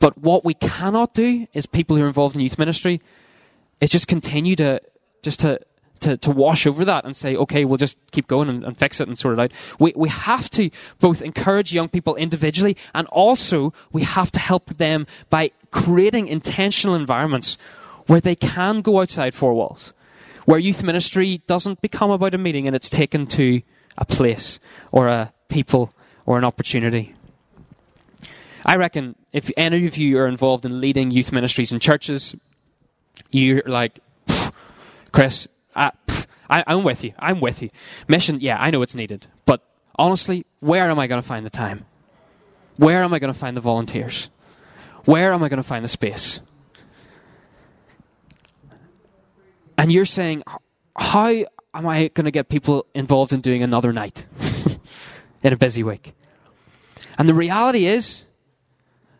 But 0.00 0.18
what 0.18 0.44
we 0.44 0.54
cannot 0.54 1.14
do 1.14 1.46
as 1.54 1.66
people 1.66 1.96
who 1.96 2.02
are 2.02 2.08
involved 2.08 2.34
in 2.34 2.40
youth 2.40 2.58
ministry 2.58 3.00
is 3.80 3.90
just 3.90 4.08
continue 4.08 4.56
to 4.56 4.80
just 5.22 5.40
to 5.40 5.60
to, 6.00 6.16
to 6.18 6.30
wash 6.30 6.66
over 6.66 6.84
that 6.84 7.04
and 7.04 7.16
say, 7.16 7.36
okay, 7.36 7.64
we'll 7.64 7.78
just 7.78 7.96
keep 8.10 8.26
going 8.26 8.48
and, 8.48 8.64
and 8.64 8.76
fix 8.76 9.00
it 9.00 9.08
and 9.08 9.18
sort 9.18 9.38
it 9.38 9.42
out. 9.42 9.52
We, 9.78 9.92
we 9.96 10.08
have 10.08 10.50
to 10.50 10.70
both 11.00 11.22
encourage 11.22 11.72
young 11.72 11.88
people 11.88 12.14
individually 12.16 12.76
and 12.94 13.06
also 13.08 13.72
we 13.92 14.02
have 14.02 14.30
to 14.32 14.40
help 14.40 14.74
them 14.74 15.06
by 15.30 15.52
creating 15.70 16.28
intentional 16.28 16.94
environments 16.94 17.56
where 18.06 18.20
they 18.20 18.34
can 18.34 18.82
go 18.82 19.00
outside 19.00 19.34
four 19.34 19.54
walls, 19.54 19.92
where 20.44 20.58
youth 20.58 20.82
ministry 20.82 21.42
doesn't 21.46 21.80
become 21.80 22.10
about 22.10 22.34
a 22.34 22.38
meeting 22.38 22.66
and 22.66 22.76
it's 22.76 22.90
taken 22.90 23.26
to 23.26 23.62
a 23.96 24.04
place 24.04 24.60
or 24.92 25.08
a 25.08 25.32
people 25.48 25.90
or 26.26 26.36
an 26.36 26.44
opportunity. 26.44 27.14
I 28.66 28.76
reckon 28.76 29.14
if 29.32 29.50
any 29.56 29.86
of 29.86 29.96
you 29.96 30.18
are 30.18 30.26
involved 30.26 30.64
in 30.64 30.80
leading 30.80 31.10
youth 31.10 31.32
ministries 31.32 31.72
in 31.72 31.80
churches, 31.80 32.34
you're 33.30 33.62
like, 33.66 34.00
Chris, 35.12 35.46
Uh, 35.74 35.90
I, 36.48 36.64
I'm 36.66 36.84
with 36.84 37.04
you. 37.04 37.12
I'm 37.18 37.40
with 37.40 37.62
you. 37.62 37.70
Mission, 38.08 38.40
yeah, 38.40 38.58
I 38.58 38.70
know 38.70 38.82
it's 38.82 38.94
needed. 38.94 39.26
But 39.46 39.62
honestly, 39.96 40.46
where 40.60 40.90
am 40.90 40.98
I 40.98 41.06
going 41.06 41.20
to 41.20 41.26
find 41.26 41.44
the 41.44 41.50
time? 41.50 41.86
Where 42.76 43.02
am 43.02 43.14
I 43.14 43.18
going 43.18 43.32
to 43.32 43.38
find 43.38 43.56
the 43.56 43.60
volunteers? 43.60 44.30
Where 45.04 45.32
am 45.32 45.42
I 45.42 45.48
going 45.48 45.58
to 45.58 45.62
find 45.62 45.84
the 45.84 45.88
space? 45.88 46.40
And 49.76 49.92
you're 49.92 50.04
saying, 50.04 50.42
how 50.96 51.28
am 51.74 51.86
I 51.86 52.08
going 52.08 52.24
to 52.24 52.30
get 52.30 52.48
people 52.48 52.86
involved 52.94 53.32
in 53.32 53.40
doing 53.40 53.62
another 53.62 53.92
night 53.92 54.26
in 55.42 55.52
a 55.52 55.56
busy 55.56 55.82
week? 55.82 56.14
And 57.18 57.28
the 57.28 57.34
reality 57.34 57.86
is 57.86 58.22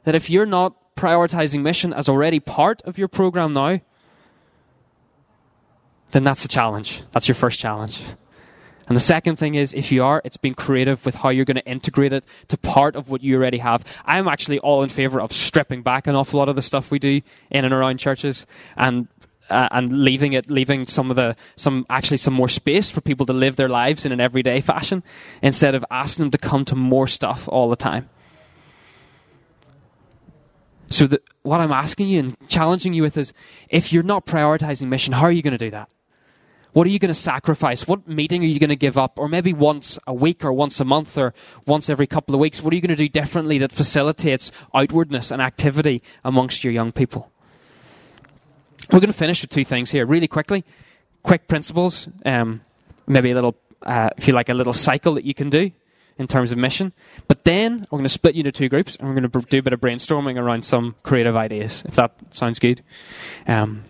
that 0.05 0.15
if 0.15 0.31
you're 0.31 0.47
not 0.47 0.75
prioritizing 0.97 1.63
mission 1.63 1.93
as 1.93 2.09
already 2.09 2.41
part 2.41 2.81
of 2.83 2.99
your 2.99 3.09
program 3.09 3.53
now, 3.53 3.81
then 6.15 6.23
that's 6.23 6.43
the 6.43 6.49
challenge. 6.49 7.03
That's 7.11 7.27
your 7.27 7.35
first 7.35 7.59
challenge. 7.59 8.01
And 8.87 8.97
the 8.97 9.01
second 9.01 9.37
thing 9.37 9.57
is, 9.57 9.73
if 9.73 9.91
you 9.91 10.05
are, 10.05 10.23
it's 10.25 10.37
being 10.37 10.55
creative 10.55 11.05
with 11.05 11.17
how 11.17 11.31
you're 11.31 11.45
going 11.45 11.57
to 11.57 11.67
integrate 11.67 12.13
it 12.13 12.25
to 12.49 12.57
part 12.57 12.95
of 12.95 13.09
what 13.09 13.21
you 13.21 13.35
already 13.35 13.59
have. 13.59 13.83
I'm 14.05 14.29
actually 14.29 14.61
all 14.61 14.85
in 14.85 14.91
favor 14.91 15.21
of 15.21 15.33
stripping 15.33 15.83
back 15.83 16.07
an 16.07 16.15
awful 16.15 16.39
lot 16.39 16.49
of 16.49 16.55
the 16.55 16.63
stuff 16.63 16.93
we 16.93 17.01
do 17.01 17.21
in 17.51 17.65
and 17.65 17.75
around 17.75 17.99
churches 17.99 18.47
and 18.77 19.09
uh, 19.51 19.69
and 19.73 20.05
leaving 20.05 20.35
it, 20.35 20.49
leaving 20.49 20.87
some 20.87 21.11
of 21.11 21.17
the, 21.17 21.37
some, 21.57 21.85
actually 21.91 22.17
some 22.17 22.33
more 22.33 22.49
space 22.49 22.89
for 22.89 23.03
people 23.03 23.27
to 23.27 23.33
live 23.33 23.57
their 23.57 23.69
lives 23.69 24.07
in 24.07 24.13
an 24.13 24.19
everyday 24.19 24.59
fashion 24.61 25.03
instead 25.43 25.75
of 25.75 25.85
asking 25.91 26.23
them 26.23 26.31
to 26.31 26.39
come 26.39 26.65
to 26.65 26.75
more 26.75 27.07
stuff 27.07 27.47
all 27.49 27.69
the 27.69 27.77
time. 27.77 28.09
So 30.89 31.07
the, 31.07 31.21
what 31.43 31.61
I'm 31.61 31.73
asking 31.73 32.09
you 32.09 32.21
and 32.21 32.49
challenging 32.49 32.95
you 32.95 33.03
with 33.03 33.19
is, 33.19 33.35
if 33.69 33.93
you're 33.93 34.03
not 34.03 34.25
prioritizing 34.25 34.89
mission, 34.89 35.13
how 35.13 35.25
are 35.25 35.33
you 35.33 35.43
going 35.43 35.59
to 35.59 35.59
do 35.59 35.71
that? 35.73 35.91
What 36.75 36.89
are 36.89 36.91
you 36.91 36.99
going 36.99 37.09
to 37.09 37.15
sacrifice? 37.15 37.87
What 37.87 38.09
meeting 38.09 38.43
are 38.43 38.47
you 38.47 38.59
going 38.59 38.69
to 38.69 38.77
give 38.77 38.99
up? 38.99 39.17
Or 39.17 39.29
maybe 39.29 39.53
once 39.53 39.97
a 40.09 40.13
week 40.13 40.45
or 40.45 40.53
once 40.53 40.81
a 40.81 40.85
month 40.85 41.17
or 41.17 41.33
once 41.67 41.89
every 41.89 42.09
couple 42.09 42.35
of 42.35 42.41
weeks, 42.41 42.61
what 42.61 42.73
are 42.73 42.75
you 42.75 42.83
going 42.83 42.89
to 42.89 42.97
do 42.97 43.09
differently 43.09 43.59
that 43.59 43.71
facilitates 43.71 44.51
outwardness 44.75 45.31
and 45.31 45.41
activity 45.41 46.03
amongst 46.25 46.65
your 46.65 46.73
young 46.73 46.91
people? 46.91 47.31
We're 48.93 48.99
going 48.99 49.13
to 49.13 49.17
finish 49.17 49.41
with 49.41 49.51
two 49.51 49.65
things 49.65 49.93
here 49.93 50.05
really 50.05 50.27
quickly. 50.27 50.65
Quick 51.23 51.47
principles, 51.47 52.09
um, 52.27 52.61
maybe 53.07 53.31
a 53.31 53.35
little, 53.37 53.57
uh, 53.83 54.11
if 54.17 54.27
you 54.27 54.35
like, 54.35 54.49
a 54.49 54.55
little 54.55 54.73
cycle 54.73 55.15
that 55.15 55.25
you 55.25 55.33
can 55.33 55.51
do 55.51 55.71
in 56.19 56.27
terms 56.27 56.51
of 56.51 56.59
mission. 56.59 56.93
But 57.29 57.45
then 57.45 57.87
we're 57.91 57.99
going 57.99 58.03
to 58.03 58.09
split 58.09 58.35
you 58.35 58.41
into 58.41 58.51
two 58.51 58.69
groups 58.69 58.97
and 58.97 59.07
we're 59.09 59.15
going 59.15 59.31
to 59.31 59.41
do 59.49 59.59
a 59.59 59.63
bit 59.63 59.73
of 59.73 59.81
brainstorming 59.81 60.39
around 60.39 60.65
some 60.65 60.97
creative 61.05 61.37
ideas, 61.37 61.85
if 61.87 61.95
that 61.95 62.17
sounds 62.31 62.59
good. 62.59 62.83
Um, 63.47 63.85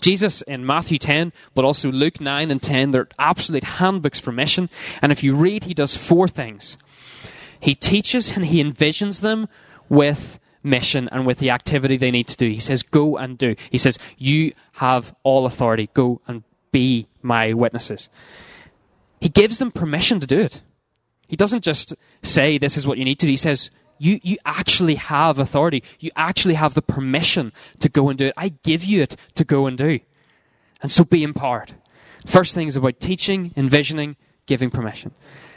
Jesus 0.00 0.42
in 0.42 0.66
Matthew 0.66 0.98
10, 0.98 1.32
but 1.54 1.64
also 1.64 1.90
Luke 1.90 2.20
9 2.20 2.50
and 2.50 2.62
10, 2.62 2.90
they're 2.90 3.08
absolute 3.18 3.64
handbooks 3.64 4.18
for 4.18 4.32
mission. 4.32 4.68
And 5.02 5.12
if 5.12 5.22
you 5.22 5.34
read, 5.34 5.64
he 5.64 5.74
does 5.74 5.96
four 5.96 6.26
things. 6.26 6.76
He 7.60 7.74
teaches 7.74 8.32
and 8.32 8.46
he 8.46 8.62
envisions 8.62 9.20
them 9.20 9.48
with 9.88 10.38
mission 10.62 11.08
and 11.12 11.26
with 11.26 11.38
the 11.38 11.50
activity 11.50 11.96
they 11.96 12.10
need 12.10 12.26
to 12.28 12.36
do. 12.36 12.48
He 12.48 12.60
says, 12.60 12.82
go 12.82 13.16
and 13.16 13.36
do. 13.36 13.54
He 13.70 13.78
says, 13.78 13.98
you 14.16 14.52
have 14.74 15.14
all 15.22 15.46
authority. 15.46 15.90
Go 15.94 16.20
and 16.26 16.42
be 16.72 17.06
my 17.22 17.52
witnesses. 17.52 18.08
He 19.20 19.28
gives 19.28 19.58
them 19.58 19.70
permission 19.70 20.20
to 20.20 20.26
do 20.26 20.40
it. 20.40 20.62
He 21.28 21.36
doesn't 21.36 21.62
just 21.62 21.94
say, 22.22 22.58
this 22.58 22.76
is 22.76 22.86
what 22.86 22.98
you 22.98 23.04
need 23.04 23.18
to 23.20 23.26
do. 23.26 23.32
He 23.32 23.36
says, 23.36 23.70
you, 24.00 24.18
you 24.22 24.38
actually 24.46 24.94
have 24.94 25.38
authority. 25.38 25.84
You 25.98 26.10
actually 26.16 26.54
have 26.54 26.72
the 26.72 26.80
permission 26.80 27.52
to 27.80 27.88
go 27.90 28.08
and 28.08 28.18
do 28.18 28.28
it. 28.28 28.34
I 28.34 28.48
give 28.62 28.82
you 28.82 29.02
it 29.02 29.14
to 29.34 29.44
go 29.44 29.66
and 29.66 29.76
do. 29.76 30.00
And 30.82 30.90
so 30.90 31.04
be 31.04 31.22
empowered. 31.22 31.74
First 32.24 32.54
thing 32.54 32.66
is 32.66 32.76
about 32.76 32.98
teaching, 32.98 33.52
envisioning, 33.56 34.16
giving 34.46 34.70
permission. 34.70 35.12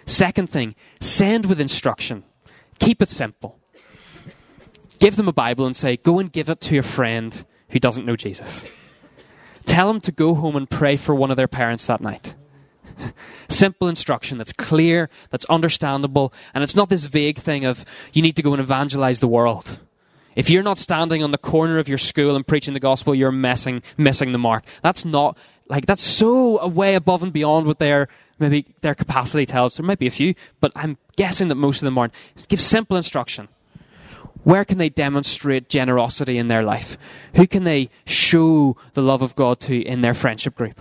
Second 0.06 0.50
thing, 0.50 0.76
send 1.00 1.46
with 1.46 1.62
instruction. 1.62 2.26
Keep 2.80 3.02
it 3.02 3.10
simple. 3.10 3.60
Give 5.00 5.16
them 5.16 5.30
a 5.30 5.34
Bible 5.34 5.66
and 5.66 5.76
say, 5.76 5.96
go 5.96 6.20
and 6.20 6.30
give 6.30 6.50
it 6.50 6.60
to 6.62 6.74
your 6.74 6.84
friend 6.84 7.46
who 7.70 7.80
doesn't 7.80 8.06
know 8.06 8.18
Jesus. 8.18 8.66
Tell 9.66 9.88
them 9.88 10.02
to 10.02 10.12
go 10.12 10.36
home 10.36 10.58
and 10.58 10.70
pray 10.70 10.98
for 10.98 11.16
one 11.16 11.32
of 11.32 11.38
their 11.38 11.48
parents 11.48 11.86
that 11.86 12.02
night. 12.02 12.36
Simple 13.50 13.88
instruction 13.88 14.38
that's 14.38 14.54
clear, 14.54 15.10
that's 15.30 15.46
understandable, 15.46 16.34
and 16.54 16.64
it's 16.64 16.76
not 16.76 16.90
this 16.90 17.06
vague 17.06 17.38
thing 17.38 17.66
of 17.66 17.86
you 18.14 18.22
need 18.22 18.36
to 18.36 18.42
go 18.42 18.54
and 18.54 18.62
evangelize 18.62 19.20
the 19.20 19.28
world. 19.28 19.80
If 20.36 20.50
you're 20.50 20.64
not 20.64 20.80
standing 20.80 21.24
on 21.24 21.32
the 21.32 21.38
corner 21.38 21.78
of 21.78 21.88
your 21.88 21.98
school 21.98 22.36
and 22.36 22.46
preaching 22.46 22.74
the 22.74 22.80
gospel, 22.80 23.14
you're 23.14 23.32
messing, 23.32 23.84
missing 23.98 24.32
the 24.32 24.40
mark. 24.40 24.64
That's 24.82 25.06
not, 25.06 25.38
like, 25.68 25.86
that's 25.86 26.04
so 26.04 26.66
way 26.68 26.96
above 26.96 27.22
and 27.22 27.32
beyond 27.32 27.68
what 27.68 27.80
their, 27.80 28.08
maybe 28.40 28.66
their 28.82 28.96
capacity 28.96 29.46
tells. 29.46 29.78
There 29.78 29.86
might 29.86 30.00
be 30.00 30.08
a 30.08 30.12
few, 30.12 30.34
but 30.60 30.72
I'm 30.76 30.98
guessing 31.16 31.50
that 31.50 31.56
most 31.56 31.82
of 31.82 31.86
them 31.86 31.98
aren't. 31.98 32.14
Give 32.48 32.60
simple 32.60 32.98
instruction. 32.98 33.48
Where 34.44 34.66
can 34.66 34.78
they 34.78 34.90
demonstrate 34.90 35.70
generosity 35.70 36.38
in 36.38 36.48
their 36.48 36.64
life? 36.64 36.98
Who 37.36 37.48
can 37.48 37.64
they 37.64 37.90
show 38.06 38.76
the 38.94 39.02
love 39.02 39.22
of 39.22 39.36
God 39.36 39.60
to 39.62 39.82
in 39.82 40.02
their 40.02 40.14
friendship 40.14 40.56
group? 40.56 40.80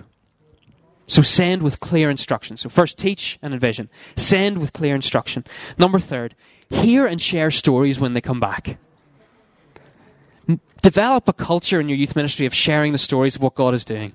So 1.13 1.21
send 1.21 1.61
with 1.61 1.79
clear 1.79 2.09
instruction. 2.09 2.57
So 2.57 2.71
first 2.71 2.97
teach 2.97 3.39
and 3.43 3.53
envision. 3.53 3.91
Send 4.17 4.57
with 4.57 4.73
clear 4.73 4.95
instruction. 4.95 5.45
Number 5.77 5.99
third, 5.99 6.35
hear 6.71 7.05
and 7.05 7.21
share 7.21 7.51
stories 7.51 8.01
when 8.01 8.15
they 8.15 8.23
come 8.23 8.41
back. 8.41 8.79
Develop 10.81 11.29
a 11.29 11.35
culture 11.35 11.79
in 11.79 11.91
your 11.91 11.99
youth 11.99 12.17
ministry 12.17 12.47
of 12.47 12.55
sharing 12.55 12.93
the 12.93 12.99
stories 12.99 13.37
of 13.37 13.43
what 13.43 13.55
God 13.55 13.75
is 13.75 13.85
doing. 13.85 14.15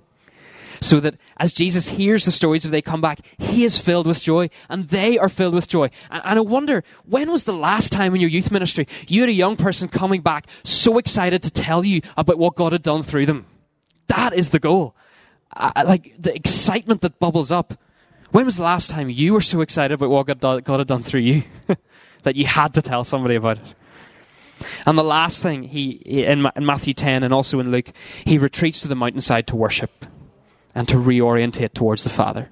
So 0.81 0.99
that 1.01 1.17
as 1.37 1.53
Jesus 1.53 1.89
hears 1.89 2.25
the 2.25 2.31
stories 2.31 2.65
of 2.65 2.71
they 2.71 2.81
come 2.81 2.99
back, 2.99 3.19
he 3.37 3.63
is 3.63 3.79
filled 3.79 4.07
with 4.07 4.19
joy 4.19 4.49
and 4.67 4.85
they 4.85 5.19
are 5.19 5.29
filled 5.29 5.53
with 5.53 5.67
joy. 5.67 5.91
And, 6.09 6.23
and 6.25 6.39
I 6.39 6.41
wonder, 6.41 6.83
when 7.05 7.31
was 7.31 7.43
the 7.43 7.53
last 7.53 7.91
time 7.91 8.15
in 8.15 8.21
your 8.21 8.29
youth 8.31 8.49
ministry 8.49 8.87
you 9.07 9.21
had 9.21 9.29
a 9.29 9.33
young 9.33 9.55
person 9.55 9.87
coming 9.87 10.21
back 10.21 10.47
so 10.63 10.97
excited 10.97 11.43
to 11.43 11.51
tell 11.51 11.85
you 11.85 12.01
about 12.17 12.39
what 12.39 12.55
God 12.55 12.71
had 12.71 12.81
done 12.81 13.03
through 13.03 13.27
them? 13.27 13.45
That 14.07 14.33
is 14.33 14.49
the 14.49 14.57
goal 14.59 14.95
uh, 15.55 15.83
like 15.85 16.13
the 16.19 16.35
excitement 16.35 17.01
that 17.01 17.19
bubbles 17.19 17.51
up. 17.51 17.79
When 18.31 18.45
was 18.45 18.57
the 18.57 18.63
last 18.63 18.89
time 18.89 19.09
you 19.09 19.33
were 19.33 19.41
so 19.41 19.61
excited 19.61 19.95
about 19.95 20.09
what 20.09 20.27
God, 20.27 20.63
God 20.63 20.79
had 20.79 20.87
done 20.87 21.03
through 21.03 21.21
you 21.21 21.43
that 22.23 22.35
you 22.35 22.45
had 22.45 22.73
to 22.73 22.81
tell 22.81 23.03
somebody 23.03 23.35
about 23.35 23.57
it? 23.57 23.75
And 24.85 24.97
the 24.97 25.03
last 25.03 25.43
thing, 25.43 25.63
he, 25.63 26.01
he 26.05 26.25
in, 26.25 26.47
in 26.55 26.65
Matthew 26.65 26.93
10 26.93 27.23
and 27.23 27.33
also 27.33 27.59
in 27.59 27.71
Luke, 27.71 27.91
he 28.25 28.37
retreats 28.37 28.81
to 28.81 28.87
the 28.87 28.95
mountainside 28.95 29.47
to 29.47 29.55
worship 29.55 30.05
and 30.73 30.87
to 30.87 30.97
reorientate 30.97 31.73
towards 31.73 32.03
the 32.03 32.09
Father. 32.09 32.49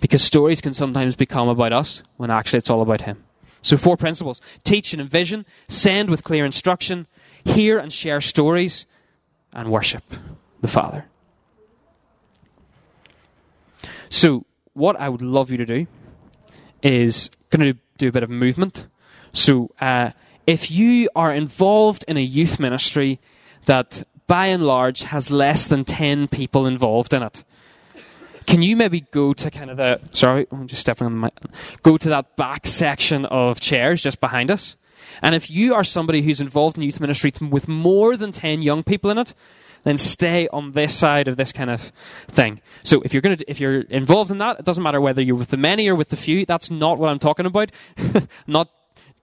Because 0.00 0.22
stories 0.22 0.60
can 0.60 0.74
sometimes 0.74 1.14
become 1.14 1.48
about 1.48 1.72
us 1.72 2.02
when 2.16 2.30
actually 2.30 2.58
it's 2.58 2.70
all 2.70 2.80
about 2.82 3.02
Him. 3.02 3.24
So, 3.62 3.76
four 3.76 3.96
principles 3.96 4.40
teach 4.64 4.94
and 4.94 5.02
envision, 5.02 5.44
send 5.68 6.08
with 6.08 6.24
clear 6.24 6.46
instruction, 6.46 7.06
hear 7.44 7.78
and 7.78 7.92
share 7.92 8.20
stories, 8.20 8.86
and 9.52 9.70
worship 9.70 10.04
the 10.62 10.68
Father. 10.68 11.09
So, 14.10 14.44
what 14.74 14.98
I 15.00 15.08
would 15.08 15.22
love 15.22 15.50
you 15.50 15.56
to 15.56 15.64
do 15.64 15.86
is 16.82 17.30
going 17.48 17.72
to 17.72 17.78
do 17.96 18.08
a 18.08 18.12
bit 18.12 18.24
of 18.24 18.28
movement. 18.28 18.88
So, 19.32 19.70
uh, 19.80 20.10
if 20.48 20.68
you 20.68 21.08
are 21.14 21.32
involved 21.32 22.04
in 22.08 22.16
a 22.16 22.20
youth 22.20 22.58
ministry 22.58 23.20
that 23.66 24.02
by 24.26 24.46
and 24.46 24.66
large 24.66 25.02
has 25.04 25.30
less 25.30 25.68
than 25.68 25.84
10 25.84 26.26
people 26.26 26.66
involved 26.66 27.14
in 27.14 27.22
it, 27.22 27.44
can 28.46 28.62
you 28.62 28.76
maybe 28.76 29.02
go 29.12 29.32
to 29.32 29.48
kind 29.48 29.70
of 29.70 29.76
the 29.76 30.00
sorry 30.10 30.44
i'm 30.50 30.66
just 30.66 30.80
stepping 30.80 31.06
on 31.06 31.14
my 31.14 31.30
go 31.84 31.96
to 31.96 32.08
that 32.08 32.36
back 32.36 32.66
section 32.66 33.24
of 33.26 33.60
chairs 33.60 34.02
just 34.02 34.20
behind 34.20 34.50
us 34.50 34.74
and 35.22 35.36
if 35.36 35.50
you 35.50 35.72
are 35.72 35.84
somebody 35.84 36.22
who's 36.22 36.40
involved 36.40 36.76
in 36.76 36.82
youth 36.82 36.98
ministry 36.98 37.32
with 37.48 37.68
more 37.68 38.16
than 38.16 38.32
10 38.32 38.62
young 38.62 38.82
people 38.82 39.08
in 39.08 39.18
it 39.18 39.34
then 39.84 39.96
stay 39.96 40.48
on 40.48 40.72
this 40.72 40.94
side 40.94 41.28
of 41.28 41.36
this 41.36 41.52
kind 41.52 41.70
of 41.70 41.92
thing. 42.28 42.60
So 42.82 43.02
if 43.02 43.12
you're 43.12 43.22
going 43.22 43.36
to, 43.36 43.44
if 43.50 43.60
you're 43.60 43.82
involved 43.82 44.30
in 44.30 44.38
that, 44.38 44.58
it 44.60 44.64
doesn't 44.64 44.82
matter 44.82 45.00
whether 45.00 45.22
you're 45.22 45.36
with 45.36 45.48
the 45.48 45.56
many 45.56 45.88
or 45.88 45.94
with 45.94 46.08
the 46.08 46.16
few. 46.16 46.46
That's 46.46 46.70
not 46.70 46.98
what 46.98 47.10
I'm 47.10 47.18
talking 47.18 47.46
about. 47.46 47.70
not 48.46 48.68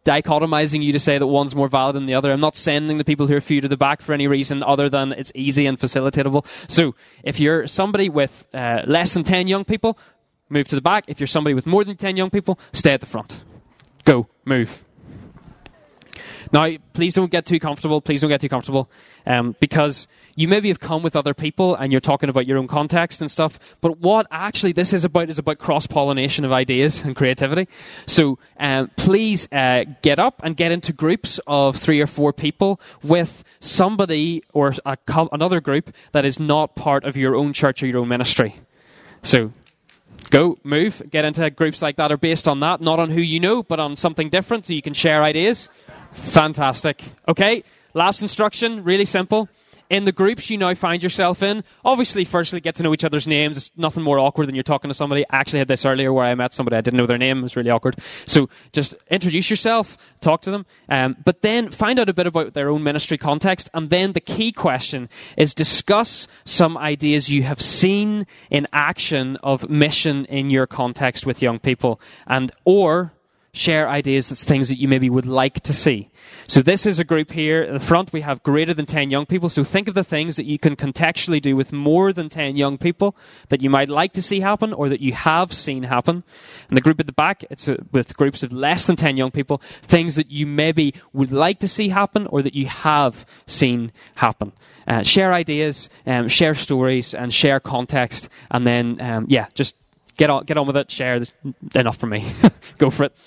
dichotomizing 0.08 0.82
you 0.82 0.94
to 0.94 1.00
say 1.00 1.18
that 1.18 1.28
one's 1.28 1.54
more 1.54 1.68
valid 1.68 1.96
than 1.96 2.06
the 2.06 2.14
other. 2.14 2.32
I'm 2.32 2.40
not 2.40 2.56
sending 2.56 2.98
the 2.98 3.04
people 3.04 3.28
who 3.28 3.36
are 3.36 3.42
few 3.42 3.60
to 3.60 3.68
the 3.68 3.76
back 3.76 4.02
for 4.02 4.14
any 4.14 4.28
reason 4.28 4.64
other 4.64 4.90
than 4.90 5.12
it's 5.12 5.34
easy 5.36 5.66
and 5.66 5.78
facilitatable. 5.78 6.46
So 6.70 6.96
if 7.24 7.40
you're 7.42 7.68
somebody 7.68 8.08
with 8.08 8.46
uh, 8.54 8.84
less 8.86 9.14
than 9.14 9.26
10 9.26 9.48
young 9.48 9.66
people, 9.66 9.98
move 10.50 10.68
to 10.70 10.76
the 10.76 10.82
back. 10.82 11.04
If 11.08 11.20
you're 11.20 11.28
somebody 11.28 11.54
with 11.54 11.66
more 11.66 11.84
than 11.84 11.98
10 11.98 12.16
young 12.16 12.30
people, 12.30 12.58
stay 12.72 12.94
at 12.94 13.02
the 13.02 13.06
front. 13.06 13.44
Go, 14.06 14.28
move. 14.46 14.86
Now, 16.52 16.70
please 16.94 17.14
don't 17.14 17.32
get 17.32 17.46
too 17.46 17.60
comfortable. 17.60 18.02
Please 18.02 18.22
don't 18.22 18.30
get 18.30 18.42
too 18.42 18.50
comfortable, 18.50 18.90
um, 19.26 19.56
because 19.60 20.08
you 20.36 20.48
maybe 20.48 20.68
have 20.68 20.80
come 20.80 21.02
with 21.02 21.16
other 21.16 21.34
people 21.34 21.76
and 21.76 21.92
you're 21.92 22.00
talking 22.00 22.30
about 22.30 22.46
your 22.46 22.58
own 22.58 22.68
context 22.68 23.22
and 23.22 23.30
stuff. 23.30 23.60
But 23.82 24.00
what 24.00 24.28
actually 24.32 24.72
this 24.72 24.94
is 24.94 25.04
about 25.04 25.30
is 25.30 25.40
about 25.40 25.58
cross 25.58 25.88
pollination 25.88 26.46
of 26.46 26.52
ideas 26.52 27.02
and 27.02 27.16
creativity. 27.16 27.68
So 28.06 28.38
um, 28.60 28.92
please 28.96 29.48
uh, 29.52 29.86
get 30.04 30.20
up 30.20 30.42
and 30.44 30.56
get 30.56 30.72
into 30.72 30.94
groups 30.94 31.40
of 31.48 31.76
three 31.76 32.00
or 32.00 32.08
four 32.08 32.34
people 32.34 32.80
with 33.04 33.44
somebody 33.60 34.44
or 34.54 34.76
a, 34.86 34.98
another 35.32 35.60
group 35.60 35.92
that 36.12 36.24
is 36.24 36.40
not 36.40 36.76
part 36.76 37.04
of 37.04 37.18
your 37.18 37.36
own 37.36 37.52
church 37.52 37.82
or 37.82 37.88
your 37.88 38.00
own 38.00 38.08
ministry. 38.08 38.62
So 39.24 39.52
go, 40.30 40.60
move, 40.64 41.02
get 41.10 41.26
into 41.26 41.50
groups 41.50 41.82
like 41.82 41.96
that 41.96 42.12
are 42.12 42.18
based 42.18 42.48
on 42.48 42.60
that, 42.60 42.80
not 42.80 43.00
on 43.00 43.10
who 43.10 43.22
you 43.22 43.40
know, 43.40 43.64
but 43.64 43.80
on 43.80 43.96
something 43.96 44.30
different 44.30 44.68
so 44.68 44.74
you 44.74 44.84
can 44.84 44.94
share 44.94 45.24
ideas. 45.24 45.68
Fantastic. 46.18 47.04
Okay, 47.28 47.64
last 47.94 48.22
instruction, 48.22 48.84
really 48.84 49.06
simple. 49.06 49.50
in 49.90 50.04
the 50.04 50.12
groups 50.12 50.50
you 50.50 50.58
now 50.58 50.74
find 50.74 51.02
yourself 51.02 51.42
in, 51.42 51.64
obviously, 51.86 52.26
firstly, 52.26 52.60
get 52.60 52.76
to 52.76 52.84
know 52.84 52.94
each 52.94 53.06
other's 53.06 53.28
names. 53.28 53.58
It's 53.58 53.72
nothing 53.78 54.04
more 54.04 54.20
awkward 54.20 54.48
than 54.48 54.56
you're 54.56 54.64
talking 54.64 54.90
to 54.90 54.94
somebody. 54.94 55.24
I 55.30 55.38
actually 55.38 55.60
had 55.60 55.68
this 55.68 55.86
earlier 55.86 56.12
where 56.12 56.26
I 56.26 56.36
met 56.36 56.54
somebody, 56.54 56.76
I 56.76 56.82
didn't 56.82 56.98
know 56.98 57.06
their 57.06 57.18
name. 57.18 57.40
It 57.40 57.44
was 57.44 57.56
really 57.56 57.70
awkward. 57.70 57.98
So 58.26 58.50
just 58.74 58.96
introduce 59.10 59.50
yourself, 59.50 59.98
talk 60.22 60.42
to 60.42 60.52
them, 60.52 60.66
um, 60.90 61.16
but 61.24 61.42
then 61.42 61.70
find 61.70 62.00
out 62.00 62.10
a 62.10 62.14
bit 62.14 62.28
about 62.28 62.54
their 62.54 62.70
own 62.70 62.84
ministry 62.84 63.18
context. 63.18 63.70
And 63.74 63.90
then 63.90 64.14
the 64.14 64.22
key 64.22 64.52
question 64.52 65.10
is 65.38 65.54
discuss 65.54 66.28
some 66.44 66.78
ideas 66.78 67.30
you 67.30 67.44
have 67.44 67.62
seen 67.62 68.28
in 68.50 68.68
action 68.74 69.38
of 69.38 69.70
mission 69.70 70.26
in 70.26 70.50
your 70.50 70.68
context 70.68 71.26
with 71.26 71.42
young 71.42 71.60
people 71.60 72.02
and, 72.26 72.52
or 72.66 73.14
share 73.58 73.90
ideas 73.90 74.30
that's 74.30 74.44
things 74.44 74.70
that 74.70 74.80
you 74.80 74.88
maybe 74.88 75.10
would 75.10 75.26
like 75.26 75.62
to 75.62 75.74
see. 75.74 76.10
So 76.48 76.62
this 76.62 76.86
is 76.86 77.00
a 77.00 77.04
group 77.04 77.32
here. 77.32 77.64
At 77.64 77.74
the 77.74 77.80
front 77.80 78.14
we 78.14 78.22
have 78.22 78.44
greater 78.44 78.74
than 78.74 78.86
10 78.86 79.10
young 79.10 79.26
people. 79.26 79.50
So 79.50 79.64
think 79.64 79.88
of 79.88 79.94
the 79.94 80.04
things 80.04 80.36
that 80.36 80.46
you 80.46 80.58
can 80.58 80.76
contextually 80.76 81.42
do 81.42 81.56
with 81.56 81.74
more 81.74 82.14
than 82.14 82.30
10 82.30 82.56
young 82.56 82.78
people 82.78 83.16
that 83.50 83.62
you 83.62 83.70
might 83.70 83.90
like 83.90 84.14
to 84.14 84.22
see 84.22 84.40
happen 84.40 84.74
or 84.74 84.90
that 84.90 85.02
you 85.02 85.14
have 85.14 85.54
seen 85.54 85.84
happen. 85.84 86.24
And 86.70 86.78
the 86.78 86.82
group 86.82 87.00
at 87.00 87.06
the 87.06 87.14
back, 87.14 87.44
it's 87.50 87.68
a, 87.68 87.78
with 87.92 88.16
groups 88.16 88.44
of 88.44 88.54
less 88.54 88.88
than 88.88 88.96
10 88.96 89.18
young 89.18 89.32
people, 89.32 89.62
things 89.82 90.16
that 90.16 90.32
you 90.32 90.46
maybe 90.46 90.94
would 91.14 91.32
like 91.32 91.60
to 91.60 91.68
see 91.68 91.90
happen 91.90 92.28
or 92.28 92.42
that 92.42 92.56
you 92.56 92.68
have 92.68 93.26
seen 93.46 93.92
happen. 94.16 94.54
Uh, 94.88 95.04
share 95.04 95.34
ideas, 95.34 95.90
um, 96.06 96.30
share 96.30 96.56
stories, 96.56 97.14
and 97.14 97.34
share 97.34 97.60
context, 97.60 98.30
and 98.50 98.66
then, 98.66 99.02
um, 99.02 99.26
yeah, 99.28 99.48
just 99.54 99.76
get 100.16 100.30
on, 100.30 100.46
get 100.46 100.58
on 100.58 100.66
with 100.66 100.78
it, 100.78 100.90
share. 100.90 101.22
Enough 101.76 101.98
for 101.98 102.08
me. 102.08 102.32
Go 102.78 102.90
for 102.90 103.06
it. 103.06 103.18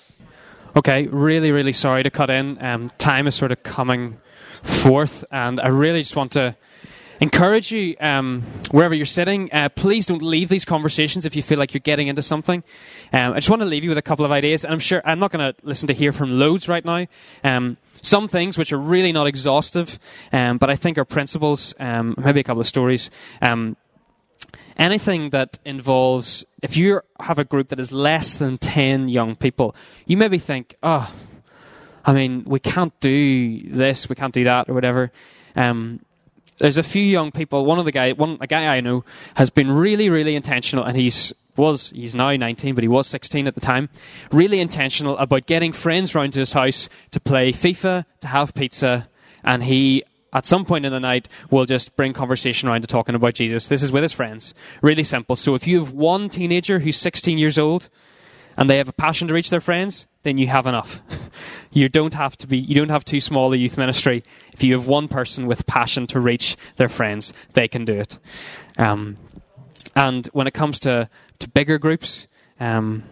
Okay, 0.77 1.09
really, 1.09 1.51
really 1.51 1.73
sorry 1.73 2.05
to 2.05 2.11
cut 2.11 2.31
in. 2.31 2.63
Um, 2.65 2.93
time 2.97 3.27
is 3.27 3.35
sort 3.35 3.51
of 3.51 3.61
coming 3.65 4.19
forth, 4.63 5.25
and 5.33 5.59
I 5.59 5.67
really 5.67 6.03
just 6.03 6.15
want 6.15 6.31
to 6.33 6.55
encourage 7.21 7.73
you, 7.73 7.97
um, 8.01 8.43
wherever 8.71 8.95
you're 8.95 9.05
sitting, 9.05 9.53
uh, 9.53 9.69
please 9.71 10.07
don't 10.07 10.23
leave 10.23 10.49
these 10.49 10.65
conversations 10.65 11.27
if 11.27 11.35
you 11.35 11.43
feel 11.43 11.59
like 11.59 11.75
you're 11.75 11.81
getting 11.81 12.07
into 12.07 12.23
something. 12.23 12.63
Um, 13.13 13.33
I 13.33 13.37
just 13.37 13.51
want 13.51 13.63
to 13.63 13.67
leave 13.67 13.83
you 13.83 13.91
with 13.91 13.99
a 13.99 14.03
couple 14.03 14.25
of 14.25 14.31
ideas, 14.31 14.65
and 14.65 14.73
I'm 14.73 14.79
sure 14.79 15.03
I'm 15.05 15.19
not 15.19 15.33
going 15.33 15.53
to 15.53 15.61
listen 15.65 15.89
to 15.89 15.93
hear 15.93 16.13
from 16.13 16.39
loads 16.39 16.69
right 16.69 16.85
now. 16.85 17.07
Um, 17.43 17.77
some 18.01 18.29
things 18.29 18.57
which 18.57 18.73
are 18.73 18.79
really 18.79 19.11
not 19.11 19.27
exhaustive, 19.27 19.99
um, 20.33 20.59
but 20.59 20.71
I 20.71 20.77
think 20.77 20.99
are 20.99 21.05
principles, 21.05 21.75
um, 21.81 22.15
maybe 22.17 22.39
a 22.39 22.45
couple 22.45 22.61
of 22.61 22.69
stories. 22.69 23.11
Um, 23.43 23.77
anything 24.77 25.31
that 25.31 25.59
involves, 25.65 26.45
if 26.63 26.77
you 26.77 27.01
have 27.21 27.39
a 27.39 27.45
group 27.45 27.69
that 27.69 27.81
is 27.81 27.93
less 27.93 28.35
than 28.35 28.59
10 28.59 29.09
young 29.09 29.37
people, 29.37 29.75
you 30.07 30.17
maybe 30.17 30.39
think, 30.39 30.77
oh, 30.83 31.13
I 32.05 32.13
mean, 32.13 32.45
we 32.47 32.61
can't 32.61 32.99
do 33.01 33.63
this, 33.71 34.09
we 34.09 34.15
can't 34.15 34.35
do 34.35 34.45
that, 34.45 34.69
or 34.69 34.75
whatever. 34.75 35.13
Um, 35.55 36.01
there's 36.59 36.79
a 36.79 36.83
few 36.83 37.03
young 37.03 37.31
people. 37.33 37.65
One 37.65 37.79
of 37.79 37.85
the 37.85 37.93
guy, 37.93 38.13
one 38.13 38.39
a 38.41 38.47
guy 38.47 38.67
I 38.67 38.81
know, 38.81 39.05
has 39.35 39.51
been 39.51 39.71
really, 39.71 40.11
really 40.11 40.37
intentional, 40.37 40.85
and 40.85 40.97
he's 40.97 41.33
was 41.57 41.91
he's 41.91 42.15
now 42.15 42.35
19, 42.35 42.75
but 42.75 42.83
he 42.85 42.89
was 42.89 43.07
16 43.07 43.47
at 43.47 43.55
the 43.55 43.61
time. 43.61 43.89
Really 44.31 44.61
intentional 44.61 45.17
about 45.19 45.47
getting 45.47 45.73
friends 45.73 46.15
round 46.15 46.33
to 46.35 46.41
his 46.41 46.53
house 46.53 46.89
to 47.11 47.21
play 47.21 47.53
FIFA, 47.53 48.05
to 48.21 48.29
have 48.29 48.55
pizza, 48.55 49.09
and 49.43 49.65
he 49.65 50.03
at 50.33 50.47
some 50.47 50.65
point 50.65 50.87
in 50.87 50.93
the 50.93 51.01
night 51.01 51.29
we'll 51.51 51.67
just 51.67 51.97
bring 51.97 52.13
conversation 52.13 52.69
around 52.69 52.83
to 52.83 52.87
talking 52.87 53.15
about 53.15 53.35
Jesus. 53.35 53.69
This 53.69 53.83
is 53.83 53.93
with 53.93 54.03
his 54.03 54.13
friends. 54.13 54.55
Really 54.83 55.03
simple. 55.03 55.37
So 55.37 55.55
if 55.55 55.67
you 55.67 55.81
have 55.81 55.93
one 55.93 56.29
teenager 56.29 56.81
who's 56.81 56.97
16 56.97 57.39
years 57.39 57.59
old 57.59 57.89
and 58.57 58.69
they 58.69 58.79
have 58.79 58.89
a 58.89 58.93
passion 58.93 59.29
to 59.29 59.35
reach 59.35 59.51
their 59.51 59.61
friends, 59.61 60.07
then 60.23 60.39
you 60.39 60.49
have 60.49 60.67
enough. 60.67 61.01
you 61.71 61.89
don't 61.89 62.15
have 62.15 62.37
to 62.39 62.47
be 62.47 62.59
you 62.59 62.75
don't 62.75 62.91
have 62.91 63.05
too 63.05 63.21
small 63.21 63.53
a 63.53 63.57
youth 63.57 63.79
ministry. 63.79 64.23
If 64.53 64.63
you 64.63 64.75
have 64.75 64.87
one 64.87 65.09
person 65.09 65.47
with 65.47 65.67
passion 65.67 66.07
to 66.09 66.21
reach 66.21 66.57
their 66.77 66.89
friends, 66.89 67.33
they 67.55 67.69
can 67.69 67.85
do 67.85 67.95
it. 67.95 68.19
Um, 68.79 69.17
and 69.97 70.27
when 70.33 70.47
it 70.47 70.55
comes 70.55 70.79
to, 70.81 71.09
to 71.41 71.49
bigger 71.49 71.79
groups, 71.79 72.27
um, 72.59 73.03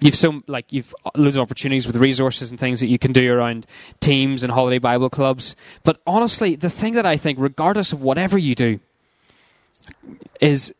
you've 0.00 0.16
so 0.16 0.42
like 0.46 0.72
you've 0.72 0.94
loads 1.14 1.36
of 1.36 1.42
opportunities 1.42 1.86
with 1.86 1.96
resources 1.96 2.50
and 2.50 2.58
things 2.58 2.80
that 2.80 2.88
you 2.88 2.98
can 2.98 3.12
do 3.12 3.32
around 3.32 3.66
teams 4.00 4.42
and 4.42 4.52
holiday 4.52 4.78
Bible 4.78 5.10
clubs. 5.10 5.54
But 5.84 6.00
honestly, 6.06 6.56
the 6.56 6.70
thing 6.70 6.94
that 6.94 7.06
I 7.06 7.16
think, 7.16 7.38
regardless 7.38 7.92
of 7.92 8.00
whatever 8.00 8.38
you 8.38 8.54
do, 8.54 8.80
is 10.40 10.72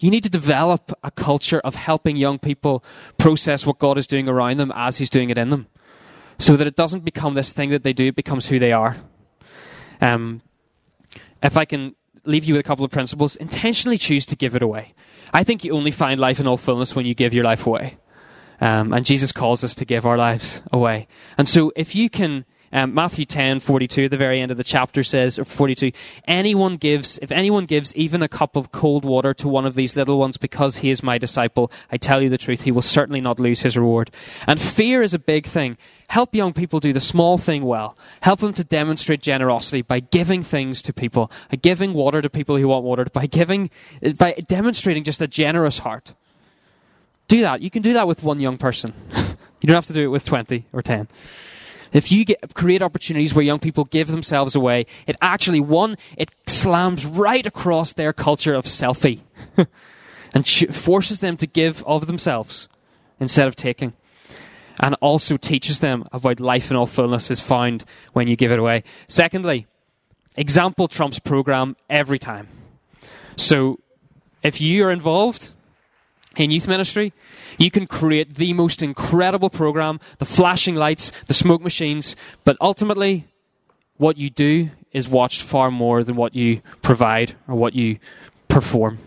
you 0.00 0.10
need 0.10 0.22
to 0.22 0.30
develop 0.30 0.92
a 1.04 1.10
culture 1.10 1.60
of 1.60 1.74
helping 1.74 2.16
young 2.16 2.38
people 2.38 2.82
process 3.18 3.66
what 3.66 3.78
God 3.78 3.98
is 3.98 4.06
doing 4.06 4.28
around 4.28 4.58
them 4.58 4.72
as 4.74 4.96
He's 4.98 5.10
doing 5.10 5.30
it 5.30 5.38
in 5.38 5.50
them, 5.50 5.66
so 6.38 6.56
that 6.56 6.66
it 6.66 6.76
doesn't 6.76 7.04
become 7.04 7.34
this 7.34 7.52
thing 7.52 7.70
that 7.70 7.82
they 7.82 7.92
do; 7.92 8.06
it 8.06 8.16
becomes 8.16 8.46
who 8.46 8.58
they 8.58 8.72
are. 8.72 8.96
Um, 10.00 10.42
if 11.42 11.56
I 11.56 11.64
can 11.64 11.94
leave 12.24 12.44
you 12.44 12.54
with 12.54 12.60
a 12.60 12.66
couple 12.66 12.84
of 12.84 12.90
principles, 12.90 13.36
intentionally 13.36 13.98
choose 13.98 14.26
to 14.26 14.36
give 14.36 14.54
it 14.54 14.62
away. 14.62 14.94
I 15.32 15.44
think 15.44 15.64
you 15.64 15.72
only 15.72 15.90
find 15.90 16.18
life 16.18 16.40
in 16.40 16.46
all 16.46 16.56
fullness 16.56 16.94
when 16.94 17.06
you 17.06 17.14
give 17.14 17.32
your 17.32 17.44
life 17.44 17.66
away. 17.66 17.98
Um, 18.60 18.92
and 18.92 19.04
Jesus 19.04 19.32
calls 19.32 19.64
us 19.64 19.74
to 19.76 19.84
give 19.84 20.04
our 20.04 20.18
lives 20.18 20.62
away. 20.72 21.08
And 21.38 21.48
so 21.48 21.72
if 21.76 21.94
you 21.94 22.10
can, 22.10 22.44
um, 22.72 22.94
Matthew 22.94 23.24
10, 23.24 23.58
42, 23.60 24.08
the 24.08 24.16
very 24.16 24.40
end 24.40 24.52
of 24.52 24.56
the 24.56 24.64
chapter 24.64 25.02
says, 25.02 25.38
or 25.38 25.44
42, 25.44 25.90
anyone 26.28 26.76
gives, 26.76 27.18
if 27.20 27.32
anyone 27.32 27.64
gives 27.64 27.94
even 27.96 28.22
a 28.22 28.28
cup 28.28 28.54
of 28.54 28.70
cold 28.70 29.04
water 29.04 29.34
to 29.34 29.48
one 29.48 29.66
of 29.66 29.74
these 29.74 29.96
little 29.96 30.18
ones 30.18 30.36
because 30.36 30.76
he 30.78 30.90
is 30.90 31.02
my 31.02 31.18
disciple, 31.18 31.72
I 31.90 31.96
tell 31.96 32.22
you 32.22 32.28
the 32.28 32.38
truth, 32.38 32.60
he 32.62 32.70
will 32.70 32.82
certainly 32.82 33.20
not 33.20 33.40
lose 33.40 33.62
his 33.62 33.76
reward. 33.76 34.10
And 34.46 34.60
fear 34.60 35.02
is 35.02 35.14
a 35.14 35.18
big 35.18 35.46
thing. 35.46 35.78
Help 36.08 36.34
young 36.34 36.52
people 36.52 36.80
do 36.80 36.92
the 36.92 37.00
small 37.00 37.38
thing 37.38 37.64
well. 37.64 37.96
Help 38.20 38.40
them 38.40 38.52
to 38.52 38.64
demonstrate 38.64 39.22
generosity 39.22 39.82
by 39.82 40.00
giving 40.00 40.42
things 40.42 40.82
to 40.82 40.92
people, 40.92 41.30
by 41.50 41.56
giving 41.56 41.92
water 41.92 42.22
to 42.22 42.30
people 42.30 42.56
who 42.56 42.68
want 42.68 42.84
water, 42.84 43.06
by 43.12 43.26
giving, 43.26 43.70
by 44.16 44.32
demonstrating 44.46 45.02
just 45.02 45.20
a 45.20 45.26
generous 45.26 45.78
heart. 45.78 46.14
Do 47.30 47.42
that. 47.42 47.62
You 47.62 47.70
can 47.70 47.80
do 47.80 47.92
that 47.92 48.08
with 48.08 48.24
one 48.24 48.40
young 48.40 48.58
person. 48.58 48.92
you 49.14 49.68
don't 49.68 49.76
have 49.76 49.86
to 49.86 49.92
do 49.92 50.02
it 50.02 50.08
with 50.08 50.24
20 50.24 50.66
or 50.72 50.82
10. 50.82 51.06
If 51.92 52.10
you 52.10 52.24
get, 52.24 52.54
create 52.54 52.82
opportunities 52.82 53.32
where 53.32 53.44
young 53.44 53.60
people 53.60 53.84
give 53.84 54.08
themselves 54.08 54.56
away, 54.56 54.86
it 55.06 55.14
actually, 55.22 55.60
one, 55.60 55.96
it 56.16 56.32
slams 56.48 57.06
right 57.06 57.46
across 57.46 57.92
their 57.92 58.12
culture 58.12 58.52
of 58.52 58.64
selfie 58.64 59.20
and 60.34 60.44
forces 60.74 61.20
them 61.20 61.36
to 61.36 61.46
give 61.46 61.84
of 61.84 62.08
themselves 62.08 62.66
instead 63.20 63.46
of 63.46 63.54
taking. 63.54 63.92
And 64.80 64.96
also 65.00 65.36
teaches 65.36 65.78
them 65.78 66.04
about 66.10 66.40
life 66.40 66.68
in 66.68 66.76
all 66.76 66.86
fullness 66.86 67.30
is 67.30 67.38
found 67.38 67.84
when 68.12 68.26
you 68.26 68.34
give 68.34 68.50
it 68.50 68.58
away. 68.58 68.82
Secondly, 69.06 69.68
example 70.36 70.88
trumps 70.88 71.20
program 71.20 71.76
every 71.88 72.18
time. 72.18 72.48
So 73.36 73.78
if 74.42 74.60
you 74.60 74.84
are 74.84 74.90
involved, 74.90 75.50
in 76.36 76.50
youth 76.50 76.68
ministry, 76.68 77.12
you 77.58 77.70
can 77.70 77.86
create 77.86 78.34
the 78.34 78.52
most 78.52 78.82
incredible 78.82 79.50
program, 79.50 79.98
the 80.18 80.24
flashing 80.24 80.74
lights, 80.74 81.10
the 81.26 81.34
smoke 81.34 81.60
machines, 81.60 82.14
but 82.44 82.56
ultimately, 82.60 83.26
what 83.96 84.16
you 84.16 84.30
do 84.30 84.70
is 84.92 85.08
watched 85.08 85.42
far 85.42 85.70
more 85.70 86.02
than 86.04 86.16
what 86.16 86.34
you 86.34 86.62
provide 86.82 87.36
or 87.48 87.54
what 87.54 87.74
you 87.74 87.98
perform. 88.48 88.98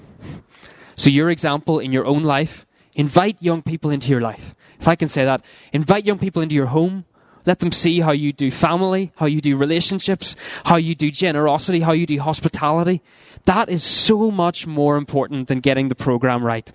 So, 0.95 1.09
your 1.09 1.29
example 1.29 1.79
in 1.79 1.91
your 1.91 2.05
own 2.05 2.23
life, 2.23 2.65
invite 2.93 3.37
young 3.41 3.61
people 3.61 3.89
into 3.89 4.09
your 4.09 4.21
life. 4.21 4.53
If 4.79 4.87
I 4.87 4.95
can 4.95 5.07
say 5.07 5.25
that, 5.25 5.43
invite 5.71 6.05
young 6.05 6.19
people 6.19 6.41
into 6.41 6.55
your 6.55 6.67
home. 6.67 7.05
Let 7.45 7.59
them 7.59 7.71
see 7.71 7.99
how 7.99 8.11
you 8.11 8.31
do 8.31 8.51
family, 8.51 9.11
how 9.17 9.25
you 9.25 9.41
do 9.41 9.57
relationships, 9.57 10.35
how 10.65 10.77
you 10.77 10.95
do 10.95 11.11
generosity, 11.11 11.81
how 11.81 11.91
you 11.91 12.05
do 12.05 12.19
hospitality. 12.19 13.01
That 13.45 13.69
is 13.69 13.83
so 13.83 14.31
much 14.31 14.65
more 14.65 14.95
important 14.95 15.47
than 15.47 15.59
getting 15.59 15.89
the 15.89 15.95
program 15.95 16.45
right. 16.45 16.71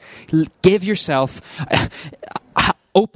Give 0.62 0.84
yourself, 0.84 1.40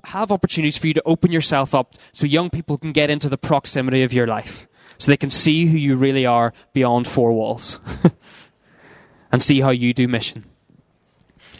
have 0.04 0.32
opportunities 0.32 0.78
for 0.78 0.86
you 0.86 0.94
to 0.94 1.02
open 1.04 1.32
yourself 1.32 1.74
up 1.74 1.94
so 2.12 2.26
young 2.26 2.50
people 2.50 2.78
can 2.78 2.92
get 2.92 3.10
into 3.10 3.28
the 3.28 3.38
proximity 3.38 4.02
of 4.02 4.12
your 4.12 4.26
life. 4.26 4.66
So 4.98 5.10
they 5.10 5.16
can 5.16 5.30
see 5.30 5.66
who 5.66 5.76
you 5.76 5.96
really 5.96 6.24
are 6.24 6.54
beyond 6.72 7.08
four 7.08 7.32
walls. 7.32 7.80
and 9.32 9.42
see 9.42 9.60
how 9.60 9.70
you 9.70 9.94
do 9.94 10.06
mission. 10.06 10.44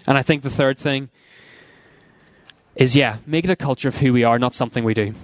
And 0.07 0.19
I 0.19 0.23
think 0.23 0.43
the 0.43 0.51
third 0.51 0.79
thing 0.79 1.09
is 2.77 2.95
yeah, 2.95 3.19
make 3.27 3.45
it 3.45 3.51
a 3.51 3.57
culture 3.57 3.89
of 3.89 3.97
who 3.97 4.13
we 4.13 4.25
are, 4.25 4.39
not 4.39 4.55
something 4.55 4.85
we 4.85 4.95
do 4.95 5.15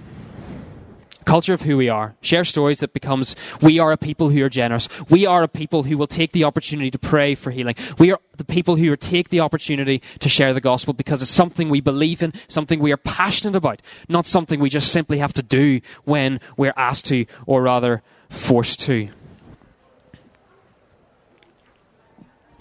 culture 1.25 1.53
of 1.53 1.61
who 1.61 1.77
we 1.77 1.89
are. 1.89 2.15
Share 2.21 2.43
stories 2.43 2.79
that 2.79 2.93
becomes 2.93 3.35
we 3.61 3.79
are 3.79 3.91
a 3.91 3.97
people 3.97 4.29
who 4.29 4.43
are 4.43 4.49
generous. 4.49 4.87
We 5.09 5.25
are 5.25 5.43
a 5.43 5.47
people 5.47 5.83
who 5.83 5.97
will 5.97 6.07
take 6.07 6.31
the 6.31 6.43
opportunity 6.43 6.91
to 6.91 6.99
pray 6.99 7.35
for 7.35 7.51
healing. 7.51 7.75
We 7.97 8.11
are 8.11 8.19
the 8.37 8.43
people 8.43 8.75
who 8.75 8.95
take 8.95 9.29
the 9.29 9.41
opportunity 9.41 10.01
to 10.19 10.29
share 10.29 10.53
the 10.53 10.61
gospel 10.61 10.93
because 10.93 11.21
it's 11.21 11.31
something 11.31 11.69
we 11.69 11.81
believe 11.81 12.23
in, 12.23 12.33
something 12.47 12.79
we 12.79 12.91
are 12.91 12.97
passionate 12.97 13.55
about, 13.55 13.81
not 14.07 14.25
something 14.25 14.59
we 14.59 14.69
just 14.69 14.91
simply 14.91 15.19
have 15.19 15.33
to 15.33 15.43
do 15.43 15.81
when 16.05 16.39
we're 16.57 16.73
asked 16.77 17.05
to, 17.07 17.25
or 17.45 17.61
rather 17.61 18.01
forced 18.29 18.79
to. 18.81 19.09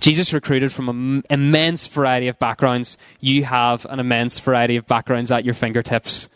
Jesus 0.01 0.33
recruited 0.33 0.73
from 0.73 0.89
an 0.89 1.23
immense 1.29 1.87
variety 1.87 2.29
of 2.29 2.39
backgrounds. 2.39 2.97
You 3.21 3.45
have 3.45 3.85
an 3.87 3.99
immense 3.99 4.39
variety 4.39 4.77
of 4.77 4.87
backgrounds 4.87 5.31
at 5.33 5.45
your 5.45 5.55
fingertips. 5.55 6.29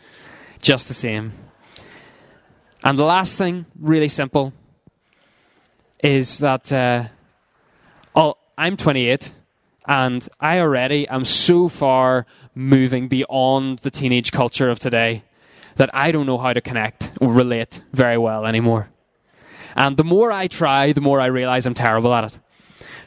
Just 0.61 0.87
the 0.87 0.93
same. 0.93 1.33
And 2.83 2.99
the 2.99 3.05
last 3.05 3.37
thing, 3.37 3.65
really 3.79 4.09
simple, 4.09 4.51
is 6.03 6.39
that 6.39 6.71
uh, 6.71 7.07
oh, 8.13 8.35
I'm 8.57 8.75
28 8.75 9.33
and 9.87 10.27
I 10.39 10.59
already 10.59 11.07
am 11.07 11.23
so 11.23 11.69
far 11.69 12.25
moving 12.55 13.07
beyond 13.07 13.79
the 13.79 13.91
teenage 13.91 14.31
culture 14.31 14.69
of 14.69 14.79
today 14.79 15.23
that 15.75 15.89
I 15.93 16.11
don't 16.11 16.25
know 16.25 16.37
how 16.37 16.53
to 16.53 16.61
connect 16.61 17.11
or 17.19 17.31
relate 17.31 17.81
very 17.93 18.17
well 18.17 18.45
anymore. 18.45 18.89
And 19.75 19.97
the 19.97 20.03
more 20.03 20.31
I 20.31 20.47
try, 20.47 20.91
the 20.91 21.01
more 21.01 21.19
I 21.19 21.27
realize 21.27 21.65
I'm 21.65 21.73
terrible 21.73 22.13
at 22.13 22.25
it. 22.25 22.39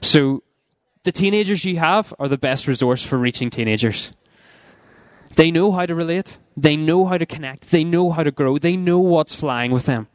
So 0.00 0.42
the 1.04 1.12
teenagers 1.12 1.64
you 1.64 1.78
have 1.78 2.12
are 2.18 2.28
the 2.28 2.38
best 2.38 2.66
resource 2.66 3.02
for 3.04 3.18
reaching 3.18 3.50
teenagers. 3.50 4.10
They 5.36 5.50
know 5.50 5.70
how 5.70 5.86
to 5.86 5.94
relate. 5.94 6.38
They 6.56 6.76
know 6.76 7.06
how 7.06 7.18
to 7.18 7.26
connect. 7.26 7.70
They 7.70 7.84
know 7.84 8.10
how 8.10 8.22
to 8.22 8.30
grow. 8.30 8.58
They 8.58 8.76
know 8.76 8.98
what's 8.98 9.34
flying 9.34 9.70
with 9.70 9.86
them. 9.86 10.08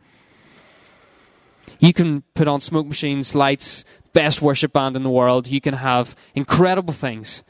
You 1.79 1.93
can 1.93 2.23
put 2.33 2.47
on 2.47 2.59
smoke 2.59 2.87
machines, 2.87 3.33
lights, 3.33 3.85
best 4.13 4.41
worship 4.41 4.73
band 4.73 4.95
in 4.95 5.03
the 5.03 5.09
world. 5.09 5.47
You 5.47 5.61
can 5.61 5.75
have 5.75 6.15
incredible 6.35 6.93
things. 6.93 7.43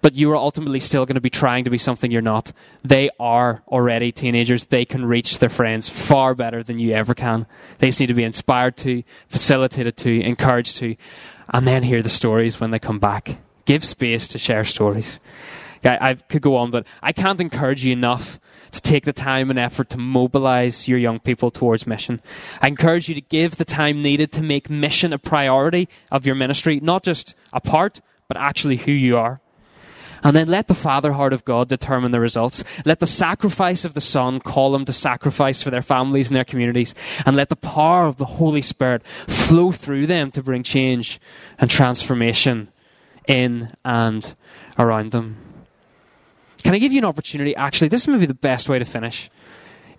But 0.00 0.14
you 0.14 0.30
are 0.32 0.36
ultimately 0.36 0.80
still 0.80 1.06
going 1.06 1.14
to 1.14 1.20
be 1.20 1.30
trying 1.30 1.64
to 1.64 1.70
be 1.70 1.78
something 1.78 2.10
you're 2.10 2.20
not. 2.22 2.52
They 2.84 3.10
are 3.18 3.62
already 3.66 4.12
teenagers. 4.12 4.66
They 4.66 4.84
can 4.84 5.06
reach 5.06 5.38
their 5.38 5.48
friends 5.48 5.88
far 5.88 6.34
better 6.34 6.62
than 6.62 6.78
you 6.78 6.92
ever 6.92 7.14
can. 7.14 7.46
They 7.78 7.88
just 7.88 8.00
need 8.00 8.08
to 8.08 8.14
be 8.14 8.22
inspired 8.22 8.76
to, 8.78 9.02
facilitated 9.28 9.96
to, 9.98 10.20
encouraged 10.20 10.76
to, 10.78 10.96
and 11.48 11.66
then 11.66 11.82
hear 11.82 12.02
the 12.02 12.10
stories 12.10 12.60
when 12.60 12.70
they 12.70 12.78
come 12.78 12.98
back. 12.98 13.38
Give 13.64 13.82
space 13.82 14.28
to 14.28 14.38
share 14.38 14.64
stories. 14.64 15.20
I, 15.86 15.98
I 16.00 16.14
could 16.14 16.42
go 16.42 16.56
on, 16.56 16.70
but 16.70 16.86
I 17.02 17.12
can't 17.12 17.40
encourage 17.40 17.84
you 17.84 17.92
enough 17.92 18.40
to 18.72 18.80
take 18.80 19.04
the 19.04 19.12
time 19.12 19.50
and 19.50 19.58
effort 19.58 19.88
to 19.90 19.98
mobilize 19.98 20.88
your 20.88 20.98
young 20.98 21.20
people 21.20 21.50
towards 21.50 21.86
mission. 21.86 22.20
I 22.60 22.68
encourage 22.68 23.08
you 23.08 23.14
to 23.14 23.20
give 23.20 23.56
the 23.56 23.64
time 23.64 24.02
needed 24.02 24.32
to 24.32 24.42
make 24.42 24.68
mission 24.68 25.12
a 25.12 25.18
priority 25.18 25.88
of 26.10 26.26
your 26.26 26.34
ministry, 26.34 26.80
not 26.80 27.04
just 27.04 27.34
a 27.52 27.60
part, 27.60 28.00
but 28.28 28.36
actually 28.36 28.78
who 28.78 28.92
you 28.92 29.16
are. 29.16 29.40
And 30.24 30.34
then 30.34 30.48
let 30.48 30.68
the 30.68 30.74
Father 30.74 31.12
heart 31.12 31.34
of 31.34 31.44
God 31.44 31.68
determine 31.68 32.10
the 32.10 32.18
results. 32.18 32.64
Let 32.86 32.98
the 32.98 33.06
sacrifice 33.06 33.84
of 33.84 33.92
the 33.92 34.00
Son 34.00 34.40
call 34.40 34.72
them 34.72 34.86
to 34.86 34.92
sacrifice 34.92 35.60
for 35.60 35.70
their 35.70 35.82
families 35.82 36.28
and 36.28 36.36
their 36.36 36.46
communities. 36.46 36.94
And 37.26 37.36
let 37.36 37.50
the 37.50 37.56
power 37.56 38.06
of 38.06 38.16
the 38.16 38.24
Holy 38.24 38.62
Spirit 38.62 39.02
flow 39.28 39.70
through 39.70 40.06
them 40.06 40.30
to 40.30 40.42
bring 40.42 40.62
change 40.62 41.20
and 41.58 41.70
transformation 41.70 42.72
in 43.28 43.74
and 43.84 44.34
around 44.78 45.12
them. 45.12 45.43
Can 46.64 46.74
I 46.74 46.78
give 46.78 46.92
you 46.92 46.98
an 46.98 47.04
opportunity? 47.04 47.54
Actually, 47.54 47.88
this 47.88 48.02
is 48.02 48.08
maybe 48.08 48.26
the 48.26 48.34
best 48.34 48.68
way 48.68 48.78
to 48.78 48.84
finish. 48.84 49.30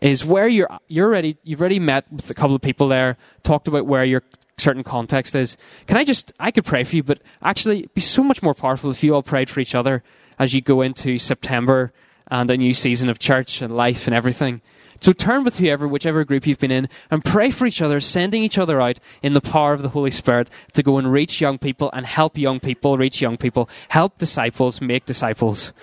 Is 0.01 0.25
where 0.25 0.47
you're 0.47 0.69
you're 0.87 1.07
already 1.07 1.37
you've 1.43 1.61
already 1.61 1.79
met 1.79 2.11
with 2.11 2.29
a 2.29 2.33
couple 2.33 2.55
of 2.55 2.61
people 2.61 2.89
there, 2.89 3.17
talked 3.43 3.67
about 3.67 3.85
where 3.85 4.03
your 4.03 4.23
certain 4.57 4.83
context 4.83 5.35
is. 5.35 5.57
Can 5.87 5.95
I 5.95 6.03
just 6.03 6.33
I 6.39 6.51
could 6.51 6.65
pray 6.65 6.83
for 6.83 6.97
you, 6.97 7.03
but 7.03 7.21
actually 7.41 7.87
be 7.93 8.01
so 8.01 8.23
much 8.23 8.43
more 8.43 8.53
powerful 8.53 8.91
if 8.91 9.03
you 9.03 9.15
all 9.15 9.23
prayed 9.23 9.49
for 9.49 9.61
each 9.61 9.73
other 9.73 10.03
as 10.37 10.53
you 10.53 10.61
go 10.61 10.81
into 10.81 11.17
September 11.17 11.93
and 12.27 12.49
a 12.49 12.57
new 12.57 12.73
season 12.73 13.09
of 13.09 13.19
church 13.19 13.61
and 13.61 13.75
life 13.75 14.07
and 14.07 14.15
everything. 14.15 14.61
So 14.99 15.13
turn 15.13 15.43
with 15.43 15.57
whoever, 15.57 15.87
whichever 15.87 16.23
group 16.23 16.47
you've 16.47 16.59
been 16.59 16.71
in, 16.71 16.89
and 17.11 17.23
pray 17.23 17.51
for 17.51 17.65
each 17.65 17.81
other, 17.81 17.99
sending 17.99 18.43
each 18.43 18.57
other 18.57 18.81
out 18.81 18.99
in 19.21 19.33
the 19.33 19.41
power 19.41 19.73
of 19.73 19.81
the 19.81 19.89
Holy 19.89 20.11
Spirit 20.11 20.49
to 20.73 20.83
go 20.83 20.97
and 20.97 21.11
reach 21.11 21.41
young 21.41 21.57
people 21.57 21.89
and 21.93 22.05
help 22.05 22.37
young 22.37 22.59
people 22.59 22.97
reach 22.97 23.21
young 23.21 23.37
people, 23.37 23.69
help 23.89 24.17
disciples 24.17 24.81
make 24.81 25.05
disciples. 25.05 25.73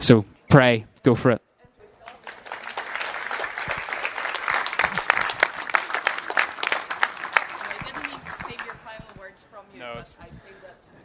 So 0.00 0.24
pray, 0.48 0.86
go 1.02 1.14
for 1.14 1.30
it. 1.30 1.42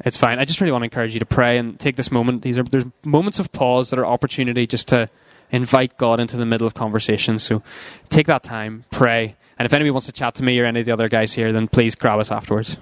It's 0.05 0.17
fine. 0.17 0.37
I 0.37 0.45
just 0.45 0.61
really 0.61 0.71
want 0.71 0.83
to 0.83 0.85
encourage 0.85 1.15
you 1.15 1.19
to 1.19 1.25
pray 1.25 1.57
and 1.57 1.79
take 1.79 1.95
this 1.95 2.11
moment. 2.11 2.43
These 2.43 2.59
are 2.59 2.63
there's 2.63 2.85
moments 3.03 3.39
of 3.39 3.51
pause 3.51 3.89
that 3.89 3.97
are 3.97 4.05
opportunity 4.05 4.67
just 4.67 4.87
to 4.89 5.09
invite 5.51 5.97
God 5.97 6.19
into 6.19 6.37
the 6.37 6.45
middle 6.45 6.67
of 6.67 6.75
conversations. 6.75 7.41
So 7.41 7.63
take 8.09 8.27
that 8.27 8.43
time, 8.43 8.85
pray, 8.91 9.35
and 9.57 9.65
if 9.65 9.73
anybody 9.73 9.91
wants 9.91 10.05
to 10.05 10.11
chat 10.11 10.35
to 10.35 10.43
me 10.43 10.59
or 10.59 10.65
any 10.65 10.81
of 10.81 10.85
the 10.85 10.91
other 10.91 11.09
guys 11.09 11.33
here, 11.33 11.51
then 11.51 11.67
please 11.67 11.95
grab 11.95 12.19
us 12.19 12.29
afterwards. 12.29 12.77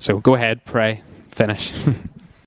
So 0.00 0.18
go 0.18 0.34
ahead, 0.34 0.64
pray, 0.64 1.02
finish. 1.30 1.72